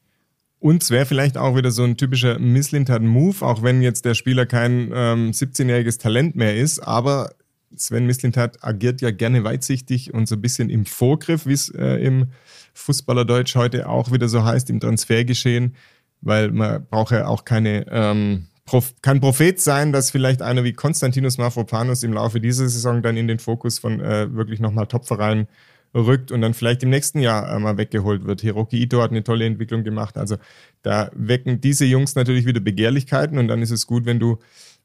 Und 0.59 0.81
es 0.81 0.89
wäre 0.89 1.05
vielleicht 1.05 1.37
auch 1.37 1.55
wieder 1.55 1.71
so 1.71 1.83
ein 1.83 1.97
typischer 1.97 2.39
Misslintat-Move, 2.39 3.45
auch 3.45 3.61
wenn 3.61 3.81
jetzt 3.81 4.05
der 4.05 4.15
Spieler 4.15 4.45
kein 4.45 4.91
ähm, 4.93 5.31
17-jähriges 5.31 5.99
Talent 5.99 6.35
mehr 6.35 6.55
ist, 6.55 6.79
aber 6.79 7.31
Sven 7.75 8.05
Mislintat 8.05 8.63
agiert 8.63 9.01
ja 9.01 9.11
gerne 9.11 9.43
weitsichtig 9.43 10.13
und 10.13 10.27
so 10.27 10.35
ein 10.35 10.41
bisschen 10.41 10.69
im 10.69 10.85
Vorgriff, 10.85 11.45
wie 11.45 11.53
es 11.53 11.69
äh, 11.69 11.97
im 11.97 12.27
Fußballerdeutsch 12.73 13.55
heute 13.55 13.89
auch 13.89 14.11
wieder 14.11 14.29
so 14.29 14.43
heißt, 14.43 14.69
im 14.69 14.79
Transfergeschehen 14.79 15.75
weil 16.21 16.51
man 16.51 16.85
braucht 16.89 17.11
ja 17.11 17.27
auch 17.27 17.45
keine, 17.45 17.85
ähm, 17.89 18.47
Prof 18.65 18.93
kann 19.01 19.21
Prophet 19.21 19.61
sein, 19.61 19.93
dass 19.93 20.11
vielleicht 20.11 20.41
einer 20.41 20.65
wie 20.65 20.73
Konstantinos 20.73 21.37
Mafropanos 21.37 22.03
im 22.03 22.11
Laufe 22.11 22.41
dieser 22.41 22.67
Saison 22.67 23.01
dann 23.01 23.15
in 23.15 23.27
den 23.27 23.39
Fokus 23.39 23.79
von 23.79 24.01
äh, 24.01 24.33
wirklich 24.33 24.59
nochmal 24.59 24.87
Topvereinen 24.87 25.47
rückt 25.95 26.31
und 26.31 26.41
dann 26.41 26.53
vielleicht 26.53 26.83
im 26.83 26.89
nächsten 26.89 27.19
Jahr 27.19 27.49
äh, 27.49 27.59
mal 27.59 27.77
weggeholt 27.77 28.25
wird. 28.25 28.41
Hiroki 28.41 28.81
Ito 28.81 29.01
hat 29.01 29.11
eine 29.11 29.23
tolle 29.23 29.45
Entwicklung 29.45 29.83
gemacht. 29.83 30.17
Also 30.17 30.35
da 30.83 31.09
wecken 31.15 31.61
diese 31.61 31.85
Jungs 31.85 32.15
natürlich 32.15 32.45
wieder 32.45 32.59
Begehrlichkeiten 32.59 33.37
und 33.37 33.47
dann 33.47 33.61
ist 33.61 33.71
es 33.71 33.87
gut, 33.87 34.05
wenn 34.05 34.19
du 34.19 34.37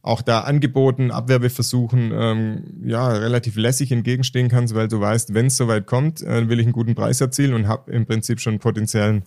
auch 0.02 0.20
da 0.20 0.40
Angeboten, 0.40 1.12
Abwerbeversuchen 1.12 2.10
ähm, 2.12 2.62
ja 2.84 3.08
relativ 3.08 3.56
lässig 3.56 3.92
entgegenstehen 3.92 4.48
kannst, 4.48 4.74
weil 4.74 4.88
du 4.88 5.00
weißt, 5.00 5.32
wenn 5.32 5.46
es 5.46 5.56
soweit 5.56 5.86
kommt, 5.86 6.22
äh, 6.22 6.48
will 6.48 6.58
ich 6.58 6.66
einen 6.66 6.72
guten 6.72 6.96
Preis 6.96 7.20
erzielen 7.20 7.54
und 7.54 7.68
habe 7.68 7.92
im 7.92 8.04
Prinzip 8.04 8.40
schon 8.40 8.58
potenziellen 8.58 9.22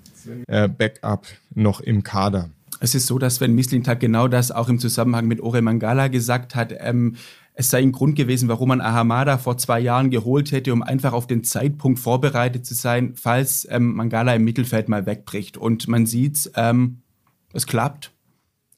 äh, 0.47 0.67
Backup 0.67 1.25
noch 1.53 1.79
im 1.79 2.03
Kader. 2.03 2.49
Es 2.81 2.93
ist 2.93 3.07
so, 3.07 3.17
dass 3.17 3.35
Sven 3.35 3.55
Mislintat 3.55 4.01
genau 4.01 4.27
das 4.27 4.51
auch 4.51 4.67
im 4.67 4.79
Zusammenhang 4.79 5.27
mit 5.27 5.39
Ore 5.39 5.61
Mangala 5.61 6.09
gesagt 6.09 6.55
hat. 6.55 6.73
Ähm, 6.77 7.15
es 7.53 7.69
sei 7.69 7.81
ein 7.81 7.93
Grund 7.93 8.17
gewesen, 8.17 8.49
warum 8.49 8.67
man 8.67 8.81
Ahamada 8.81 9.37
vor 9.37 9.57
zwei 9.57 9.79
Jahren 9.79 10.09
geholt 10.09 10.51
hätte, 10.51 10.73
um 10.73 10.83
einfach 10.83 11.13
auf 11.13 11.25
den 11.25 11.45
Zeitpunkt 11.45 11.99
vorbereitet 11.99 12.65
zu 12.65 12.73
sein, 12.73 13.13
falls 13.15 13.65
ähm, 13.71 13.95
Mangala 13.95 14.35
im 14.35 14.43
Mittelfeld 14.43 14.89
mal 14.89 15.05
wegbricht. 15.05 15.55
Und 15.55 15.87
man 15.87 16.05
sieht, 16.05 16.51
ähm, 16.55 16.97
es 17.53 17.65
klappt. 17.65 18.11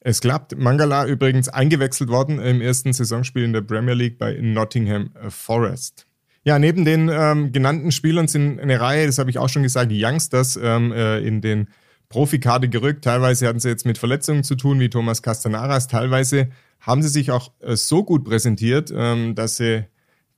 Es 0.08 0.22
klappt. 0.22 0.56
Mangala 0.56 1.04
übrigens 1.04 1.50
eingewechselt 1.50 2.08
worden 2.08 2.38
im 2.38 2.62
ersten 2.62 2.94
Saisonspiel 2.94 3.44
in 3.44 3.52
der 3.52 3.60
Premier 3.60 3.92
League 3.92 4.16
bei 4.16 4.38
Nottingham 4.40 5.10
Forest. 5.28 6.06
Ja, 6.44 6.58
neben 6.58 6.86
den 6.86 7.10
ähm, 7.12 7.52
genannten 7.52 7.92
Spielern 7.92 8.26
sind 8.26 8.58
eine 8.58 8.80
Reihe, 8.80 9.04
das 9.04 9.18
habe 9.18 9.28
ich 9.28 9.36
auch 9.36 9.50
schon 9.50 9.64
gesagt, 9.64 9.92
Youngsters 9.94 10.58
ähm, 10.62 10.92
äh, 10.92 11.18
in 11.18 11.42
den 11.42 11.68
Profikarte 12.08 12.70
gerückt. 12.70 13.04
Teilweise 13.04 13.46
hatten 13.46 13.60
sie 13.60 13.68
jetzt 13.68 13.84
mit 13.84 13.98
Verletzungen 13.98 14.44
zu 14.44 14.54
tun, 14.54 14.80
wie 14.80 14.88
Thomas 14.88 15.20
Castanaras. 15.20 15.88
Teilweise 15.88 16.48
haben 16.80 17.02
sie 17.02 17.10
sich 17.10 17.30
auch 17.30 17.52
äh, 17.60 17.76
so 17.76 18.02
gut 18.02 18.24
präsentiert, 18.24 18.90
ähm, 18.90 19.34
dass 19.34 19.56
sie 19.56 19.84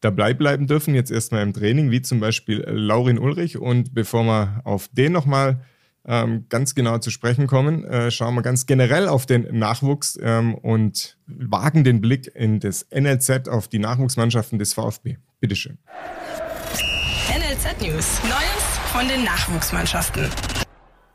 dabei 0.01 0.35
bleiben 0.35 0.67
dürfen, 0.67 0.97
jetzt 0.97 1.13
erstmal 1.13 1.45
im 1.45 1.53
Training, 1.53 1.93
wie 1.93 2.03
zum 2.03 2.19
Beispiel 2.19 2.65
äh, 2.65 2.73
Laurin 2.73 3.21
Ulrich. 3.21 3.57
Und 3.57 3.95
bevor 3.95 4.25
wir 4.25 4.63
auf 4.65 4.89
den 4.89 5.13
nochmal 5.13 5.61
ähm, 6.07 6.47
ganz 6.49 6.75
genau 6.75 6.99
zu 6.99 7.11
sprechen 7.11 7.47
kommen, 7.47 7.85
äh, 7.85 8.11
schauen 8.11 8.35
wir 8.35 8.43
ganz 8.43 8.67
generell 8.67 9.09
auf 9.09 9.27
den 9.27 9.59
Nachwuchs 9.59 10.19
ähm, 10.21 10.55
und 10.55 11.19
wagen 11.27 11.85
den 11.85 12.01
Blick 12.01 12.31
in 12.35 12.61
das 12.61 12.87
NLZ 12.91 13.49
auf 13.49 13.69
die 13.69 13.79
Nachwuchsmannschaften 13.79 14.59
des 14.59 14.73
VfB. 14.75 15.17
Bitteschön. 15.41 15.79
NLZ 17.29 17.81
News. 17.83 18.21
Neues 18.25 18.79
von 18.93 19.07
den 19.09 19.25
Nachwuchsmannschaften. 19.25 20.29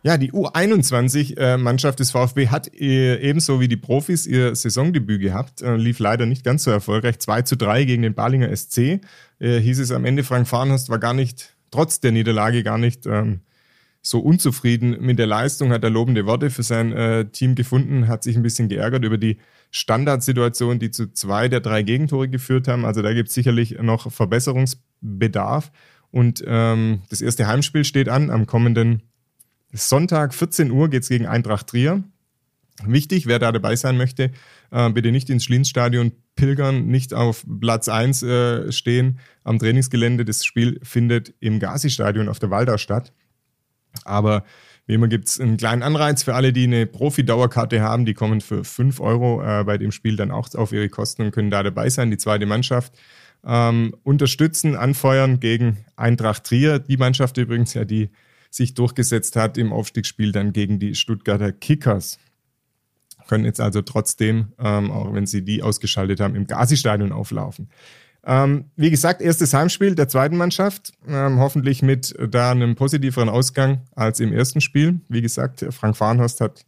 Ja, 0.04 0.20
die 0.20 0.32
U21-Mannschaft 0.32 2.00
des 2.00 2.12
VfB 2.12 2.50
hat 2.50 2.72
äh, 2.76 3.18
ebenso 3.28 3.60
wie 3.60 3.68
die 3.68 3.76
Profis 3.76 4.28
ihr 4.28 4.56
Saisondebüt 4.56 5.20
gehabt, 5.20 5.64
äh, 5.64 5.78
lief 5.78 5.98
leider 5.98 6.28
nicht 6.28 6.44
ganz 6.44 6.64
so 6.64 6.70
erfolgreich. 6.70 7.18
2 7.18 7.42
zu 7.42 7.58
3 7.58 7.86
gegen 7.86 8.04
den 8.04 8.14
Balinger 8.14 8.56
SC. 8.56 9.02
Äh, 9.40 9.60
hieß 9.60 9.80
es 9.80 9.90
am 9.90 10.06
Ende, 10.06 10.24
Frank 10.24 10.48
Farnhorst 10.48 10.90
war 10.90 11.00
gar 11.00 11.16
nicht, 11.16 11.56
trotz 11.72 12.02
der 12.02 12.12
Niederlage, 12.12 12.62
gar 12.62 12.78
nicht 12.78 13.08
ähm, 13.08 13.40
so 14.06 14.20
unzufrieden 14.20 14.98
mit 15.00 15.18
der 15.18 15.26
Leistung, 15.26 15.72
hat 15.72 15.84
er 15.84 15.90
lobende 15.90 16.28
Worte 16.28 16.52
für 16.52 16.62
sein 16.62 16.92
äh, 16.92 17.26
Team 17.26 17.56
gefunden, 17.56 18.08
hat 18.08 18.24
sich 18.24 18.36
ein 18.36 18.44
bisschen 18.44 18.70
geärgert 18.70 19.04
über 19.04 19.18
die 19.18 19.38
Standardsituation, 19.72 20.78
die 20.78 20.92
zu 20.92 21.12
zwei 21.12 21.50
der 21.50 21.60
drei 21.60 21.82
Gegentore 21.82 22.30
geführt 22.30 22.68
haben. 22.68 22.86
Also 22.86 23.02
da 23.02 23.14
gibt 23.14 23.30
es 23.30 23.34
sicherlich 23.34 23.80
noch 23.82 24.12
Verbesserungsbedarf. 24.12 25.72
Und 26.12 26.44
ähm, 26.46 27.02
das 27.10 27.22
erste 27.22 27.48
Heimspiel 27.48 27.84
steht 27.84 28.08
an. 28.08 28.30
Am 28.30 28.46
kommenden 28.46 29.02
Sonntag 29.74 30.36
14 30.36 30.70
Uhr 30.70 30.88
geht 30.90 31.02
es 31.02 31.10
gegen 31.10 31.26
Eintracht 31.26 31.68
Trier. 31.68 32.04
Wichtig, 32.86 33.26
wer 33.26 33.40
da 33.40 33.52
dabei 33.52 33.76
sein 33.76 33.98
möchte, 33.98 34.32
äh, 34.70 34.90
bitte 34.92 35.12
nicht 35.12 35.32
ins 35.32 35.46
Schlienstadion 35.46 36.12
pilgern, 36.36 36.86
nicht 36.86 37.16
auf 37.16 37.44
Platz 37.60 37.90
1 37.90 38.22
äh, 38.22 38.72
stehen 38.72 39.18
am 39.44 39.58
Trainingsgelände. 39.58 40.26
Das 40.26 40.46
Spiel 40.46 40.80
findet 40.84 41.34
im 41.40 41.60
Gazi-Stadion 41.60 42.30
auf 42.30 42.38
der 42.38 42.52
Waldau 42.52 42.78
statt. 42.78 43.12
Aber 44.04 44.44
wie 44.88 44.94
immer 44.94 45.08
gibt 45.08 45.28
es 45.28 45.40
einen 45.40 45.58
kleinen 45.58 45.82
Anreiz 45.82 46.24
für 46.24 46.36
alle, 46.36 46.54
die 46.54 46.66
eine 46.66 46.86
Profi-Dauerkarte 46.86 47.82
haben. 47.82 48.06
Die 48.06 48.14
kommen 48.14 48.42
für 48.42 48.64
5 48.64 49.00
Euro 49.00 49.42
äh, 49.42 49.64
bei 49.64 49.78
dem 49.78 49.92
Spiel 49.92 50.16
dann 50.16 50.32
auch 50.32 50.54
auf 50.54 50.72
ihre 50.72 50.90
Kosten 50.90 51.24
und 51.24 51.32
können 51.32 51.50
da 51.50 51.64
dabei 51.64 51.90
sein, 51.90 52.12
die 52.12 52.18
zweite 52.18 52.46
Mannschaft. 52.46 52.94
Ähm, 53.44 53.96
unterstützen, 54.04 54.76
anfeuern 54.76 55.40
gegen 55.40 55.86
Eintracht 55.96 56.44
Trier. 56.46 56.80
Die 56.80 56.98
Mannschaft 56.98 57.38
übrigens 57.38 57.74
ja, 57.74 57.86
die 57.86 58.10
sich 58.52 58.74
durchgesetzt 58.74 59.36
hat 59.36 59.58
im 59.58 59.74
Aufstiegsspiel 59.74 60.32
dann 60.32 60.54
gegen 60.54 60.80
die 60.80 60.96
Stuttgarter 60.96 61.52
Kickers. 61.52 62.20
Können 63.28 63.46
jetzt 63.46 63.60
also 63.60 63.82
trotzdem, 63.82 64.54
ähm, 64.60 64.92
auch 64.92 65.14
wenn 65.14 65.26
sie 65.26 65.44
die 65.44 65.64
ausgeschaltet 65.64 66.20
haben, 66.20 66.36
im 66.36 66.46
Gazi-Stadion 66.46 67.12
auflaufen. 67.12 67.70
Ähm, 68.26 68.66
wie 68.76 68.90
gesagt, 68.90 69.22
erstes 69.22 69.54
Heimspiel 69.54 69.94
der 69.96 70.08
zweiten 70.08 70.38
Mannschaft, 70.38 70.94
ähm, 71.08 71.40
hoffentlich 71.40 71.82
mit 71.82 72.16
da 72.30 72.52
einem 72.52 72.76
positiveren 72.76 73.30
Ausgang 73.30 73.82
als 73.96 74.20
im 74.20 74.34
ersten 74.34 74.62
Spiel. 74.62 75.00
Wie 75.10 75.22
gesagt, 75.22 75.66
Frank 75.70 75.96
Farnhorst 75.96 76.42
hat 76.42 76.66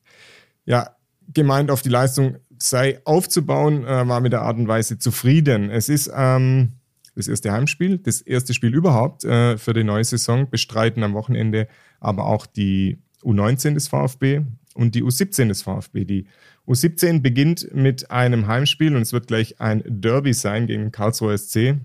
ja 0.65 0.91
gemeint, 1.34 1.72
auf 1.72 1.82
die 1.82 1.89
Leistung 1.89 2.38
sei 2.60 3.02
aufzubauen, 3.06 3.86
äh, 3.86 4.08
war 4.08 4.20
mit 4.20 4.34
der 4.34 4.41
Art 4.41 4.58
und 4.58 4.67
Weise 4.67 5.00
zufrieden. 5.00 5.70
Es 5.70 5.89
ist 5.89 6.12
ähm, 6.15 6.74
das 7.15 7.28
erste 7.28 7.52
Heimspiel, 7.52 7.98
das 7.98 8.22
erste 8.22 8.54
Spiel 8.54 8.74
überhaupt 8.76 9.24
äh, 9.24 9.58
für 9.58 9.74
die 9.74 9.84
neue 9.84 10.04
Saison, 10.04 10.50
bestreiten 10.50 11.04
am 11.04 11.13
Wochenende 11.13 11.67
aber 12.00 12.26
auch 12.26 12.46
die 12.46 13.00
U19 13.24 13.74
des 13.74 13.88
VfB 13.88 14.41
und 14.74 14.96
die 14.96 15.04
U17 15.04 15.48
des 15.48 15.63
VfB. 15.63 16.06
Die 16.06 16.28
U17 16.68 17.22
beginnt 17.22 17.74
mit 17.74 18.12
einem 18.12 18.48
Heimspiel 18.48 18.96
und 18.96 19.02
es 19.02 19.14
wird 19.14 19.28
gleich 19.28 19.62
ein 19.62 19.84
Derby 19.86 20.34
sein 20.34 20.68
gegen 20.68 20.92
Karlsruhe 20.92 21.38
SC. 21.38 21.76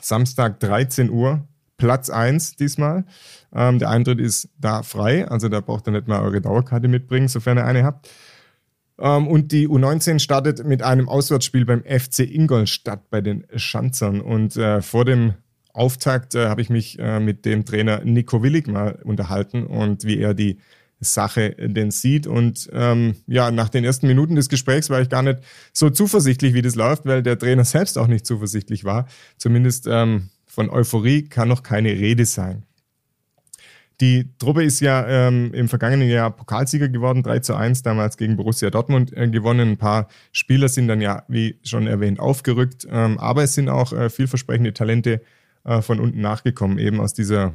Samstag 0.00 0.60
13 0.60 1.10
Uhr, 1.10 1.46
Platz 1.78 2.10
1 2.10 2.56
diesmal. 2.56 3.04
Ähm, 3.54 3.78
der 3.78 3.90
Eintritt 3.90 4.20
ist 4.20 4.50
da 4.58 4.82
frei, 4.82 5.26
also 5.28 5.48
da 5.48 5.60
braucht 5.60 5.88
ihr 5.88 5.92
nicht 5.92 6.08
mal 6.08 6.20
eure 6.20 6.40
Dauerkarte 6.40 6.88
mitbringen, 6.88 7.28
sofern 7.28 7.58
ihr 7.58 7.64
eine 7.64 7.84
habt. 7.84 8.10
Ähm, 8.98 9.26
und 9.28 9.52
die 9.52 9.66
U19 9.68 10.18
startet 10.18 10.64
mit 10.64 10.82
einem 10.82 11.08
Auswärtsspiel 11.08 11.64
beim 11.64 11.82
FC 11.82 12.20
Ingolstadt 12.20 13.08
bei 13.10 13.20
den 13.20 13.46
Schanzern. 13.56 14.20
Und 14.20 14.56
äh, 14.56 14.82
vor 14.82 15.04
dem 15.04 15.34
Auftakt 15.72 16.34
äh, 16.34 16.48
habe 16.48 16.60
ich 16.60 16.68
mich 16.68 16.98
äh, 16.98 17.18
mit 17.18 17.44
dem 17.46 17.64
Trainer 17.64 18.04
Nico 18.04 18.42
Willig 18.42 18.66
mal 18.66 18.98
unterhalten 19.04 19.64
und 19.66 20.04
wie 20.04 20.18
er 20.18 20.34
die 20.34 20.58
Sache 21.02 21.50
denn 21.50 21.90
sieht. 21.90 22.26
Und 22.26 22.70
ähm, 22.72 23.16
ja, 23.26 23.50
nach 23.50 23.68
den 23.68 23.84
ersten 23.84 24.06
Minuten 24.06 24.36
des 24.36 24.48
Gesprächs 24.48 24.88
war 24.88 25.00
ich 25.00 25.08
gar 25.08 25.22
nicht 25.22 25.40
so 25.72 25.90
zuversichtlich, 25.90 26.54
wie 26.54 26.62
das 26.62 26.74
läuft, 26.74 27.04
weil 27.04 27.22
der 27.22 27.38
Trainer 27.38 27.64
selbst 27.66 27.98
auch 27.98 28.06
nicht 28.06 28.26
zuversichtlich 28.26 28.84
war. 28.84 29.06
Zumindest 29.36 29.86
ähm, 29.88 30.30
von 30.46 30.70
Euphorie 30.70 31.24
kann 31.24 31.48
noch 31.48 31.62
keine 31.62 31.90
Rede 31.90 32.24
sein. 32.24 32.64
Die 34.00 34.36
Truppe 34.38 34.64
ist 34.64 34.80
ja 34.80 35.06
ähm, 35.06 35.52
im 35.54 35.68
vergangenen 35.68 36.08
Jahr 36.08 36.30
Pokalsieger 36.30 36.88
geworden, 36.88 37.22
3 37.22 37.38
zu 37.40 37.54
1 37.54 37.82
damals 37.82 38.16
gegen 38.16 38.36
Borussia 38.36 38.70
Dortmund 38.70 39.16
äh, 39.16 39.28
gewonnen. 39.28 39.72
Ein 39.72 39.76
paar 39.76 40.08
Spieler 40.32 40.68
sind 40.68 40.88
dann 40.88 41.00
ja, 41.00 41.24
wie 41.28 41.60
schon 41.62 41.86
erwähnt, 41.86 42.18
aufgerückt, 42.18 42.86
ähm, 42.90 43.18
aber 43.18 43.44
es 43.44 43.54
sind 43.54 43.68
auch 43.68 43.92
äh, 43.92 44.10
vielversprechende 44.10 44.72
Talente 44.72 45.20
äh, 45.64 45.82
von 45.82 46.00
unten 46.00 46.20
nachgekommen, 46.20 46.78
eben 46.78 47.00
aus 47.00 47.14
dieser 47.14 47.54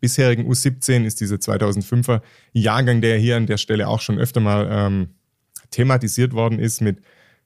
bisherigen 0.00 0.50
U17 0.50 1.04
ist 1.04 1.20
dieser 1.20 1.36
2005er 1.36 2.22
Jahrgang, 2.52 3.00
der 3.00 3.18
hier 3.18 3.36
an 3.36 3.46
der 3.46 3.58
Stelle 3.58 3.88
auch 3.88 4.00
schon 4.00 4.18
öfter 4.18 4.40
mal 4.40 4.68
ähm, 4.70 5.08
thematisiert 5.70 6.32
worden 6.32 6.58
ist 6.58 6.80
mit 6.80 6.98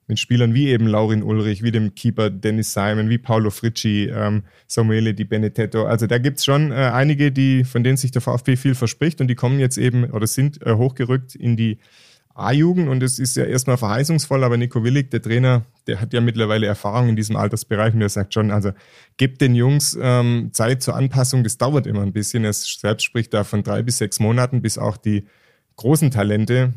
mit 0.06 0.18
Spielern 0.18 0.54
wie 0.54 0.68
eben 0.68 0.86
Laurin 0.86 1.22
Ulrich, 1.22 1.62
wie 1.62 1.72
dem 1.72 1.94
Keeper 1.94 2.30
Dennis 2.30 2.72
Simon, 2.72 3.08
wie 3.08 3.18
Paolo 3.18 3.50
Fricci, 3.50 4.10
ähm, 4.12 4.42
Samuele 4.66 5.14
Di 5.14 5.24
Benedetto. 5.24 5.86
Also 5.86 6.06
da 6.06 6.18
gibt's 6.18 6.44
schon 6.44 6.72
äh, 6.72 6.74
einige, 6.74 7.32
die, 7.32 7.64
von 7.64 7.84
denen 7.84 7.96
sich 7.96 8.10
der 8.10 8.20
VfB 8.20 8.56
viel 8.56 8.74
verspricht 8.74 9.20
und 9.20 9.28
die 9.28 9.34
kommen 9.34 9.58
jetzt 9.58 9.78
eben 9.78 10.04
oder 10.10 10.26
sind 10.26 10.64
äh, 10.66 10.74
hochgerückt 10.74 11.34
in 11.34 11.56
die 11.56 11.78
A-Jugend 12.34 12.88
und 12.88 13.02
es 13.02 13.20
ist 13.20 13.36
ja 13.36 13.44
erstmal 13.44 13.76
verheißungsvoll, 13.76 14.42
aber 14.42 14.56
Nico 14.56 14.82
Willig, 14.82 15.10
der 15.10 15.22
Trainer, 15.22 15.62
der 15.86 16.00
hat 16.00 16.12
ja 16.12 16.20
mittlerweile 16.20 16.66
Erfahrung 16.66 17.10
in 17.10 17.16
diesem 17.16 17.36
Altersbereich 17.36 17.94
und 17.94 18.00
der 18.00 18.08
sagt 18.08 18.34
schon, 18.34 18.50
also 18.50 18.72
gebt 19.16 19.40
den 19.40 19.54
Jungs 19.54 19.96
ähm, 20.00 20.50
Zeit 20.52 20.82
zur 20.82 20.96
Anpassung, 20.96 21.44
das 21.44 21.58
dauert 21.58 21.86
immer 21.86 22.02
ein 22.02 22.12
bisschen. 22.12 22.44
Er 22.44 22.52
selbst 22.52 23.04
spricht 23.04 23.32
da 23.32 23.44
von 23.44 23.62
drei 23.62 23.82
bis 23.82 23.98
sechs 23.98 24.18
Monaten, 24.18 24.62
bis 24.62 24.78
auch 24.78 24.96
die 24.96 25.26
großen 25.76 26.10
Talente, 26.10 26.74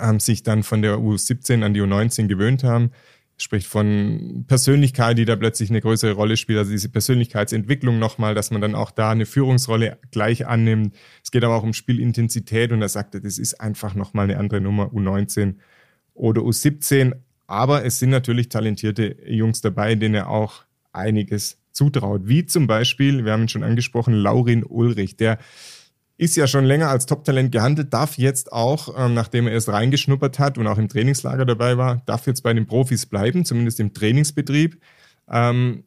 ähm, 0.00 0.20
sich 0.20 0.44
dann 0.44 0.62
von 0.62 0.80
der 0.80 0.98
U17 0.98 1.64
an 1.64 1.74
die 1.74 1.82
U19 1.82 2.28
gewöhnt 2.28 2.62
haben. 2.62 2.92
Spricht 3.40 3.68
von 3.68 4.44
Persönlichkeit, 4.48 5.16
die 5.16 5.24
da 5.24 5.36
plötzlich 5.36 5.70
eine 5.70 5.80
größere 5.80 6.12
Rolle 6.12 6.36
spielt, 6.36 6.58
also 6.58 6.72
diese 6.72 6.88
Persönlichkeitsentwicklung 6.88 8.00
nochmal, 8.00 8.34
dass 8.34 8.50
man 8.50 8.60
dann 8.60 8.74
auch 8.74 8.90
da 8.90 9.10
eine 9.10 9.26
Führungsrolle 9.26 9.98
gleich 10.10 10.46
annimmt. 10.46 10.94
Es 11.22 11.30
geht 11.30 11.44
aber 11.44 11.54
auch 11.54 11.62
um 11.62 11.72
Spielintensität 11.72 12.72
und 12.72 12.82
er 12.82 12.88
sagte, 12.88 13.20
das 13.20 13.38
ist 13.38 13.60
einfach 13.60 13.94
nochmal 13.94 14.24
eine 14.24 14.38
andere 14.38 14.60
Nummer, 14.60 14.86
U19 14.86 15.54
oder 16.14 16.42
U17. 16.42 17.12
Aber 17.46 17.84
es 17.84 18.00
sind 18.00 18.10
natürlich 18.10 18.48
talentierte 18.48 19.16
Jungs 19.26 19.60
dabei, 19.60 19.94
denen 19.94 20.16
er 20.16 20.28
auch 20.28 20.64
einiges 20.92 21.62
zutraut. 21.70 22.22
Wie 22.24 22.44
zum 22.44 22.66
Beispiel, 22.66 23.24
wir 23.24 23.32
haben 23.32 23.42
ihn 23.42 23.48
schon 23.48 23.62
angesprochen, 23.62 24.14
Laurin 24.14 24.64
Ulrich, 24.64 25.16
der 25.16 25.38
ist 26.18 26.36
ja 26.36 26.48
schon 26.48 26.64
länger 26.64 26.88
als 26.88 27.06
Top-Talent 27.06 27.52
gehandelt, 27.52 27.94
darf 27.94 28.18
jetzt 28.18 28.52
auch, 28.52 28.92
ähm, 28.98 29.14
nachdem 29.14 29.46
er 29.46 29.52
erst 29.52 29.68
reingeschnuppert 29.68 30.40
hat 30.40 30.58
und 30.58 30.66
auch 30.66 30.76
im 30.76 30.88
Trainingslager 30.88 31.46
dabei 31.46 31.78
war, 31.78 32.02
darf 32.06 32.26
jetzt 32.26 32.42
bei 32.42 32.52
den 32.52 32.66
Profis 32.66 33.06
bleiben, 33.06 33.44
zumindest 33.44 33.78
im 33.78 33.94
Trainingsbetrieb. 33.94 34.80
Ähm, 35.30 35.84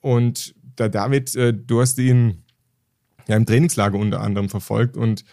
und 0.00 0.54
der 0.78 0.88
David, 0.88 1.36
äh, 1.36 1.52
du 1.52 1.82
hast 1.82 1.98
ihn 1.98 2.42
ja 3.28 3.36
im 3.36 3.44
Trainingslager 3.44 3.98
unter 3.98 4.22
anderem 4.22 4.48
verfolgt 4.48 4.96
und 4.96 5.24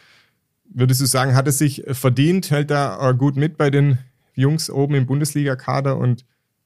würdest 0.65 0.99
du 0.99 1.05
sagen, 1.05 1.35
hat 1.35 1.45
er 1.45 1.53
sich 1.53 1.83
verdient, 1.91 2.51
hält 2.51 2.69
da 2.69 3.09
äh, 3.09 3.13
gut 3.13 3.37
mit 3.37 3.57
bei 3.57 3.69
den 3.69 3.99
Jungs 4.35 4.69
oben 4.69 4.95
im 4.95 5.05
Bundesliga-Kader 5.05 5.97
und 5.97 6.25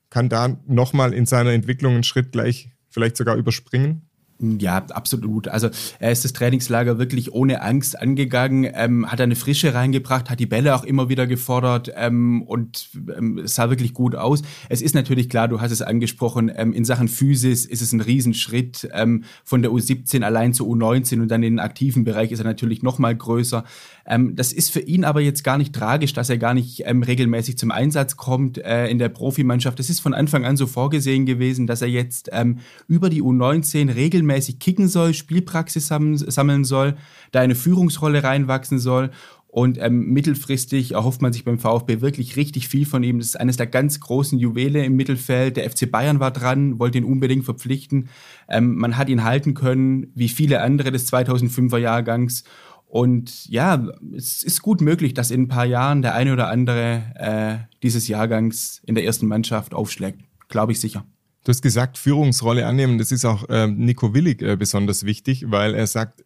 kann 0.10 0.30
da 0.30 0.58
nochmal 0.66 1.14
in 1.14 1.28
seiner 1.28 1.52
Entwicklung 1.52 1.94
einen 1.94 2.04
Schritt 2.04 2.32
gleich 2.32 2.72
vielleicht 2.90 3.18
sogar 3.18 3.36
überspringen? 3.36 4.07
Ja, 4.40 4.78
absolut. 4.78 5.48
Also 5.48 5.70
er 5.98 6.12
ist 6.12 6.24
das 6.24 6.32
Trainingslager 6.32 7.00
wirklich 7.00 7.34
ohne 7.34 7.64
Angst 7.64 8.00
angegangen, 8.00 8.70
ähm, 8.72 9.12
hat 9.12 9.20
eine 9.20 9.36
Frische 9.36 9.74
reingebracht, 9.74 10.30
hat 10.30 10.40
die 10.40 10.46
Bälle 10.46 10.76
auch 10.76 10.84
immer 10.84 11.10
wieder 11.10 11.26
gefordert 11.26 11.92
ähm, 11.96 12.44
und 12.44 12.90
ähm, 13.18 13.40
es 13.40 13.56
sah 13.56 13.72
wirklich 13.72 13.96
gut 13.96 14.16
aus. 14.16 14.44
Es 14.70 14.84
ist 14.84 14.94
natürlich 14.94 15.28
klar, 15.28 15.48
du 15.48 15.60
hast 15.60 15.72
es 15.72 15.82
angesprochen, 15.82 16.52
ähm, 16.56 16.72
in 16.72 16.86
Sachen 16.86 17.08
Physis 17.08 17.66
ist 17.66 17.82
es 17.82 17.94
ein 17.94 18.02
Riesenschritt 18.02 18.88
ähm, 18.94 19.24
von 19.44 19.64
der 19.64 19.72
U17 19.72 20.22
allein 20.22 20.54
zur 20.54 20.68
U19 20.68 21.22
und 21.22 21.30
dann 21.30 21.42
in 21.42 21.54
den 21.54 21.60
aktiven 21.60 22.04
Bereich 22.04 22.32
ist 22.32 22.40
er 22.40 22.46
natürlich 22.46 22.84
noch 22.84 23.00
mal 23.00 23.16
größer. 23.16 23.64
Ähm, 24.06 24.36
das 24.36 24.54
ist 24.54 24.72
für 24.72 24.82
ihn 24.82 25.04
aber 25.04 25.22
jetzt 25.22 25.44
gar 25.44 25.58
nicht 25.58 25.74
tragisch, 25.74 26.14
dass 26.14 26.30
er 26.30 26.38
gar 26.38 26.54
nicht 26.54 26.84
ähm, 26.86 27.02
regelmäßig 27.02 27.58
zum 27.58 27.72
Einsatz 27.72 28.18
kommt 28.18 28.60
äh, 28.60 28.88
in 28.88 29.00
der 29.00 29.10
Profimannschaft. 29.10 29.80
Es 29.80 29.90
ist 29.90 30.00
von 30.00 30.14
Anfang 30.14 30.46
an 30.46 30.58
so 30.58 30.68
vorgesehen 30.68 31.26
gewesen, 31.26 31.66
dass 31.66 31.82
er 31.82 31.90
jetzt 31.90 32.30
ähm, 32.32 32.60
über 32.88 33.10
die 33.10 33.24
U19 33.24 33.96
regelmäßig 33.96 34.27
regelmäßig 34.28 34.60
kicken 34.60 34.88
soll, 34.88 35.14
Spielpraxis 35.14 35.88
sammeln 35.88 36.64
soll, 36.64 36.96
da 37.32 37.42
eine 37.42 37.56
Führungsrolle 37.56 38.24
reinwachsen 38.24 38.80
soll. 38.80 39.12
Und 39.50 39.82
ähm, 39.82 40.10
mittelfristig 40.10 40.92
erhofft 40.92 41.22
man 41.22 41.34
sich 41.34 41.46
beim 41.46 41.58
VfB 41.58 42.02
wirklich 42.02 42.36
richtig 42.36 42.68
viel 42.68 42.86
von 42.86 43.02
ihm. 43.02 43.18
Das 43.18 43.30
ist 43.30 43.40
eines 43.40 43.58
der 43.58 43.66
ganz 43.66 44.00
großen 44.00 44.38
Juwele 44.38 44.86
im 44.86 44.96
Mittelfeld. 44.96 45.58
Der 45.58 45.68
FC 45.70 45.90
Bayern 45.90 46.20
war 46.20 46.32
dran, 46.32 46.80
wollte 46.80 47.00
ihn 47.00 47.06
unbedingt 47.06 47.46
verpflichten. 47.46 48.10
Ähm, 48.50 48.76
man 48.76 48.98
hat 48.98 49.10
ihn 49.10 49.24
halten 49.24 49.54
können, 49.54 50.12
wie 50.14 50.30
viele 50.30 50.62
andere 50.62 50.92
des 50.92 51.12
2005er 51.12 51.78
Jahrgangs. 51.78 52.44
Und 52.86 53.48
ja, 53.48 53.88
es 54.16 54.44
ist 54.44 54.62
gut 54.62 54.82
möglich, 54.82 55.14
dass 55.14 55.32
in 55.32 55.44
ein 55.44 55.48
paar 55.48 55.66
Jahren 55.66 56.02
der 56.02 56.14
eine 56.14 56.34
oder 56.34 56.50
andere 56.50 57.04
äh, 57.16 57.74
dieses 57.82 58.08
Jahrgangs 58.08 58.82
in 58.86 58.96
der 58.96 59.06
ersten 59.06 59.28
Mannschaft 59.28 59.74
aufschlägt. 59.74 60.22
Glaube 60.50 60.74
ich 60.74 60.80
sicher. 60.80 61.04
Du 61.48 61.52
hast 61.52 61.62
gesagt, 61.62 61.98
Führungsrolle 61.98 62.68
annehmen. 62.68 62.98
Das 62.98 63.14
ist 63.14 63.24
auch 63.24 63.48
äh, 63.48 63.68
Nico 63.68 64.14
Willig 64.14 64.42
äh, 64.42 64.58
besonders 64.58 65.06
wichtig, 65.06 65.46
weil 65.48 65.76
er 65.76 65.88
sagt, 65.88 66.26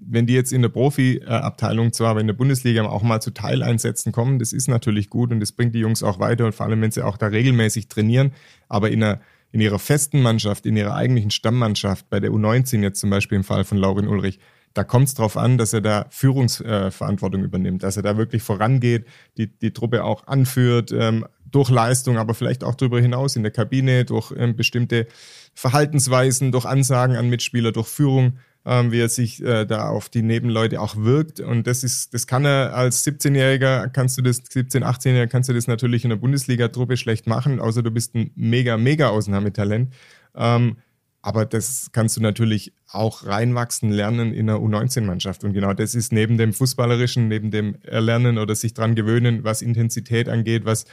wenn 0.00 0.26
die 0.26 0.32
jetzt 0.32 0.54
in 0.54 0.62
der 0.62 0.70
Profi-Abteilung 0.70 1.92
zwar, 1.92 2.12
aber 2.12 2.22
in 2.22 2.28
der 2.28 2.32
Bundesliga 2.32 2.82
auch 2.84 3.02
mal 3.02 3.20
zu 3.20 3.32
Teileinsätzen 3.32 4.10
kommen, 4.10 4.38
das 4.38 4.54
ist 4.54 4.68
natürlich 4.68 5.10
gut 5.10 5.32
und 5.32 5.40
das 5.40 5.52
bringt 5.52 5.74
die 5.74 5.80
Jungs 5.80 6.02
auch 6.02 6.18
weiter 6.18 6.46
und 6.46 6.54
vor 6.54 6.64
allem, 6.64 6.80
wenn 6.80 6.92
sie 6.92 7.02
auch 7.02 7.18
da 7.18 7.26
regelmäßig 7.26 7.88
trainieren, 7.88 8.32
aber 8.66 8.90
in, 8.90 9.04
einer, 9.04 9.20
in 9.52 9.60
ihrer 9.60 9.78
festen 9.78 10.22
Mannschaft, 10.22 10.64
in 10.64 10.78
ihrer 10.78 10.94
eigentlichen 10.94 11.30
Stammmannschaft, 11.30 12.08
bei 12.08 12.18
der 12.18 12.30
U19 12.30 12.80
jetzt 12.80 13.00
zum 13.00 13.10
Beispiel 13.10 13.36
im 13.36 13.44
Fall 13.44 13.64
von 13.64 13.76
Laurin 13.76 14.08
Ulrich, 14.08 14.38
da 14.72 14.82
kommt 14.82 15.08
es 15.08 15.14
darauf 15.14 15.36
an, 15.36 15.58
dass 15.58 15.74
er 15.74 15.82
da 15.82 16.06
Führungsverantwortung 16.08 17.44
übernimmt, 17.44 17.82
dass 17.82 17.98
er 17.98 18.02
da 18.02 18.16
wirklich 18.16 18.42
vorangeht, 18.42 19.04
die, 19.36 19.46
die 19.46 19.72
Truppe 19.72 20.04
auch 20.04 20.26
anführt, 20.26 20.90
ähm, 20.90 21.26
durch 21.54 21.70
Leistung, 21.70 22.18
aber 22.18 22.34
vielleicht 22.34 22.64
auch 22.64 22.74
darüber 22.74 23.00
hinaus 23.00 23.36
in 23.36 23.42
der 23.42 23.52
Kabine, 23.52 24.04
durch 24.04 24.32
ähm, 24.36 24.56
bestimmte 24.56 25.06
Verhaltensweisen, 25.54 26.50
durch 26.50 26.64
Ansagen 26.64 27.16
an 27.16 27.30
Mitspieler, 27.30 27.70
durch 27.70 27.86
Führung, 27.86 28.38
ähm, 28.66 28.90
wie 28.90 29.00
er 29.00 29.08
sich 29.08 29.42
äh, 29.42 29.64
da 29.64 29.88
auf 29.88 30.08
die 30.08 30.22
Nebenleute 30.22 30.80
auch 30.80 30.96
wirkt. 30.96 31.38
Und 31.38 31.66
das 31.66 31.84
ist, 31.84 32.12
das 32.12 32.26
kann 32.26 32.44
er 32.44 32.74
als 32.74 33.06
17-Jähriger, 33.06 33.88
kannst 33.88 34.18
du 34.18 34.22
das, 34.22 34.42
17, 34.48 34.82
18-Jähriger, 34.82 35.28
kannst 35.28 35.48
du 35.48 35.52
das 35.52 35.68
natürlich 35.68 36.02
in 36.02 36.10
der 36.10 36.16
Bundesliga-Truppe 36.16 36.96
schlecht 36.96 37.28
machen, 37.28 37.60
außer 37.60 37.82
du 37.82 37.90
bist 37.92 38.14
ein 38.16 38.32
mega, 38.34 38.76
mega 38.76 39.10
Ausnahmetalent. 39.10 39.94
Ähm, 40.34 40.78
aber 41.22 41.46
das 41.46 41.90
kannst 41.92 42.16
du 42.16 42.20
natürlich 42.20 42.74
auch 42.88 43.24
reinwachsen 43.24 43.90
lernen 43.90 44.34
in 44.34 44.50
einer 44.50 44.58
U19-Mannschaft. 44.58 45.44
Und 45.44 45.54
genau 45.54 45.72
das 45.72 45.94
ist 45.94 46.12
neben 46.12 46.36
dem 46.36 46.52
Fußballerischen, 46.52 47.28
neben 47.28 47.50
dem 47.50 47.76
Erlernen 47.82 48.38
oder 48.38 48.54
sich 48.54 48.74
dran 48.74 48.94
gewöhnen, 48.94 49.44
was 49.44 49.62
Intensität 49.62 50.28
angeht, 50.28 50.64
was 50.66 50.84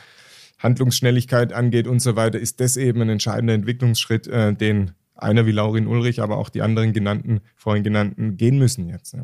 Handlungsschnelligkeit 0.61 1.53
angeht 1.53 1.87
und 1.87 1.99
so 1.99 2.15
weiter, 2.15 2.39
ist 2.39 2.59
das 2.59 2.77
eben 2.77 3.01
ein 3.01 3.09
entscheidender 3.09 3.53
Entwicklungsschritt, 3.53 4.27
äh, 4.27 4.53
den 4.53 4.91
einer 5.15 5.45
wie 5.45 5.51
Laurin 5.51 5.87
Ulrich, 5.87 6.21
aber 6.21 6.37
auch 6.37 6.49
die 6.49 6.61
anderen 6.61 6.93
genannten, 6.93 7.41
vorhin 7.55 7.83
genannten, 7.83 8.37
gehen 8.37 8.57
müssen 8.57 8.89
jetzt. 8.89 9.15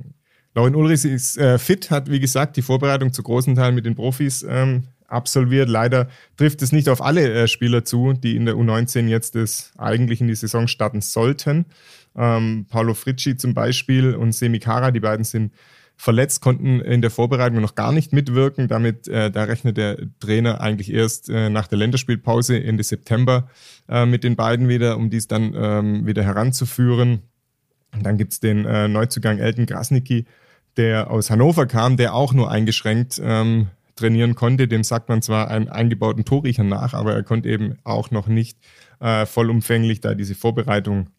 Laurin 0.53 0.75
Ulrich 0.75 1.05
ist 1.05 1.37
äh, 1.37 1.57
fit, 1.57 1.91
hat 1.91 2.09
wie 2.09 2.19
gesagt 2.19 2.57
die 2.57 2.61
Vorbereitung 2.61 3.13
zu 3.13 3.23
großen 3.23 3.55
Teilen 3.55 3.75
mit 3.75 3.85
den 3.85 3.95
Profis 3.95 4.45
ähm, 4.47 4.83
absolviert. 5.07 5.69
Leider 5.69 6.07
trifft 6.35 6.61
es 6.61 6.71
nicht 6.71 6.89
auf 6.89 7.01
alle 7.01 7.31
äh, 7.31 7.47
Spieler 7.47 7.83
zu, 7.83 8.13
die 8.13 8.35
in 8.35 8.45
der 8.45 8.55
U19 8.55 9.07
jetzt 9.07 9.35
das 9.35 9.71
eigentlich 9.77 10.21
in 10.21 10.27
die 10.27 10.35
Saison 10.35 10.67
starten 10.67 11.01
sollten. 11.01 11.65
Ähm, 12.15 12.65
Paolo 12.69 12.93
Fricci 12.93 13.37
zum 13.37 13.53
Beispiel 13.53 14.15
und 14.15 14.33
Semi 14.33 14.59
Kara, 14.59 14.91
die 14.91 14.99
beiden 14.99 15.23
sind 15.23 15.53
verletzt, 15.97 16.41
konnten 16.41 16.79
in 16.79 17.01
der 17.01 17.09
Vorbereitung 17.09 17.59
noch 17.59 17.75
gar 17.75 17.91
nicht 17.91 18.13
mitwirken. 18.13 18.67
Damit, 18.67 19.07
äh, 19.07 19.31
da 19.31 19.43
rechnet 19.43 19.77
der 19.77 19.97
Trainer 20.19 20.61
eigentlich 20.61 20.93
erst 20.93 21.29
äh, 21.29 21.49
nach 21.49 21.67
der 21.67 21.79
Länderspielpause 21.79 22.63
Ende 22.63 22.83
September 22.83 23.49
äh, 23.89 24.05
mit 24.05 24.23
den 24.23 24.35
beiden 24.35 24.69
wieder, 24.69 24.97
um 24.97 25.09
dies 25.09 25.27
dann 25.27 25.53
ähm, 25.55 26.05
wieder 26.05 26.23
heranzuführen. 26.23 27.23
Und 27.93 28.05
dann 28.05 28.17
gibt's 28.17 28.39
den 28.39 28.65
äh, 28.65 28.87
Neuzugang 28.87 29.39
Elton 29.39 29.65
Grasnicki, 29.65 30.25
der 30.77 31.09
aus 31.09 31.31
Hannover 31.31 31.65
kam, 31.65 31.97
der 31.97 32.13
auch 32.13 32.31
nur 32.31 32.51
eingeschränkt 32.51 33.19
ähm, 33.23 33.67
trainieren 33.95 34.35
konnte. 34.35 34.67
Dem 34.67 34.83
sagt 34.83 35.09
man 35.09 35.23
zwar 35.23 35.49
einen 35.49 35.67
eingebauten 35.67 36.25
Torriecher 36.25 36.63
nach, 36.63 36.93
aber 36.93 37.13
er 37.13 37.23
konnte 37.23 37.49
eben 37.49 37.77
auch 37.83 38.11
noch 38.11 38.27
nicht 38.27 38.59
äh, 38.99 39.25
vollumfänglich 39.25 39.99
da 39.99 40.13
diese 40.13 40.35
Vorbereitung 40.35 41.09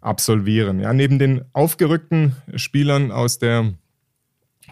absolvieren. 0.00 0.78
Ja, 0.78 0.92
neben 0.92 1.18
den 1.18 1.42
aufgerückten 1.52 2.36
Spielern 2.54 3.10
aus 3.10 3.38
der 3.38 3.72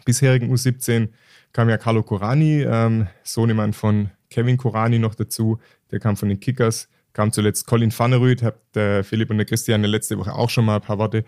bisherigen 0.04 0.52
U17 0.52 1.08
kam 1.52 1.68
ja 1.68 1.78
Carlo 1.78 2.02
Corani, 2.02 2.62
ähm, 2.62 3.08
Sohnemann 3.22 3.72
von 3.72 4.10
Kevin 4.30 4.56
Corani 4.56 4.98
noch 4.98 5.14
dazu. 5.14 5.58
Der 5.90 6.00
kam 6.00 6.16
von 6.16 6.28
den 6.28 6.40
Kickers. 6.40 6.88
Kam 7.12 7.32
zuletzt 7.32 7.66
Colin 7.66 7.90
Fannerüth, 7.90 8.42
hat 8.42 8.56
der 8.74 9.02
Philipp 9.02 9.30
und 9.30 9.38
der 9.38 9.46
Christian 9.46 9.82
letzte 9.82 10.16
Woche 10.16 10.32
auch 10.32 10.48
schon 10.48 10.64
mal 10.64 10.76
ein 10.76 10.80
paar 10.80 10.98
Worte 10.98 11.24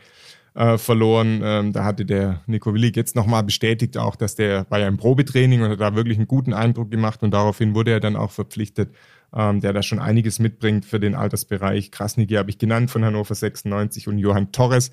äh, 0.55 0.79
verloren. 0.79 1.41
Ähm, 1.43 1.73
da 1.73 1.85
hatte 1.85 2.05
der 2.05 2.43
Nico 2.47 2.73
Willig 2.73 2.95
jetzt 2.97 3.17
nochmal 3.17 3.43
bestätigt 3.43 3.97
auch, 3.97 4.15
dass 4.15 4.37
der 4.37 4.67
war 4.69 4.79
ja 4.79 4.87
im 4.87 4.97
Probetraining 4.97 5.63
und 5.63 5.71
hat 5.71 5.81
da 5.81 5.95
wirklich 5.95 6.19
einen 6.19 6.29
guten 6.29 6.53
Eindruck 6.53 6.91
gemacht 6.91 7.23
und 7.23 7.33
daraufhin 7.33 7.75
wurde 7.75 7.91
er 7.91 8.01
dann 8.01 8.17
auch 8.17 8.31
verpflichtet, 8.31 8.95
ähm, 9.35 9.61
der 9.61 9.73
da 9.73 9.83
schon 9.83 9.99
einiges 9.99 10.39
mitbringt 10.39 10.85
für 10.85 11.01
den 11.01 11.15
Altersbereich. 11.15 11.91
Krasniki 11.91 12.35
habe 12.35 12.51
ich 12.51 12.59
genannt 12.59 12.91
von 12.91 13.05
Hannover 13.05 13.35
96 13.35 14.07
und 14.07 14.19
Johann 14.19 14.53
Torres. 14.53 14.93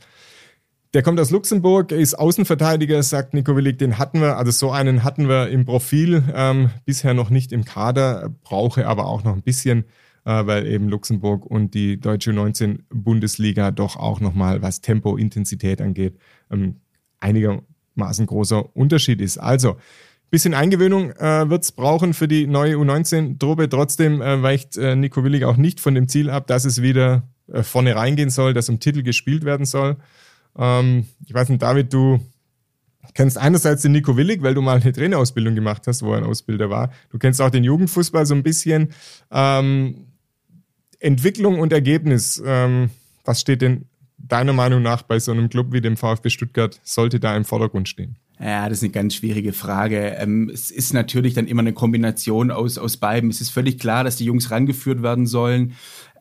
Der 0.94 1.04
kommt 1.04 1.20
aus 1.20 1.30
Luxemburg, 1.30 1.92
ist 1.92 2.16
Außenverteidiger, 2.16 3.04
sagt 3.04 3.34
Nico 3.36 3.56
Willig, 3.56 3.78
den 3.78 4.00
hatten 4.00 4.22
wir, 4.22 4.38
also 4.38 4.52
so 4.52 4.72
einen 4.72 5.04
hatten 5.04 5.30
wir 5.30 5.50
im 5.50 5.66
Profil, 5.66 6.24
ähm, 6.34 6.72
bisher 6.86 7.14
noch 7.14 7.30
nicht 7.30 7.52
im 7.52 7.64
Kader, 7.64 8.34
brauche 8.44 8.88
aber 8.88 9.06
auch 9.06 9.24
noch 9.24 9.36
ein 9.36 9.44
bisschen 9.44 9.86
äh, 10.26 10.46
weil 10.46 10.68
eben 10.68 10.90
Luxemburg 10.90 11.46
und 11.46 11.74
die 11.74 12.00
deutsche 12.00 12.34
19 12.34 12.84
Bundesliga 12.90 13.72
doch 13.72 13.96
auch 13.96 14.20
nochmal, 14.20 14.62
was 14.62 14.82
Tempo, 14.82 15.18
Intensität 15.18 15.82
angeht, 15.82 16.18
ähm, 16.52 16.78
einigermaßen 17.20 18.26
großer 18.26 18.76
Unterschied 18.76 19.22
ist. 19.22 19.38
Also, 19.38 19.78
bisschen 20.30 20.54
Eingewöhnung 20.54 21.12
äh, 21.14 21.50
wird 21.50 21.64
es 21.64 21.72
brauchen 21.72 22.14
für 22.14 22.28
die 22.28 22.46
neue 22.46 22.76
U19-Truppe. 22.76 23.68
Trotzdem 23.68 24.22
äh, 24.22 24.44
weicht 24.44 24.78
äh, 24.78 24.96
Nico 24.96 25.24
Willig 25.24 25.46
auch 25.46 25.58
nicht 25.58 25.80
von 25.80 25.96
dem 25.96 26.08
Ziel 26.08 26.30
ab, 26.30 26.46
dass 26.46 26.66
es 26.66 26.84
wieder 26.84 27.24
äh, 27.52 27.64
vorne 27.64 27.96
reingehen 27.96 28.30
soll, 28.30 28.54
dass 28.54 28.70
um 28.70 28.80
Titel 28.80 29.02
gespielt 29.02 29.44
werden 29.44 29.66
soll. 29.66 29.98
Ähm, 30.58 31.06
ich 31.26 31.34
weiß 31.34 31.50
nicht, 31.50 31.62
David, 31.62 31.94
du 31.94 32.20
kennst 33.14 33.38
einerseits 33.38 33.82
den 33.82 33.92
Nico 33.92 34.16
Willig, 34.18 34.42
weil 34.42 34.54
du 34.54 34.62
mal 34.62 34.80
eine 34.80 34.92
Trainerausbildung 34.92 35.56
gemacht 35.56 35.84
hast, 35.88 36.04
wo 36.04 36.14
er 36.14 36.20
ein 36.20 36.24
Ausbilder 36.26 36.70
war. 36.70 36.92
Du 37.10 37.18
kennst 37.18 37.42
auch 37.42 37.50
den 37.50 37.64
Jugendfußball 37.64 38.26
so 38.26 38.36
ein 38.36 38.44
bisschen. 38.44 38.90
Ähm, 39.32 40.08
Entwicklung 41.00 41.60
und 41.60 41.74
Ergebnis, 41.74 42.42
ähm, 42.46 42.90
was 43.26 43.42
steht 43.42 43.62
denn 43.62 43.86
deiner 44.18 44.54
Meinung 44.54 44.82
nach 44.82 45.02
bei 45.02 45.20
so 45.20 45.32
einem 45.32 45.50
Club 45.50 45.72
wie 45.72 45.82
dem 45.82 45.98
VfB 45.98 46.30
Stuttgart, 46.30 46.80
sollte 46.84 47.20
da 47.20 47.36
im 47.36 47.46
Vordergrund 47.46 47.88
stehen? 47.88 48.18
Ja, 48.40 48.70
das 48.70 48.80
ist 48.80 48.84
eine 48.84 48.92
ganz 48.92 49.16
schwierige 49.16 49.52
Frage. 49.52 50.16
Ähm, 50.18 50.50
es 50.54 50.72
ist 50.72 50.94
natürlich 50.94 51.34
dann 51.34 51.48
immer 51.48 51.62
eine 51.62 51.74
Kombination 51.74 52.52
aus, 52.52 52.78
aus 52.78 52.98
beiden. 52.98 53.30
Es 53.30 53.42
ist 53.42 53.50
völlig 53.50 53.80
klar, 53.80 54.04
dass 54.04 54.16
die 54.16 54.26
Jungs 54.26 54.50
rangeführt 54.50 55.04
werden 55.04 55.28
sollen. 55.28 55.74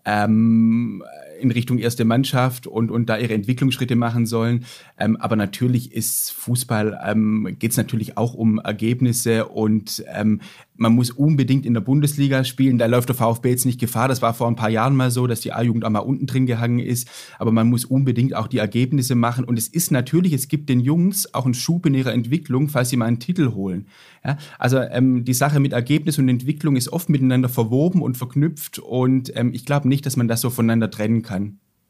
Ähm, 0.04 1.04
in 1.40 1.50
Richtung 1.50 1.78
erste 1.78 2.04
Mannschaft 2.04 2.66
und, 2.66 2.90
und 2.90 3.08
da 3.08 3.18
ihre 3.18 3.34
Entwicklungsschritte 3.34 3.96
machen 3.96 4.26
sollen. 4.26 4.64
Ähm, 4.98 5.16
aber 5.16 5.36
natürlich 5.36 5.92
ist 5.92 6.32
Fußball, 6.32 6.98
ähm, 7.04 7.56
geht 7.58 7.72
es 7.72 7.76
natürlich 7.76 8.16
auch 8.16 8.34
um 8.34 8.58
Ergebnisse 8.58 9.46
und 9.46 10.04
ähm, 10.12 10.40
man 10.78 10.94
muss 10.94 11.10
unbedingt 11.10 11.66
in 11.66 11.74
der 11.74 11.80
Bundesliga 11.80 12.44
spielen. 12.44 12.78
Da 12.78 12.86
läuft 12.86 13.08
der 13.08 13.16
VfB 13.16 13.50
jetzt 13.50 13.66
nicht 13.66 13.80
Gefahr. 13.80 14.06
Das 14.06 14.22
war 14.22 14.32
vor 14.32 14.46
ein 14.46 14.54
paar 14.54 14.70
Jahren 14.70 14.94
mal 14.94 15.10
so, 15.10 15.26
dass 15.26 15.40
die 15.40 15.52
A-Jugend 15.52 15.84
auch 15.84 15.90
mal 15.90 15.98
unten 15.98 16.26
drin 16.26 16.46
gehangen 16.46 16.78
ist. 16.78 17.08
Aber 17.38 17.50
man 17.50 17.68
muss 17.68 17.84
unbedingt 17.84 18.34
auch 18.34 18.46
die 18.46 18.58
Ergebnisse 18.58 19.16
machen. 19.16 19.44
Und 19.44 19.58
es 19.58 19.66
ist 19.66 19.90
natürlich, 19.90 20.32
es 20.32 20.46
gibt 20.46 20.68
den 20.68 20.78
Jungs 20.78 21.34
auch 21.34 21.44
einen 21.44 21.54
Schub 21.54 21.84
in 21.86 21.94
ihrer 21.94 22.12
Entwicklung, 22.12 22.68
falls 22.68 22.90
sie 22.90 22.96
mal 22.96 23.06
einen 23.06 23.18
Titel 23.18 23.54
holen. 23.54 23.86
Ja, 24.24 24.38
also 24.58 24.78
ähm, 24.78 25.24
die 25.24 25.34
Sache 25.34 25.58
mit 25.58 25.72
Ergebnis 25.72 26.18
und 26.18 26.28
Entwicklung 26.28 26.76
ist 26.76 26.92
oft 26.92 27.08
miteinander 27.08 27.48
verwoben 27.48 28.00
und 28.00 28.16
verknüpft. 28.16 28.78
Und 28.78 29.36
ähm, 29.36 29.52
ich 29.52 29.64
glaube 29.64 29.88
nicht, 29.88 30.06
dass 30.06 30.16
man 30.16 30.28
das 30.28 30.40
so 30.40 30.50
voneinander 30.50 30.90
trennen 30.90 31.22
kann. 31.22 31.27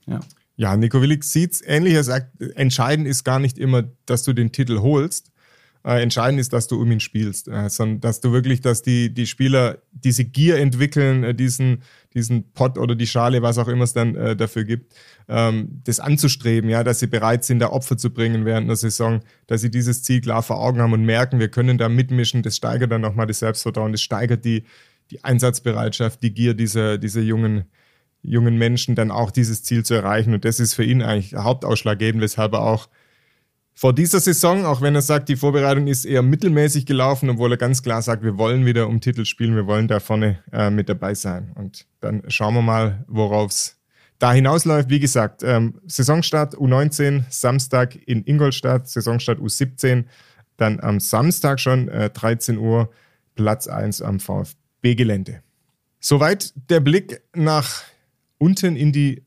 Ja. 0.07 0.21
Ja, 0.57 0.77
Nico 0.77 1.01
Willig 1.01 1.23
sieht 1.23 1.53
es 1.53 1.63
ähnlich. 1.65 1.95
Er 1.95 2.03
sagt, 2.03 2.43
entscheidend 2.57 3.07
ist 3.07 3.23
gar 3.23 3.39
nicht 3.39 3.59
immer, 3.59 3.85
dass 4.07 4.25
du 4.25 4.33
den 4.33 4.51
Titel 4.51 4.81
holst, 4.81 5.31
äh, 5.85 6.03
entscheidend 6.03 6.41
ist, 6.41 6.53
dass 6.53 6.67
du 6.67 6.81
um 6.81 6.91
ihn 6.91 6.99
spielst, 6.99 7.47
äh, 7.47 7.69
sondern 7.71 8.01
dass 8.01 8.21
du 8.21 8.33
wirklich, 8.33 8.61
dass 8.61 8.83
die, 8.83 9.15
die 9.15 9.27
Spieler 9.27 9.79
diese 9.93 10.25
Gier 10.25 10.59
entwickeln, 10.59 11.23
äh, 11.23 11.35
diesen, 11.35 11.83
diesen 12.15 12.53
Pot 12.53 12.77
oder 12.77 12.97
die 12.97 13.07
Schale, 13.07 13.41
was 13.43 13.59
auch 13.59 13.69
immer 13.69 13.85
es 13.85 13.93
dann 13.93 14.17
äh, 14.17 14.35
dafür 14.35 14.65
gibt, 14.65 14.95
ähm, 15.29 15.81
das 15.85 16.01
anzustreben, 16.01 16.69
ja, 16.69 16.83
dass 16.83 16.99
sie 16.99 17.07
bereit 17.07 17.45
sind, 17.45 17.61
da 17.61 17.71
Opfer 17.71 17.97
zu 17.97 18.11
bringen 18.13 18.45
während 18.45 18.69
der 18.69 18.77
Saison, 18.77 19.21
dass 19.47 19.61
sie 19.61 19.71
dieses 19.71 20.03
Ziel 20.03 20.21
klar 20.21 20.43
vor 20.43 20.61
Augen 20.61 20.81
haben 20.81 20.93
und 20.93 21.05
merken, 21.05 21.39
wir 21.39 21.49
können 21.49 21.79
da 21.79 21.89
mitmischen, 21.89 22.43
das 22.43 22.57
steigert 22.57 22.91
dann 22.91 23.01
nochmal 23.01 23.29
das 23.29 23.39
Selbstvertrauen, 23.39 23.93
das 23.93 24.03
steigert 24.03 24.45
die, 24.45 24.65
die 25.13 25.23
Einsatzbereitschaft, 25.23 26.21
die 26.23 26.35
Gier 26.35 26.55
dieser, 26.55 26.99
dieser 26.99 27.21
jungen, 27.21 27.65
jungen 28.23 28.59
Menschen, 28.59 28.95
dann 28.95 29.11
auch 29.11 29.31
dieses 29.31 29.63
Ziel 29.63 29.85
zu 29.85 29.95
erreichen. 29.95 30.35
Und 30.35 30.45
das 30.45 30.61
ist 30.61 30.75
für 30.75 30.85
ihn 30.85 31.03
eigentlich 31.03 31.35
hauptausschlaggebend, 31.35 32.23
weshalb 32.23 32.53
er 32.55 32.63
auch 32.63 32.89
vor 33.75 33.93
dieser 33.93 34.19
Saison, 34.19 34.65
auch 34.65 34.81
wenn 34.81 34.97
er 34.97 35.03
sagt, 35.03 35.29
die 35.29 35.37
Vorbereitung 35.37 35.87
ist 35.87 36.05
eher 36.05 36.23
mittelmäßig 36.23 36.85
gelaufen, 36.85 37.31
obwohl 37.31 37.53
er 37.53 37.59
ganz 37.59 37.81
klar 37.81 38.03
sagt, 38.03 38.25
wir 38.25 38.37
wollen 38.37 38.67
wieder 38.67 38.89
um 38.89 39.01
Titel 39.01 39.25
spielen, 39.25 39.55
wir 39.55 39.69
wollen 39.69 39.87
da 39.87 40.01
vorne 40.01 40.41
äh, 40.53 40.69
mit 40.69 40.89
dabei 40.89 41.15
sein. 41.15 41.53
Und 41.55 41.87
dann 42.01 42.25
schauen 42.27 42.55
wir 42.55 42.63
mal, 42.63 43.05
worauf 43.07 43.53
es 43.53 43.79
da 44.19 44.33
hinausläuft. 44.33 44.91
Wie 44.91 44.99
gesagt, 44.99 45.45
ähm, 45.45 45.81
Saisonstart 45.87 46.57
U19, 46.57 47.23
Samstag 47.31 47.95
in 47.95 48.25
Ingolstadt, 48.25 48.89
Saisonstart 48.89 49.39
U17, 49.39 50.07
dann 50.57 50.81
am 50.81 50.99
Samstag 50.99 51.61
schon 51.61 51.89
äh, 51.89 52.11
13 52.11 52.59
Uhr, 52.59 52.91
Platz 53.37 53.69
1 53.69 54.03
am 54.03 54.19
VfB-Gelände. 54.19 55.43
Soweit 56.01 56.53
der 56.69 56.81
Blick 56.81 57.23
nach 57.35 57.83
unten 58.39 58.77
in 58.77 58.93
die 58.93 59.25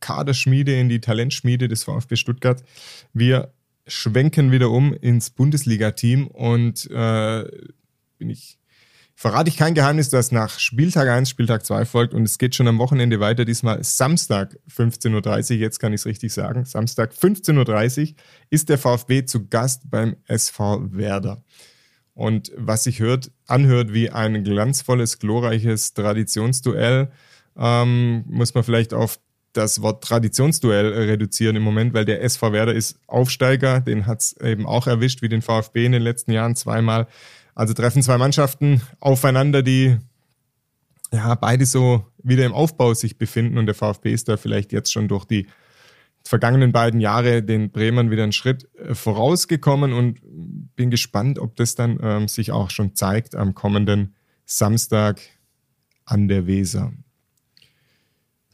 Kaderschmiede, 0.00 0.78
in 0.78 0.88
die 0.88 1.00
Talentschmiede 1.00 1.68
des 1.68 1.84
VfB 1.84 2.16
Stuttgart. 2.16 2.62
Wir 3.12 3.52
schwenken 3.86 4.52
wieder 4.52 4.70
um 4.70 4.92
ins 4.92 5.30
Bundesliga-Team 5.30 6.26
und 6.26 6.90
äh, 6.90 7.44
bin 8.18 8.30
ich 8.30 8.58
verrate 9.14 9.48
ich 9.48 9.56
kein 9.56 9.74
Geheimnis, 9.74 10.10
dass 10.10 10.32
nach 10.32 10.58
Spieltag 10.58 11.08
1 11.08 11.28
Spieltag 11.28 11.64
2 11.64 11.84
folgt 11.84 12.14
und 12.14 12.24
es 12.24 12.38
geht 12.38 12.54
schon 12.54 12.68
am 12.68 12.78
Wochenende 12.78 13.20
weiter, 13.20 13.44
diesmal 13.44 13.82
Samstag 13.84 14.58
15.30 14.68 15.54
Uhr, 15.54 15.56
jetzt 15.58 15.78
kann 15.78 15.92
ich 15.92 16.00
es 16.00 16.06
richtig 16.06 16.32
sagen, 16.32 16.64
Samstag 16.64 17.12
15.30 17.12 18.00
Uhr 18.10 18.14
ist 18.50 18.68
der 18.68 18.78
VfB 18.78 19.24
zu 19.24 19.46
Gast 19.48 19.90
beim 19.90 20.16
SV 20.26 20.92
Werder. 20.92 21.42
Und 22.14 22.52
was 22.56 22.84
sich 22.84 23.00
hört, 23.00 23.32
anhört 23.46 23.92
wie 23.92 24.10
ein 24.10 24.44
glanzvolles, 24.44 25.18
glorreiches 25.18 25.94
Traditionsduell, 25.94 27.10
ähm, 27.56 28.24
muss 28.26 28.54
man 28.54 28.64
vielleicht 28.64 28.94
auf 28.94 29.18
das 29.52 29.82
Wort 29.82 30.02
Traditionsduell 30.02 30.92
reduzieren 30.92 31.56
im 31.56 31.62
Moment, 31.62 31.94
weil 31.94 32.04
der 32.04 32.22
SV 32.22 32.52
Werder 32.52 32.74
ist 32.74 32.98
Aufsteiger, 33.06 33.80
den 33.80 34.06
hat 34.06 34.20
es 34.20 34.36
eben 34.40 34.66
auch 34.66 34.86
erwischt, 34.86 35.22
wie 35.22 35.28
den 35.28 35.42
VfB 35.42 35.86
in 35.86 35.92
den 35.92 36.02
letzten 36.02 36.32
Jahren 36.32 36.56
zweimal. 36.56 37.06
Also 37.54 37.72
treffen 37.72 38.02
zwei 38.02 38.18
Mannschaften 38.18 38.82
aufeinander, 38.98 39.62
die 39.62 39.96
ja 41.12 41.34
beide 41.36 41.66
so 41.66 42.04
wieder 42.22 42.44
im 42.44 42.52
Aufbau 42.52 42.94
sich 42.94 43.16
befinden 43.16 43.58
und 43.58 43.66
der 43.66 43.76
VfB 43.76 44.12
ist 44.12 44.28
da 44.28 44.36
vielleicht 44.36 44.72
jetzt 44.72 44.92
schon 44.92 45.06
durch 45.06 45.24
die 45.24 45.46
vergangenen 46.24 46.72
beiden 46.72 47.00
Jahre 47.00 47.42
den 47.42 47.70
Bremern 47.70 48.10
wieder 48.10 48.22
einen 48.22 48.32
Schritt 48.32 48.68
äh, 48.76 48.94
vorausgekommen 48.94 49.92
und 49.92 50.20
bin 50.74 50.90
gespannt, 50.90 51.38
ob 51.38 51.54
das 51.56 51.74
dann 51.74 51.98
ähm, 52.02 52.28
sich 52.28 52.50
auch 52.50 52.70
schon 52.70 52.94
zeigt 52.94 53.34
am 53.34 53.54
kommenden 53.54 54.14
Samstag 54.46 55.20
an 56.06 56.28
der 56.28 56.46
Weser. 56.46 56.92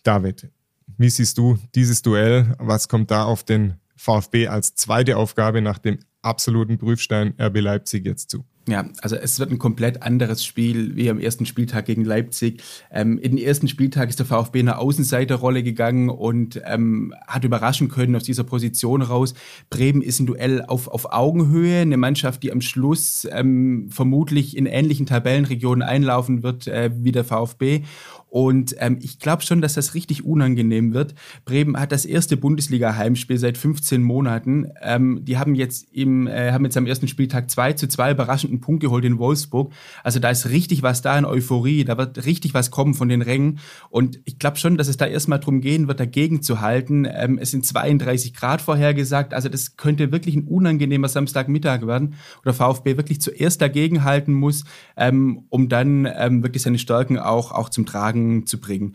David, 0.02 0.50
wie 0.96 1.10
siehst 1.10 1.38
du 1.38 1.58
dieses 1.74 2.02
Duell? 2.02 2.54
Was 2.58 2.88
kommt 2.88 3.10
da 3.10 3.24
auf 3.24 3.44
den 3.44 3.74
VfB 3.96 4.48
als 4.48 4.74
zweite 4.74 5.16
Aufgabe 5.16 5.60
nach 5.60 5.78
dem 5.78 5.98
absoluten 6.22 6.78
Prüfstein 6.78 7.34
RB 7.40 7.60
Leipzig 7.60 8.06
jetzt 8.06 8.30
zu? 8.30 8.44
Ja, 8.70 8.84
also 9.02 9.16
es 9.16 9.40
wird 9.40 9.50
ein 9.50 9.58
komplett 9.58 10.04
anderes 10.04 10.44
Spiel 10.44 10.94
wie 10.94 11.10
am 11.10 11.18
ersten 11.18 11.44
Spieltag 11.44 11.86
gegen 11.86 12.04
Leipzig. 12.04 12.62
Ähm, 12.92 13.18
in 13.18 13.34
den 13.34 13.44
ersten 13.44 13.66
Spieltag 13.66 14.10
ist 14.10 14.20
der 14.20 14.26
VfB 14.26 14.60
in 14.60 14.68
eine 14.68 14.78
Außenseiterrolle 14.78 15.64
gegangen 15.64 16.08
und 16.08 16.60
ähm, 16.64 17.12
hat 17.26 17.42
überraschen 17.42 17.88
können 17.88 18.14
aus 18.14 18.22
dieser 18.22 18.44
Position 18.44 19.02
raus. 19.02 19.34
Bremen 19.70 20.02
ist 20.02 20.20
ein 20.20 20.26
Duell 20.26 20.62
auf, 20.64 20.86
auf 20.86 21.12
Augenhöhe, 21.12 21.80
eine 21.80 21.96
Mannschaft, 21.96 22.44
die 22.44 22.52
am 22.52 22.60
Schluss 22.60 23.26
ähm, 23.32 23.88
vermutlich 23.90 24.56
in 24.56 24.66
ähnlichen 24.66 25.06
Tabellenregionen 25.06 25.82
einlaufen 25.82 26.44
wird 26.44 26.68
äh, 26.68 26.90
wie 26.94 27.10
der 27.10 27.24
VfB. 27.24 27.82
Und 28.30 28.76
ähm, 28.78 28.98
ich 29.02 29.18
glaube 29.18 29.42
schon, 29.42 29.60
dass 29.60 29.74
das 29.74 29.94
richtig 29.94 30.24
unangenehm 30.24 30.94
wird. 30.94 31.14
Bremen 31.44 31.78
hat 31.78 31.90
das 31.90 32.04
erste 32.04 32.36
Bundesliga-Heimspiel 32.36 33.38
seit 33.38 33.58
15 33.58 34.02
Monaten. 34.02 34.68
Ähm, 34.80 35.24
die 35.24 35.36
haben 35.36 35.56
jetzt 35.56 35.88
im, 35.92 36.28
äh, 36.28 36.52
haben 36.52 36.64
jetzt 36.64 36.76
am 36.76 36.86
ersten 36.86 37.08
Spieltag 37.08 37.50
2 37.50 37.72
zu 37.72 37.88
2 37.88 38.12
überraschenden 38.12 38.59
Punkt 38.60 38.82
geholt 38.82 39.04
in 39.04 39.18
Wolfsburg. 39.18 39.72
Also 40.02 40.18
da 40.18 40.30
ist 40.30 40.48
richtig 40.50 40.82
was 40.82 41.02
da 41.02 41.18
in 41.18 41.24
Euphorie, 41.24 41.84
da 41.84 41.98
wird 41.98 42.24
richtig 42.24 42.54
was 42.54 42.70
kommen 42.70 42.94
von 42.94 43.08
den 43.08 43.22
Rängen. 43.22 43.58
Und 43.88 44.20
ich 44.24 44.38
glaube 44.38 44.58
schon, 44.58 44.76
dass 44.76 44.88
es 44.88 44.96
da 44.96 45.06
erstmal 45.06 45.40
drum 45.40 45.60
gehen 45.60 45.88
wird, 45.88 46.00
dagegen 46.00 46.42
zu 46.42 46.60
halten. 46.60 47.06
Ähm, 47.10 47.38
es 47.38 47.50
sind 47.50 47.66
32 47.66 48.34
Grad 48.34 48.60
vorhergesagt. 48.60 49.34
Also 49.34 49.48
das 49.48 49.76
könnte 49.76 50.12
wirklich 50.12 50.36
ein 50.36 50.44
unangenehmer 50.44 51.08
Samstagmittag 51.08 51.86
werden, 51.86 52.14
wo 52.38 52.42
der 52.44 52.54
VfB 52.54 52.96
wirklich 52.96 53.20
zuerst 53.20 53.60
dagegen 53.60 54.04
halten 54.04 54.32
muss, 54.32 54.64
ähm, 54.96 55.44
um 55.48 55.68
dann 55.68 56.08
ähm, 56.16 56.42
wirklich 56.42 56.62
seine 56.62 56.78
Stärken 56.78 57.18
auch, 57.18 57.52
auch 57.52 57.68
zum 57.68 57.86
Tragen 57.86 58.46
zu 58.46 58.60
bringen. 58.60 58.94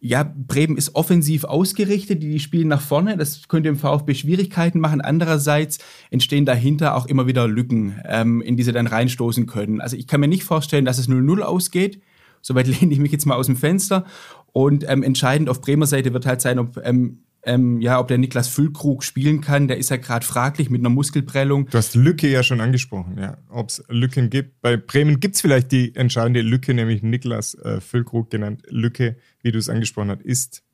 Ja, 0.00 0.22
Bremen 0.22 0.76
ist 0.76 0.94
offensiv 0.94 1.44
ausgerichtet, 1.44 2.22
die, 2.22 2.38
spielen 2.38 2.68
nach 2.68 2.80
vorne, 2.80 3.16
das 3.16 3.48
könnte 3.48 3.68
im 3.68 3.76
VfB 3.76 4.14
Schwierigkeiten 4.14 4.80
machen. 4.80 5.00
Andererseits 5.00 5.78
entstehen 6.10 6.44
dahinter 6.44 6.96
auch 6.96 7.06
immer 7.06 7.26
wieder 7.26 7.48
Lücken, 7.48 8.00
ähm, 8.04 8.40
in 8.40 8.56
die 8.56 8.62
sie 8.62 8.72
dann 8.72 8.86
reinstoßen 8.96 9.46
können. 9.46 9.80
Also 9.80 9.96
ich 9.96 10.06
kann 10.06 10.20
mir 10.20 10.28
nicht 10.28 10.44
vorstellen, 10.44 10.84
dass 10.84 10.98
es 10.98 11.08
0-0 11.08 11.40
ausgeht. 11.40 12.02
Soweit 12.42 12.66
lehne 12.80 12.92
ich 12.92 12.98
mich 12.98 13.12
jetzt 13.12 13.26
mal 13.26 13.36
aus 13.36 13.46
dem 13.46 13.56
Fenster. 13.56 14.04
Und 14.52 14.84
ähm, 14.88 15.02
entscheidend 15.02 15.48
auf 15.48 15.60
Bremer 15.60 15.86
Seite 15.86 16.12
wird 16.12 16.26
halt 16.26 16.40
sein, 16.40 16.58
ob 16.58 16.78
ähm, 16.84 17.18
ähm, 17.46 17.80
ja, 17.80 18.00
ob 18.00 18.08
der 18.08 18.18
Niklas 18.18 18.48
Füllkrug 18.48 19.04
spielen 19.04 19.40
kann, 19.40 19.68
der 19.68 19.78
ist 19.78 19.88
ja 19.90 19.96
gerade 19.96 20.26
fraglich 20.26 20.68
mit 20.68 20.80
einer 20.80 20.90
Muskelprellung. 20.90 21.66
Du 21.66 21.78
hast 21.78 21.94
Lücke 21.94 22.28
ja 22.28 22.42
schon 22.42 22.60
angesprochen, 22.60 23.18
ja. 23.18 23.38
Ob 23.48 23.68
es 23.68 23.84
Lücken 23.88 24.30
gibt. 24.30 24.60
Bei 24.60 24.76
Bremen 24.76 25.20
gibt 25.20 25.36
es 25.36 25.42
vielleicht 25.42 25.70
die 25.70 25.94
entscheidende 25.94 26.42
Lücke, 26.42 26.74
nämlich 26.74 27.04
Niklas 27.04 27.54
äh, 27.54 27.80
Füllkrug 27.80 28.30
genannt. 28.30 28.62
Lücke, 28.68 29.16
wie 29.42 29.52
du 29.52 29.58
es 29.58 29.68
angesprochen 29.68 30.10
hast, 30.10 30.22
ist 30.22 30.64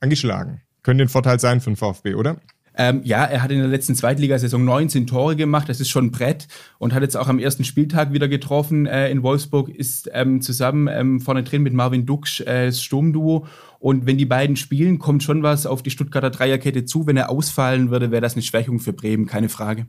angeschlagen. 0.00 0.62
Könnte 0.82 1.04
ein 1.04 1.08
Vorteil 1.08 1.38
sein 1.38 1.60
für 1.60 1.70
den 1.70 1.76
VfB, 1.76 2.14
oder? 2.14 2.40
Ähm, 2.80 3.00
ja, 3.02 3.24
er 3.24 3.42
hat 3.42 3.50
in 3.50 3.58
der 3.58 3.66
letzten 3.66 3.96
Zweitligasaison 3.96 4.64
19 4.64 5.08
Tore 5.08 5.34
gemacht, 5.34 5.68
das 5.68 5.80
ist 5.80 5.88
schon 5.88 6.06
ein 6.06 6.10
Brett 6.12 6.46
und 6.78 6.94
hat 6.94 7.02
jetzt 7.02 7.16
auch 7.16 7.26
am 7.26 7.40
ersten 7.40 7.64
Spieltag 7.64 8.12
wieder 8.12 8.28
getroffen 8.28 8.86
äh, 8.86 9.10
in 9.10 9.24
Wolfsburg, 9.24 9.68
ist 9.68 10.08
ähm, 10.14 10.40
zusammen 10.40 10.88
ähm, 10.88 11.20
vorne 11.20 11.42
drin 11.42 11.62
mit 11.62 11.74
Marvin 11.74 12.06
Duksch 12.06 12.40
äh, 12.42 12.66
das 12.66 12.80
Sturmduo 12.80 13.48
und 13.80 14.06
wenn 14.06 14.16
die 14.16 14.26
beiden 14.26 14.54
spielen, 14.54 15.00
kommt 15.00 15.24
schon 15.24 15.42
was 15.42 15.66
auf 15.66 15.82
die 15.82 15.90
Stuttgarter 15.90 16.30
Dreierkette 16.30 16.84
zu. 16.84 17.06
Wenn 17.08 17.16
er 17.16 17.30
ausfallen 17.30 17.90
würde, 17.90 18.12
wäre 18.12 18.22
das 18.22 18.34
eine 18.34 18.42
Schwächung 18.42 18.78
für 18.78 18.92
Bremen, 18.92 19.26
keine 19.26 19.48
Frage. 19.48 19.86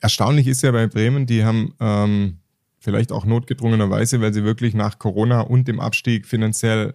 Erstaunlich 0.00 0.46
ist 0.46 0.62
ja 0.62 0.70
bei 0.70 0.86
Bremen, 0.86 1.26
die 1.26 1.44
haben 1.44 1.74
ähm, 1.80 2.38
vielleicht 2.78 3.10
auch 3.10 3.24
notgedrungenerweise, 3.24 4.20
weil 4.20 4.32
sie 4.32 4.44
wirklich 4.44 4.74
nach 4.74 5.00
Corona 5.00 5.40
und 5.40 5.66
dem 5.66 5.80
Abstieg 5.80 6.26
finanziell 6.26 6.94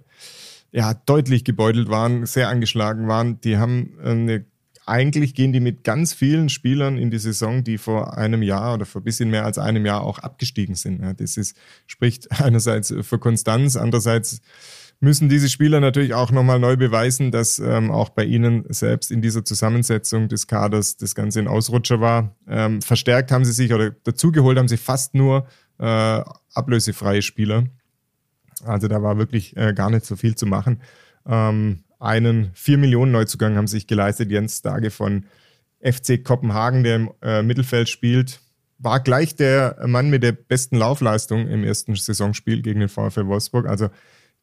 ja 0.71 0.93
deutlich 0.93 1.43
gebeutelt 1.43 1.89
waren, 1.89 2.25
sehr 2.25 2.47
angeschlagen 2.47 3.09
waren. 3.09 3.39
Die 3.41 3.57
haben 3.57 3.97
eine 4.01 4.45
eigentlich 4.85 5.33
gehen 5.33 5.51
die 5.51 5.59
mit 5.59 5.83
ganz 5.83 6.13
vielen 6.13 6.49
Spielern 6.49 6.97
in 6.97 7.09
die 7.09 7.17
Saison, 7.17 7.63
die 7.63 7.77
vor 7.77 8.17
einem 8.17 8.43
Jahr 8.43 8.75
oder 8.75 8.85
vor 8.85 9.01
ein 9.01 9.05
bisschen 9.05 9.29
mehr 9.29 9.45
als 9.45 9.57
einem 9.57 9.85
Jahr 9.85 10.01
auch 10.01 10.19
abgestiegen 10.19 10.75
sind. 10.75 11.01
Das 11.19 11.37
ist, 11.37 11.57
spricht 11.87 12.31
einerseits 12.41 12.93
für 13.01 13.19
Konstanz, 13.19 13.75
andererseits 13.75 14.41
müssen 14.99 15.27
diese 15.27 15.49
Spieler 15.49 15.79
natürlich 15.79 16.13
auch 16.13 16.31
nochmal 16.31 16.59
neu 16.59 16.77
beweisen, 16.77 17.31
dass 17.31 17.59
ähm, 17.59 17.91
auch 17.91 18.09
bei 18.09 18.23
ihnen 18.23 18.65
selbst 18.69 19.11
in 19.11 19.21
dieser 19.21 19.43
Zusammensetzung 19.43 20.29
des 20.29 20.47
Kaders 20.47 20.97
das 20.97 21.15
Ganze 21.15 21.39
ein 21.39 21.47
Ausrutscher 21.47 21.99
war. 21.99 22.35
Ähm, 22.47 22.81
verstärkt 22.81 23.31
haben 23.31 23.45
sie 23.45 23.51
sich 23.51 23.73
oder 23.73 23.91
dazugeholt 23.91 24.57
haben 24.57 24.67
sie 24.67 24.77
fast 24.77 25.13
nur 25.13 25.47
äh, 25.79 26.21
ablösefreie 26.53 27.21
Spieler. 27.21 27.65
Also 28.63 28.87
da 28.87 29.03
war 29.03 29.17
wirklich 29.17 29.55
äh, 29.57 29.73
gar 29.73 29.89
nicht 29.89 30.05
so 30.05 30.15
viel 30.15 30.35
zu 30.35 30.45
machen. 30.45 30.81
Ähm, 31.27 31.83
einen 32.05 32.51
4 32.53 32.77
Millionen 32.77 33.11
Neuzugang 33.11 33.57
haben 33.57 33.67
sich 33.67 33.87
geleistet. 33.87 34.31
Jens 34.31 34.61
Dage 34.61 34.91
von 34.91 35.25
FC 35.81 36.23
Kopenhagen, 36.23 36.83
der 36.83 36.95
im 36.95 37.11
äh, 37.21 37.41
Mittelfeld 37.41 37.89
spielt, 37.89 38.39
war 38.77 38.99
gleich 38.99 39.35
der 39.35 39.77
Mann 39.85 40.09
mit 40.09 40.23
der 40.23 40.33
besten 40.33 40.77
Laufleistung 40.77 41.47
im 41.47 41.63
ersten 41.63 41.95
Saisonspiel 41.95 42.61
gegen 42.61 42.79
den 42.79 42.89
VfL 42.89 43.27
Wolfsburg. 43.27 43.67
Also 43.67 43.89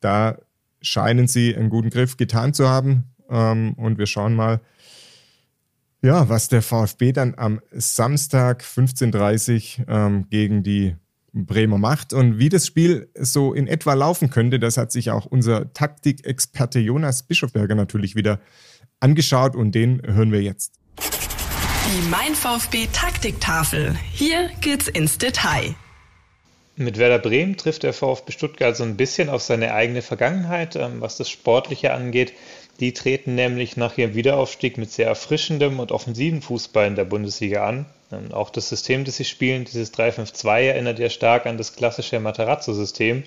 da 0.01 0.39
scheinen 0.81 1.29
sie 1.29 1.55
einen 1.55 1.71
guten 1.71 1.91
Griff 1.91 2.17
getan 2.17 2.55
zu 2.55 2.69
haben. 2.69 3.05
Ähm, 3.29 3.75
und 3.75 3.99
wir 3.99 4.07
schauen 4.07 4.35
mal, 4.35 4.61
ja, 6.03 6.29
was 6.29 6.49
der 6.49 6.63
VfB 6.63 7.13
dann 7.13 7.35
am 7.37 7.61
Samstag 7.71 8.63
15.30 8.63 9.81
Uhr 9.81 9.89
ähm, 9.89 10.27
gegen 10.29 10.63
die 10.63 10.97
Bremer 11.33 11.79
macht. 11.79 12.13
Und 12.13 12.39
wie 12.39 12.49
das 12.49 12.67
Spiel 12.67 13.11
so 13.19 13.53
in 13.53 13.67
etwa 13.67 13.95
laufen 13.95 14.31
könnte, 14.31 14.59
das 14.59 14.77
hat 14.77 14.93
sich 14.93 15.11
auch 15.11 15.27
unser 15.27 15.73
Taktikexperte 15.73 16.79
Jonas 16.79 17.23
Bischofberger 17.23 17.75
natürlich 17.75 18.15
wieder 18.15 18.41
angeschaut 19.01 19.57
und 19.57 19.75
den 19.75 20.03
hören 20.05 20.33
wir 20.33 20.43
jetzt. 20.43 20.73
Die 20.99 22.09
Mein 22.09 22.35
VfB 22.35 22.87
Taktiktafel. 22.93 23.97
Hier 24.13 24.51
geht's 24.61 24.89
ins 24.89 25.19
Detail. 25.19 25.75
Mit 26.77 26.97
Werder 26.97 27.19
Bremen 27.19 27.57
trifft 27.57 27.83
der 27.83 27.93
VfB 27.93 28.33
Stuttgart 28.33 28.77
so 28.77 28.83
ein 28.83 28.97
bisschen 28.97 29.29
auf 29.29 29.43
seine 29.43 29.75
eigene 29.75 30.01
Vergangenheit, 30.01 30.75
ähm, 30.77 31.01
was 31.01 31.19
das 31.19 31.29
Sportliche 31.29 31.93
angeht. 31.93 32.33
Die 32.81 32.95
treten 32.95 33.35
nämlich 33.35 33.77
nach 33.77 33.99
ihrem 33.99 34.15
Wiederaufstieg 34.15 34.79
mit 34.79 34.91
sehr 34.91 35.07
erfrischendem 35.07 35.81
und 35.81 35.93
offensiven 35.93 36.41
Fußball 36.41 36.87
in 36.87 36.95
der 36.95 37.05
Bundesliga 37.05 37.67
an. 37.67 37.87
Ähm, 38.13 38.33
auch 38.33 38.51
das 38.51 38.69
System, 38.69 39.05
das 39.05 39.17
sie 39.17 39.25
spielen, 39.25 39.65
dieses 39.65 39.93
3-5-2, 39.95 40.61
erinnert 40.61 40.99
ja 40.99 41.09
stark 41.11 41.47
an 41.47 41.57
das 41.57 41.75
klassische 41.75 42.21
Matarazzo-System. 42.21 43.25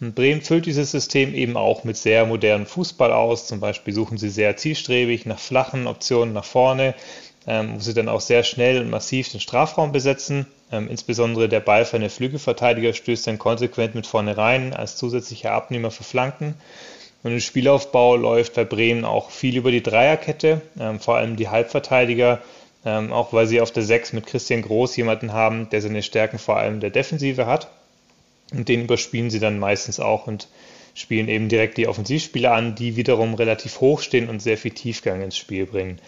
Bremen 0.00 0.42
füllt 0.42 0.66
dieses 0.66 0.90
System 0.90 1.34
eben 1.34 1.56
auch 1.56 1.84
mit 1.84 1.96
sehr 1.96 2.26
modernem 2.26 2.66
Fußball 2.66 3.12
aus. 3.12 3.46
Zum 3.46 3.60
Beispiel 3.60 3.94
suchen 3.94 4.18
sie 4.18 4.30
sehr 4.30 4.56
zielstrebig 4.56 5.26
nach 5.26 5.38
flachen 5.38 5.86
Optionen 5.86 6.32
nach 6.34 6.44
vorne, 6.44 6.94
ähm, 7.46 7.74
wo 7.76 7.80
sie 7.80 7.94
dann 7.94 8.08
auch 8.08 8.20
sehr 8.20 8.42
schnell 8.42 8.80
und 8.80 8.90
massiv 8.90 9.30
den 9.30 9.40
Strafraum 9.40 9.92
besetzen. 9.92 10.46
Ähm, 10.70 10.88
insbesondere 10.88 11.48
der 11.48 11.60
Ball 11.60 11.84
für 11.84 11.96
eine 11.96 12.10
Flügelverteidiger 12.10 12.94
stößt 12.94 13.26
dann 13.26 13.38
konsequent 13.38 13.94
mit 13.94 14.06
vorne 14.06 14.36
rein 14.36 14.72
als 14.72 14.96
zusätzlicher 14.96 15.52
Abnehmer 15.52 15.90
für 15.90 16.04
Flanken. 16.04 16.54
Und 17.22 17.30
im 17.32 17.40
Spielaufbau 17.40 18.16
läuft 18.16 18.54
bei 18.54 18.64
Bremen 18.64 19.04
auch 19.04 19.30
viel 19.30 19.56
über 19.56 19.70
die 19.70 19.82
Dreierkette, 19.82 20.60
vor 20.98 21.16
allem 21.16 21.36
die 21.36 21.48
Halbverteidiger, 21.48 22.40
ähm, 22.84 23.12
auch 23.12 23.32
weil 23.32 23.46
sie 23.46 23.60
auf 23.60 23.70
der 23.70 23.82
6 23.82 24.12
mit 24.12 24.26
Christian 24.26 24.62
Groß 24.62 24.96
jemanden 24.96 25.32
haben, 25.32 25.68
der 25.70 25.80
seine 25.80 26.02
Stärken 26.02 26.38
vor 26.38 26.56
allem 26.56 26.80
der 26.80 26.90
Defensive 26.90 27.46
hat. 27.46 27.68
Und 28.52 28.68
den 28.68 28.82
überspielen 28.82 29.30
sie 29.30 29.40
dann 29.40 29.58
meistens 29.58 30.00
auch 30.00 30.26
und 30.26 30.48
spielen 30.94 31.28
eben 31.28 31.48
direkt 31.48 31.78
die 31.78 31.88
Offensivspieler 31.88 32.52
an, 32.52 32.74
die 32.74 32.96
wiederum 32.96 33.34
relativ 33.34 33.80
hoch 33.80 34.00
stehen 34.00 34.28
und 34.28 34.42
sehr 34.42 34.58
viel 34.58 34.72
Tiefgang 34.72 35.22
ins 35.22 35.36
Spiel 35.36 35.66
bringen. 35.66 35.98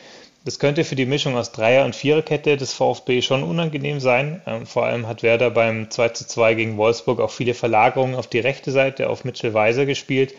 Das 0.44 0.58
könnte 0.58 0.84
für 0.84 0.94
die 0.94 1.06
Mischung 1.06 1.36
aus 1.36 1.52
Dreier- 1.52 1.86
und 1.86 1.96
Viererkette 1.96 2.58
des 2.58 2.74
VfB 2.74 3.22
schon 3.22 3.42
unangenehm 3.42 3.98
sein. 3.98 4.42
Ähm, 4.46 4.66
vor 4.66 4.84
allem 4.84 5.06
hat 5.06 5.22
Werder 5.22 5.50
beim 5.50 5.88
2:2 5.88 6.54
gegen 6.54 6.76
Wolfsburg 6.76 7.20
auch 7.20 7.30
viele 7.30 7.54
Verlagerungen 7.54 8.14
auf 8.14 8.26
die 8.26 8.40
rechte 8.40 8.70
Seite 8.70 9.08
auf 9.08 9.24
Mitchell 9.24 9.54
Weiser 9.54 9.86
gespielt, 9.86 10.34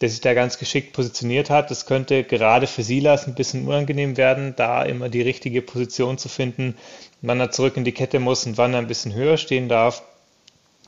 der 0.00 0.08
sich 0.08 0.20
da 0.20 0.34
ganz 0.34 0.58
geschickt 0.58 0.92
positioniert 0.92 1.50
hat. 1.50 1.70
Das 1.70 1.86
könnte 1.86 2.24
gerade 2.24 2.66
für 2.66 2.82
Silas 2.82 3.26
ein 3.26 3.34
bisschen 3.34 3.66
unangenehm 3.66 4.16
werden, 4.16 4.54
da 4.56 4.82
immer 4.82 5.08
die 5.08 5.22
richtige 5.22 5.62
Position 5.62 6.18
zu 6.18 6.28
finden, 6.28 6.76
wann 7.22 7.40
er 7.40 7.50
zurück 7.50 7.76
in 7.76 7.84
die 7.84 7.92
Kette 7.92 8.20
muss 8.20 8.46
und 8.46 8.58
wann 8.58 8.74
er 8.74 8.78
ein 8.78 8.86
bisschen 8.86 9.14
höher 9.14 9.36
stehen 9.36 9.68
darf, 9.68 10.02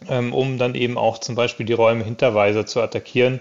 ähm, 0.09 0.33
um 0.33 0.59
dann 0.59 0.75
eben 0.75 0.97
auch 0.97 1.19
zum 1.19 1.35
Beispiel 1.35 1.67
die 1.67 1.73
Räume 1.73 2.05
hinter 2.05 2.35
Weiser 2.35 2.67
zu 2.67 2.81
attackieren 2.81 3.41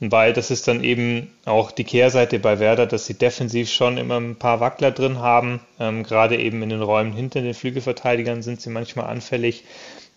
weil 0.00 0.32
das 0.32 0.50
ist 0.50 0.68
dann 0.68 0.84
eben 0.84 1.32
auch 1.44 1.72
die 1.72 1.84
Kehrseite 1.84 2.38
bei 2.38 2.60
Werder, 2.60 2.86
dass 2.86 3.06
sie 3.06 3.14
defensiv 3.14 3.70
schon 3.70 3.98
immer 3.98 4.18
ein 4.18 4.36
paar 4.36 4.60
Wackler 4.60 4.92
drin 4.92 5.18
haben. 5.18 5.60
Ähm, 5.80 6.04
gerade 6.04 6.38
eben 6.38 6.62
in 6.62 6.68
den 6.68 6.82
Räumen 6.82 7.12
hinter 7.12 7.42
den 7.42 7.54
Flügelverteidigern 7.54 8.42
sind 8.42 8.60
sie 8.60 8.70
manchmal 8.70 9.06
anfällig. 9.06 9.64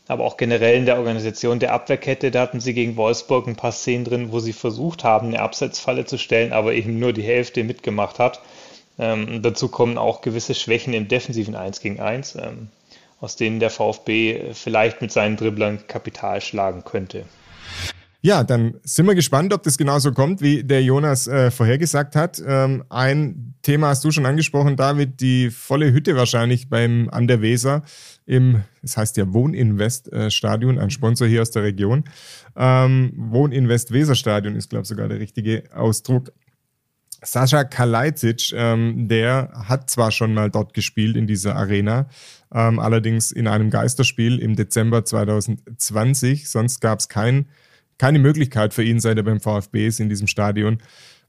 Aber 0.07 0.25
auch 0.25 0.37
generell 0.37 0.77
in 0.77 0.85
der 0.85 0.97
Organisation 0.97 1.59
der 1.59 1.73
Abwehrkette, 1.73 2.31
da 2.31 2.41
hatten 2.41 2.59
sie 2.59 2.73
gegen 2.73 2.97
Wolfsburg 2.97 3.47
ein 3.47 3.55
paar 3.55 3.71
Szenen 3.71 4.03
drin, 4.03 4.31
wo 4.31 4.39
sie 4.39 4.53
versucht 4.53 5.03
haben, 5.03 5.27
eine 5.27 5.41
Abseitsfalle 5.41 6.05
zu 6.05 6.17
stellen, 6.17 6.53
aber 6.53 6.73
eben 6.73 6.99
nur 6.99 7.13
die 7.13 7.21
Hälfte 7.21 7.63
mitgemacht 7.63 8.19
hat. 8.19 8.41
Ähm, 8.99 9.41
dazu 9.41 9.69
kommen 9.69 9.97
auch 9.97 10.21
gewisse 10.21 10.53
Schwächen 10.53 10.93
im 10.93 11.07
defensiven 11.07 11.55
1 11.55 11.79
gegen 11.81 11.99
1, 11.99 12.35
ähm, 12.35 12.69
aus 13.19 13.35
denen 13.35 13.59
der 13.59 13.69
VfB 13.69 14.53
vielleicht 14.53 15.01
mit 15.01 15.11
seinen 15.11 15.37
Dribblern 15.37 15.87
Kapital 15.87 16.41
schlagen 16.41 16.83
könnte. 16.83 17.25
Ja, 18.23 18.43
dann 18.43 18.75
sind 18.83 19.07
wir 19.07 19.15
gespannt, 19.15 19.51
ob 19.51 19.63
das 19.63 19.79
genauso 19.79 20.11
kommt, 20.11 20.41
wie 20.41 20.63
der 20.63 20.83
Jonas 20.83 21.27
äh, 21.27 21.49
vorhergesagt 21.49 22.15
hat. 22.15 22.41
Ähm, 22.45 22.83
ein 22.89 23.55
Thema 23.63 23.87
hast 23.87 24.03
du 24.03 24.11
schon 24.11 24.27
angesprochen, 24.27 24.75
David, 24.75 25.21
die 25.21 25.49
volle 25.49 25.91
Hütte 25.91 26.15
wahrscheinlich 26.15 26.69
beim 26.69 27.09
an 27.11 27.27
der 27.27 27.41
Weser 27.41 27.81
im, 28.27 28.61
das 28.83 28.95
heißt 28.95 29.17
ja 29.17 29.33
Wohninvest 29.33 30.13
äh, 30.13 30.29
ein 30.29 30.89
Sponsor 30.91 31.27
hier 31.27 31.41
aus 31.41 31.49
der 31.49 31.63
Region. 31.63 32.03
Ähm, 32.55 33.11
Wohninvest 33.15 33.91
Weser 33.91 34.13
Stadion 34.13 34.55
ist, 34.55 34.69
glaube 34.69 34.83
ich, 34.83 34.89
sogar 34.89 35.07
der 35.07 35.19
richtige 35.19 35.63
Ausdruck. 35.73 36.31
Sascha 37.23 37.63
Kalajdzic, 37.63 38.51
ähm, 38.53 39.07
der 39.07 39.51
hat 39.67 39.89
zwar 39.89 40.11
schon 40.11 40.35
mal 40.35 40.51
dort 40.51 40.75
gespielt 40.75 41.15
in 41.15 41.25
dieser 41.25 41.55
Arena, 41.55 42.07
ähm, 42.53 42.77
allerdings 42.79 43.31
in 43.31 43.47
einem 43.47 43.71
Geisterspiel 43.71 44.37
im 44.37 44.55
Dezember 44.55 45.05
2020. 45.05 46.49
Sonst 46.49 46.81
gab 46.81 46.99
es 46.99 47.09
kein 47.09 47.47
keine 48.01 48.17
Möglichkeit 48.17 48.73
für 48.73 48.83
ihn, 48.83 48.99
seit 48.99 49.17
er 49.17 49.23
beim 49.23 49.39
VfB 49.39 49.85
ist, 49.85 49.99
in 49.99 50.09
diesem 50.09 50.25
Stadion 50.25 50.79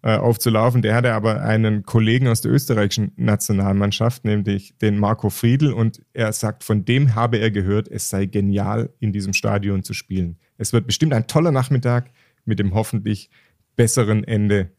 äh, 0.01 0.17
aufzulaufen. 0.17 0.81
Der 0.81 0.95
hatte 0.95 1.13
aber 1.13 1.43
einen 1.43 1.83
Kollegen 1.83 2.29
aus 2.29 2.41
der 2.41 2.51
österreichischen 2.51 3.13
Nationalmannschaft, 3.17 4.25
nämlich 4.25 4.79
den 4.79 4.99
Marco 4.99 5.29
Friedl, 5.29 5.75
und 5.75 6.01
er 6.15 6.33
sagt, 6.33 6.65
von 6.65 6.87
dem 6.87 7.15
habe 7.15 7.37
er 7.37 7.51
gehört, 7.51 7.89
es 7.89 8.09
sei 8.09 8.25
genial, 8.25 8.89
in 9.01 9.13
diesem 9.13 9.35
Stadion 9.35 9.83
zu 9.83 9.93
spielen. 9.93 10.39
Es 10.57 10.73
wird 10.73 10.87
bestimmt 10.87 11.13
ein 11.13 11.27
toller 11.27 11.53
Nachmittag 11.53 12.11
mit 12.47 12.59
dem 12.59 12.73
hoffentlich 12.73 13.29
besseren 13.77 14.25
Ende 14.25 14.71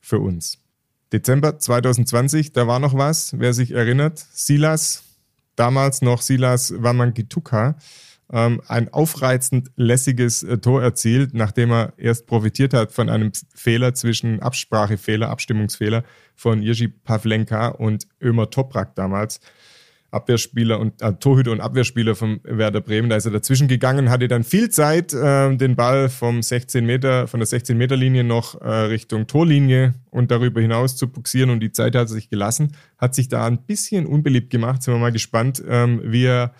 für 0.00 0.18
uns. 0.18 0.58
Dezember 1.12 1.60
2020, 1.60 2.52
da 2.52 2.66
war 2.66 2.80
noch 2.80 2.94
was, 2.94 3.38
wer 3.38 3.52
sich 3.52 3.70
erinnert. 3.70 4.26
Silas, 4.32 5.04
damals 5.54 6.02
noch 6.02 6.20
Silas 6.20 6.74
Wamangituka, 6.76 7.76
ähm, 8.32 8.60
ein 8.66 8.92
aufreizend 8.92 9.70
lässiges 9.76 10.42
äh, 10.42 10.58
Tor 10.58 10.82
erzielt, 10.82 11.34
nachdem 11.34 11.72
er 11.72 11.92
erst 11.96 12.26
profitiert 12.26 12.74
hat 12.74 12.92
von 12.92 13.08
einem 13.08 13.32
Fehler 13.54 13.94
zwischen 13.94 14.40
Absprachefehler, 14.40 15.30
Abstimmungsfehler 15.30 16.04
von 16.34 16.62
Jiří 16.62 16.92
Pavlenka 17.04 17.68
und 17.68 18.06
Ömer 18.20 18.50
Toprak 18.50 18.94
damals. 18.94 19.40
Abwehrspieler 20.10 20.80
und 20.80 21.02
äh, 21.02 21.12
Torhüter 21.14 21.52
und 21.52 21.60
Abwehrspieler 21.60 22.14
vom 22.14 22.40
Werder 22.42 22.80
Bremen. 22.80 23.10
Da 23.10 23.16
ist 23.16 23.26
er 23.26 23.30
dazwischen 23.30 23.68
gegangen, 23.68 24.08
hatte 24.08 24.26
dann 24.26 24.42
viel 24.42 24.70
Zeit, 24.70 25.12
äh, 25.12 25.54
den 25.54 25.76
Ball 25.76 26.08
vom 26.08 26.42
16 26.42 26.86
Meter, 26.86 27.28
von 27.28 27.40
der 27.40 27.46
16 27.46 27.76
Meter 27.76 27.94
Linie 27.94 28.24
noch 28.24 28.58
äh, 28.60 28.68
Richtung 28.68 29.26
Torlinie 29.26 29.94
und 30.10 30.30
darüber 30.30 30.62
hinaus 30.62 30.96
zu 30.96 31.08
buxieren 31.08 31.50
und 31.50 31.60
die 31.60 31.72
Zeit 31.72 31.94
hat 31.94 32.08
er 32.08 32.08
sich 32.08 32.30
gelassen, 32.30 32.72
hat 32.96 33.14
sich 33.14 33.28
da 33.28 33.46
ein 33.46 33.58
bisschen 33.58 34.06
unbeliebt 34.06 34.48
gemacht. 34.48 34.82
Sind 34.82 34.94
wir 34.94 34.98
mal 34.98 35.12
gespannt, 35.12 35.62
ähm, 35.68 36.00
wie 36.02 36.24
er 36.24 36.54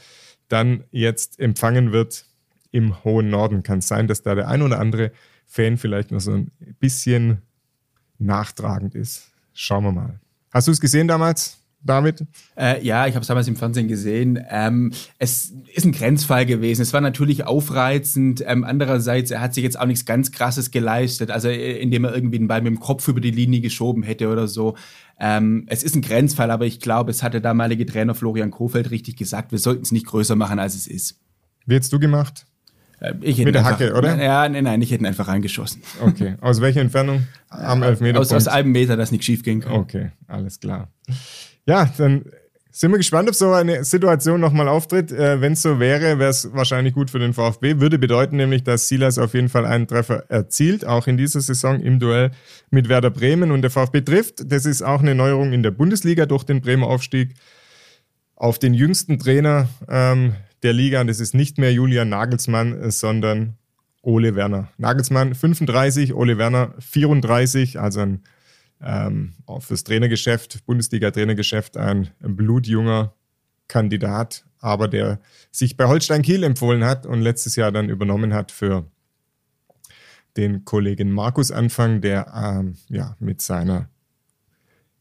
dann 0.49 0.85
jetzt 0.91 1.39
empfangen 1.39 1.93
wird 1.93 2.25
im 2.71 3.03
hohen 3.05 3.31
Norden. 3.31 3.63
Kann 3.63 3.79
es 3.79 3.89
sein, 3.89 4.09
dass 4.09 4.23
da 4.23 4.35
der 4.35 4.49
ein 4.49 4.63
oder 4.63 4.79
andere 4.79 5.13
Fan 5.47 5.79
vielleicht 5.79 6.11
noch 6.11 6.21
so 6.21 6.33
ein 6.33 6.51
bisschen 6.79 7.43
nachtragend 8.19 8.95
ist. 8.95 9.31
Schauen 9.55 9.85
wir 9.85 9.93
mal. 9.93 10.21
Hast 10.51 10.69
du 10.69 10.73
es 10.73 10.81
gesehen 10.81 11.09
damals? 11.09 11.59
David? 11.81 12.25
Äh, 12.57 12.85
ja, 12.85 13.07
ich 13.07 13.15
habe 13.15 13.23
es 13.23 13.29
damals 13.29 13.47
im 13.47 13.57
Fernsehen 13.57 13.87
gesehen. 13.87 14.39
Ähm, 14.51 14.93
es 15.19 15.53
ist 15.75 15.85
ein 15.85 15.93
Grenzfall 15.93 16.45
gewesen. 16.45 16.83
Es 16.83 16.93
war 16.93 17.01
natürlich 17.01 17.47
aufreizend. 17.47 18.43
Ähm, 18.47 18.65
andererseits, 18.65 19.31
er 19.31 19.41
hat 19.41 19.55
sich 19.55 19.63
jetzt 19.63 19.79
auch 19.79 19.87
nichts 19.87 20.05
ganz 20.05 20.33
Krasses 20.33 20.71
geleistet, 20.73 21.31
also 21.31 21.49
äh, 21.49 21.79
indem 21.79 22.05
er 22.05 22.15
irgendwie 22.15 22.39
den 22.39 22.49
Ball 22.49 22.63
mit 22.63 22.73
dem 22.73 22.81
Kopf 22.81 23.07
über 23.07 23.21
die 23.21 23.31
Linie 23.31 23.61
geschoben 23.61 24.03
hätte 24.03 24.29
oder 24.29 24.49
so. 24.49 24.77
Ähm, 25.21 25.65
es 25.69 25.83
ist 25.83 25.97
ein 25.97 26.03
Grenzfall, 26.03 26.51
aber 26.51 26.65
ich 26.67 26.81
glaube, 26.81 27.11
es 27.11 27.23
hat 27.23 27.35
der 27.35 27.41
damalige 27.41 27.87
Trainer 27.87 28.15
Florian 28.15 28.51
Kofeld 28.51 28.91
richtig 28.91 29.17
gesagt. 29.17 29.53
Wir 29.53 29.59
sollten 29.59 29.83
es 29.83 29.93
nicht 29.93 30.07
größer 30.07 30.37
machen, 30.37 30.59
als 30.59 30.75
es 30.75 30.87
ist. 30.87 31.21
Wie 31.67 31.75
hättest 31.75 31.93
du 31.93 31.99
gemacht? 31.99 32.47
Äh, 33.01 33.15
ich 33.21 33.39
Mit 33.39 33.55
der 33.55 33.65
einfach, 33.65 33.81
Hacke, 33.81 33.95
oder? 33.95 34.21
Ja, 34.23 34.49
nein, 34.49 34.65
nein, 34.65 34.83
ich 34.83 34.91
hätte 34.91 35.03
ihn 35.03 35.07
einfach 35.07 35.29
reingeschossen. 35.29 35.83
Okay. 36.01 36.37
Aus 36.41 36.61
welcher 36.61 36.81
Entfernung? 36.81 37.27
Am 37.49 37.83
Elfmeter. 37.83 38.21
Aus, 38.21 38.33
aus 38.33 38.49
einem 38.49 38.73
Meter, 38.73 38.97
dass 38.97 39.13
nicht 39.13 39.25
schief 39.25 39.43
ging. 39.43 39.65
Okay, 39.65 40.11
alles 40.27 40.61
klar. 40.61 40.89
Ja, 41.67 41.91
dann 41.99 42.25
sind 42.79 42.93
wir 42.93 42.99
gespannt, 42.99 43.29
ob 43.29 43.35
so 43.35 43.51
eine 43.51 43.83
Situation 43.83 44.41
nochmal 44.41 44.69
auftritt. 44.69 45.11
Äh, 45.11 45.41
Wenn 45.41 45.55
es 45.55 45.63
so 45.63 45.81
wäre, 45.81 46.21
wäre 46.21 46.31
es 46.31 46.53
wahrscheinlich 46.53 46.95
gut 46.95 47.11
für 47.11 47.19
den 47.19 47.35
VfB. 47.35 47.81
Würde 47.81 47.99
bedeuten 47.99 48.37
nämlich, 48.37 48.63
dass 48.63 48.87
Silas 48.87 49.19
auf 49.19 49.35
jeden 49.35 49.49
Fall 49.49 49.67
einen 49.67 49.89
Treffer 49.89 50.31
erzielt, 50.31 50.87
auch 50.87 51.09
in 51.09 51.17
dieser 51.17 51.41
Saison 51.41 51.81
im 51.81 51.99
Duell 51.99 52.31
mit 52.71 52.89
Werder 52.89 53.11
Bremen 53.11 53.51
und 53.51 53.63
der 53.63 53.73
VfB 53.73 54.03
trifft. 54.03 54.53
Das 54.53 54.65
ist 54.65 54.83
auch 54.83 55.01
eine 55.01 55.17
Neuerung 55.17 55.53
in 55.53 55.65
der 55.65 55.73
Bundesliga 55.73 56.25
durch 56.27 56.45
den 56.45 56.61
Bremer 56.61 56.87
Aufstieg 56.87 57.35
auf 58.37 58.61
den 58.61 58.75
jüngsten 58.75 59.19
Trainer 59.19 59.69
ähm, 59.89 60.37
der 60.63 60.73
Liga. 60.73 61.01
Und 61.01 61.09
das 61.09 61.19
ist 61.19 61.35
nicht 61.35 61.59
mehr 61.59 61.73
Julian 61.73 62.11
Nagelsmann, 62.11 62.93
sondern 62.93 63.57
Ole 64.03 64.37
Werner. 64.37 64.69
Nagelsmann 64.79 65.35
35, 65.35 66.15
Ole 66.15 66.39
Werner 66.39 66.75
34, 66.79 67.81
also 67.81 67.99
ein 68.03 68.23
ähm, 68.83 69.35
fürs 69.61 69.85
Trainergeschäft, 69.85 70.65
Bundesliga-Trainergeschäft, 70.67 71.77
ein, 71.77 72.09
ein 72.23 72.37
blutjunger 72.37 73.15
Kandidat, 73.67 74.45
aber 74.61 74.89
der 74.89 75.21
sich 75.51 75.77
bei 75.77 75.87
Holstein 75.87 76.23
Kiel 76.23 76.43
empfohlen 76.43 76.85
hat 76.85 77.07
und 77.07 77.21
letztes 77.21 77.57
Jahr 77.57 77.73
dann 77.73 77.89
übernommen 77.89 78.35
hat 78.35 78.51
für 78.51 78.91
den 80.37 80.65
Kollegen 80.65 81.11
Markus 81.11 81.51
Anfang, 81.51 82.01
der 82.01 82.33
ähm, 82.35 82.77
ja 82.89 83.17
mit 83.19 83.41
seiner 83.41 83.89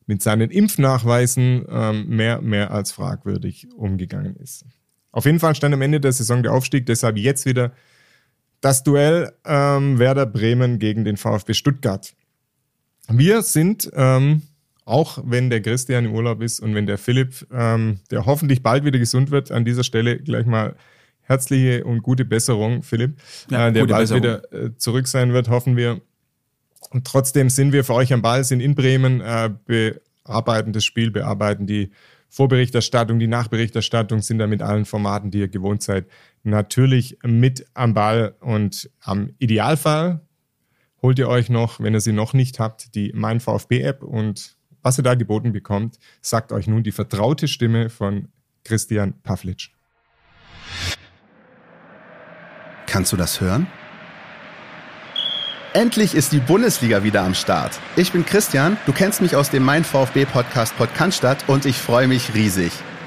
mit 0.05 0.21
seinen 0.21 0.49
Impfnachweisen 0.51 1.65
ähm, 1.69 2.07
mehr 2.07 2.41
mehr 2.41 2.71
als 2.71 2.91
fragwürdig 2.91 3.67
umgegangen 3.73 4.35
ist. 4.37 4.65
Auf 5.11 5.25
jeden 5.25 5.39
Fall 5.39 5.55
stand 5.55 5.73
am 5.73 5.81
Ende 5.81 5.99
der 5.99 6.11
Saison 6.11 6.43
der 6.43 6.53
Aufstieg, 6.53 6.85
deshalb 6.85 7.17
jetzt 7.17 7.45
wieder 7.45 7.73
das 8.61 8.83
Duell 8.83 9.33
ähm, 9.45 9.99
Werder 9.99 10.25
Bremen 10.25 10.79
gegen 10.79 11.03
den 11.03 11.17
VfB 11.17 11.53
Stuttgart. 11.53 12.15
Wir 13.09 13.41
sind, 13.41 13.89
ähm, 13.93 14.41
auch 14.85 15.19
wenn 15.23 15.49
der 15.49 15.61
Christian 15.61 16.05
im 16.05 16.13
Urlaub 16.13 16.41
ist 16.41 16.59
und 16.59 16.75
wenn 16.75 16.85
der 16.85 16.97
Philipp, 16.97 17.45
ähm, 17.51 17.99
der 18.11 18.25
hoffentlich 18.25 18.63
bald 18.63 18.85
wieder 18.85 18.99
gesund 18.99 19.31
wird, 19.31 19.51
an 19.51 19.65
dieser 19.65 19.83
Stelle 19.83 20.17
gleich 20.17 20.45
mal 20.45 20.75
herzliche 21.21 21.83
und 21.83 22.03
gute 22.03 22.25
Besserung, 22.25 22.83
Philipp, 22.83 23.17
ja, 23.49 23.67
äh, 23.67 23.73
der 23.73 23.85
bald 23.85 24.03
Besserung. 24.03 24.23
wieder 24.23 24.53
äh, 24.53 24.75
zurück 24.77 25.07
sein 25.07 25.33
wird, 25.33 25.49
hoffen 25.49 25.75
wir. 25.75 26.01
Und 26.89 27.05
trotzdem 27.05 27.49
sind 27.49 27.73
wir 27.73 27.83
für 27.83 27.93
euch 27.93 28.13
am 28.13 28.21
Ball, 28.21 28.43
sind 28.43 28.61
in 28.61 28.75
Bremen, 28.75 29.19
äh, 29.19 29.49
bearbeiten 29.65 30.71
das 30.71 30.85
Spiel, 30.85 31.11
bearbeiten 31.11 31.67
die 31.67 31.91
Vorberichterstattung, 32.29 33.19
die 33.19 33.27
Nachberichterstattung, 33.27 34.21
sind 34.21 34.39
da 34.39 34.47
mit 34.47 34.61
allen 34.61 34.85
Formaten, 34.85 35.31
die 35.31 35.39
ihr 35.39 35.47
gewohnt 35.47 35.81
seid, 35.81 36.05
natürlich 36.43 37.17
mit 37.25 37.65
am 37.73 37.93
Ball 37.93 38.35
und 38.39 38.89
am 39.01 39.31
Idealfall 39.39 40.21
holt 41.07 41.19
ihr 41.19 41.29
euch 41.29 41.47
noch, 41.47 41.79
wenn 41.79 41.93
ihr 41.93 42.01
sie 42.01 42.11
noch 42.11 42.33
nicht 42.33 42.59
habt, 42.59 42.93
die 42.93 43.13
Mein 43.15 43.39
VfB-App 43.39 44.03
und 44.03 44.57
was 44.81 44.99
ihr 44.99 45.05
da 45.05 45.15
geboten 45.15 45.53
bekommt, 45.53 45.99
sagt 46.19 46.51
euch 46.51 46.67
nun 46.67 46.83
die 46.83 46.91
vertraute 46.91 47.47
Stimme 47.47 47.89
von 47.89 48.27
Christian 48.65 49.13
Pavlic. 49.23 49.69
Kannst 52.87 53.13
du 53.13 53.15
das 53.15 53.39
hören? 53.39 53.67
Endlich 55.71 56.13
ist 56.13 56.33
die 56.33 56.41
Bundesliga 56.41 57.05
wieder 57.05 57.23
am 57.23 57.35
Start. 57.35 57.79
Ich 57.95 58.11
bin 58.11 58.25
Christian, 58.25 58.75
du 58.85 58.91
kennst 58.91 59.21
mich 59.21 59.37
aus 59.37 59.49
dem 59.49 59.63
Mein 59.63 59.85
VfB 59.85 60.25
Podcast 60.25 60.75
Podcast 60.75 61.23
und 61.47 61.65
ich 61.65 61.77
freue 61.77 62.09
mich 62.09 62.33
riesig. 62.33 62.73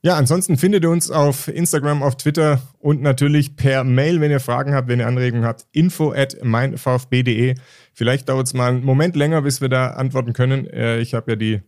Ja, 0.00 0.14
ansonsten 0.16 0.56
findet 0.56 0.84
ihr 0.84 0.90
uns 0.90 1.10
auf 1.10 1.48
Instagram, 1.48 2.04
auf 2.04 2.16
Twitter 2.16 2.62
und 2.78 3.02
natürlich 3.02 3.56
per 3.56 3.82
Mail, 3.82 4.20
wenn 4.20 4.30
ihr 4.30 4.38
Fragen 4.38 4.72
habt, 4.72 4.86
wenn 4.86 5.00
ihr 5.00 5.08
Anregungen 5.08 5.44
habt, 5.44 5.66
info 5.72 6.12
at 6.12 6.36
meinvfb.de. 6.44 7.56
Vielleicht 7.94 8.28
dauert 8.28 8.46
es 8.46 8.54
mal 8.54 8.70
einen 8.70 8.84
Moment 8.84 9.16
länger, 9.16 9.42
bis 9.42 9.60
wir 9.60 9.68
da 9.68 9.88
antworten 9.88 10.34
können. 10.34 10.68
Äh, 10.68 11.00
ich 11.00 11.14
habe 11.14 11.32
ja 11.32 11.36
die 11.36 11.62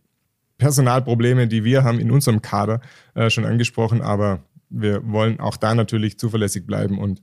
Personalprobleme, 0.57 1.47
die 1.47 1.65
wir 1.65 1.83
haben 1.83 1.99
in 1.99 2.09
unserem 2.09 2.41
Kader 2.41 2.79
äh, 3.15 3.29
schon 3.29 3.45
angesprochen, 3.45 4.01
aber 4.01 4.43
wir 4.69 5.01
wollen 5.11 5.41
auch 5.41 5.57
da 5.57 5.75
natürlich 5.75 6.17
zuverlässig 6.17 6.65
bleiben 6.65 6.99
und 6.99 7.21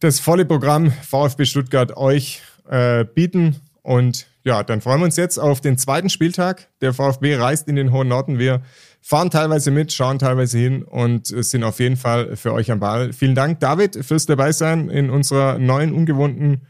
das 0.00 0.18
volle 0.18 0.44
Programm 0.44 0.90
VfB 0.90 1.44
Stuttgart 1.44 1.96
euch 1.96 2.42
äh, 2.68 3.04
bieten. 3.04 3.56
Und 3.82 4.26
ja, 4.44 4.62
dann 4.62 4.80
freuen 4.80 5.00
wir 5.00 5.04
uns 5.06 5.16
jetzt 5.16 5.38
auf 5.38 5.60
den 5.60 5.78
zweiten 5.78 6.10
Spieltag. 6.10 6.68
Der 6.80 6.92
VfB 6.92 7.36
reist 7.36 7.68
in 7.68 7.76
den 7.76 7.92
hohen 7.92 8.08
Norden. 8.08 8.38
Wir 8.38 8.62
fahren 9.00 9.30
teilweise 9.30 9.70
mit, 9.70 9.92
schauen 9.92 10.18
teilweise 10.18 10.58
hin 10.58 10.82
und 10.82 11.26
sind 11.26 11.64
auf 11.64 11.80
jeden 11.80 11.96
Fall 11.96 12.36
für 12.36 12.52
euch 12.52 12.70
am 12.70 12.80
Ball. 12.80 13.12
Vielen 13.12 13.34
Dank, 13.34 13.60
David, 13.60 14.04
fürs 14.04 14.26
Dabeisein 14.26 14.88
in 14.90 15.10
unserer 15.10 15.58
neuen, 15.58 15.92
ungewohnten 15.92 16.62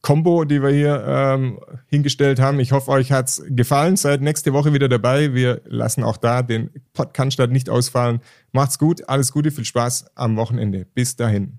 Combo, 0.00 0.44
die 0.44 0.62
wir 0.62 0.70
hier 0.70 1.04
ähm, 1.06 1.58
hingestellt 1.86 2.40
haben. 2.40 2.60
Ich 2.60 2.72
hoffe, 2.72 2.90
euch 2.90 3.10
hat's 3.10 3.42
gefallen. 3.48 3.96
Seid 3.96 4.20
nächste 4.20 4.52
Woche 4.52 4.72
wieder 4.72 4.88
dabei. 4.88 5.34
Wir 5.34 5.60
lassen 5.64 6.04
auch 6.04 6.16
da 6.16 6.42
den 6.42 6.70
Podcast 6.92 7.38
nicht 7.50 7.68
ausfallen. 7.68 8.20
Macht's 8.52 8.78
gut, 8.78 9.08
alles 9.08 9.32
Gute, 9.32 9.50
viel 9.50 9.64
Spaß 9.64 10.06
am 10.14 10.36
Wochenende. 10.36 10.86
Bis 10.94 11.16
dahin. 11.16 11.58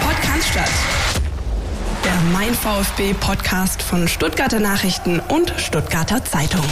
Podcast 0.00 0.48
statt. 0.48 0.70
Der 2.04 2.14
Mein 2.32 2.54
VfB 2.54 3.14
Podcast 3.14 3.82
von 3.82 4.08
Stuttgarter 4.08 4.60
Nachrichten 4.60 5.20
und 5.28 5.52
Stuttgarter 5.58 6.24
Zeitung. 6.24 6.64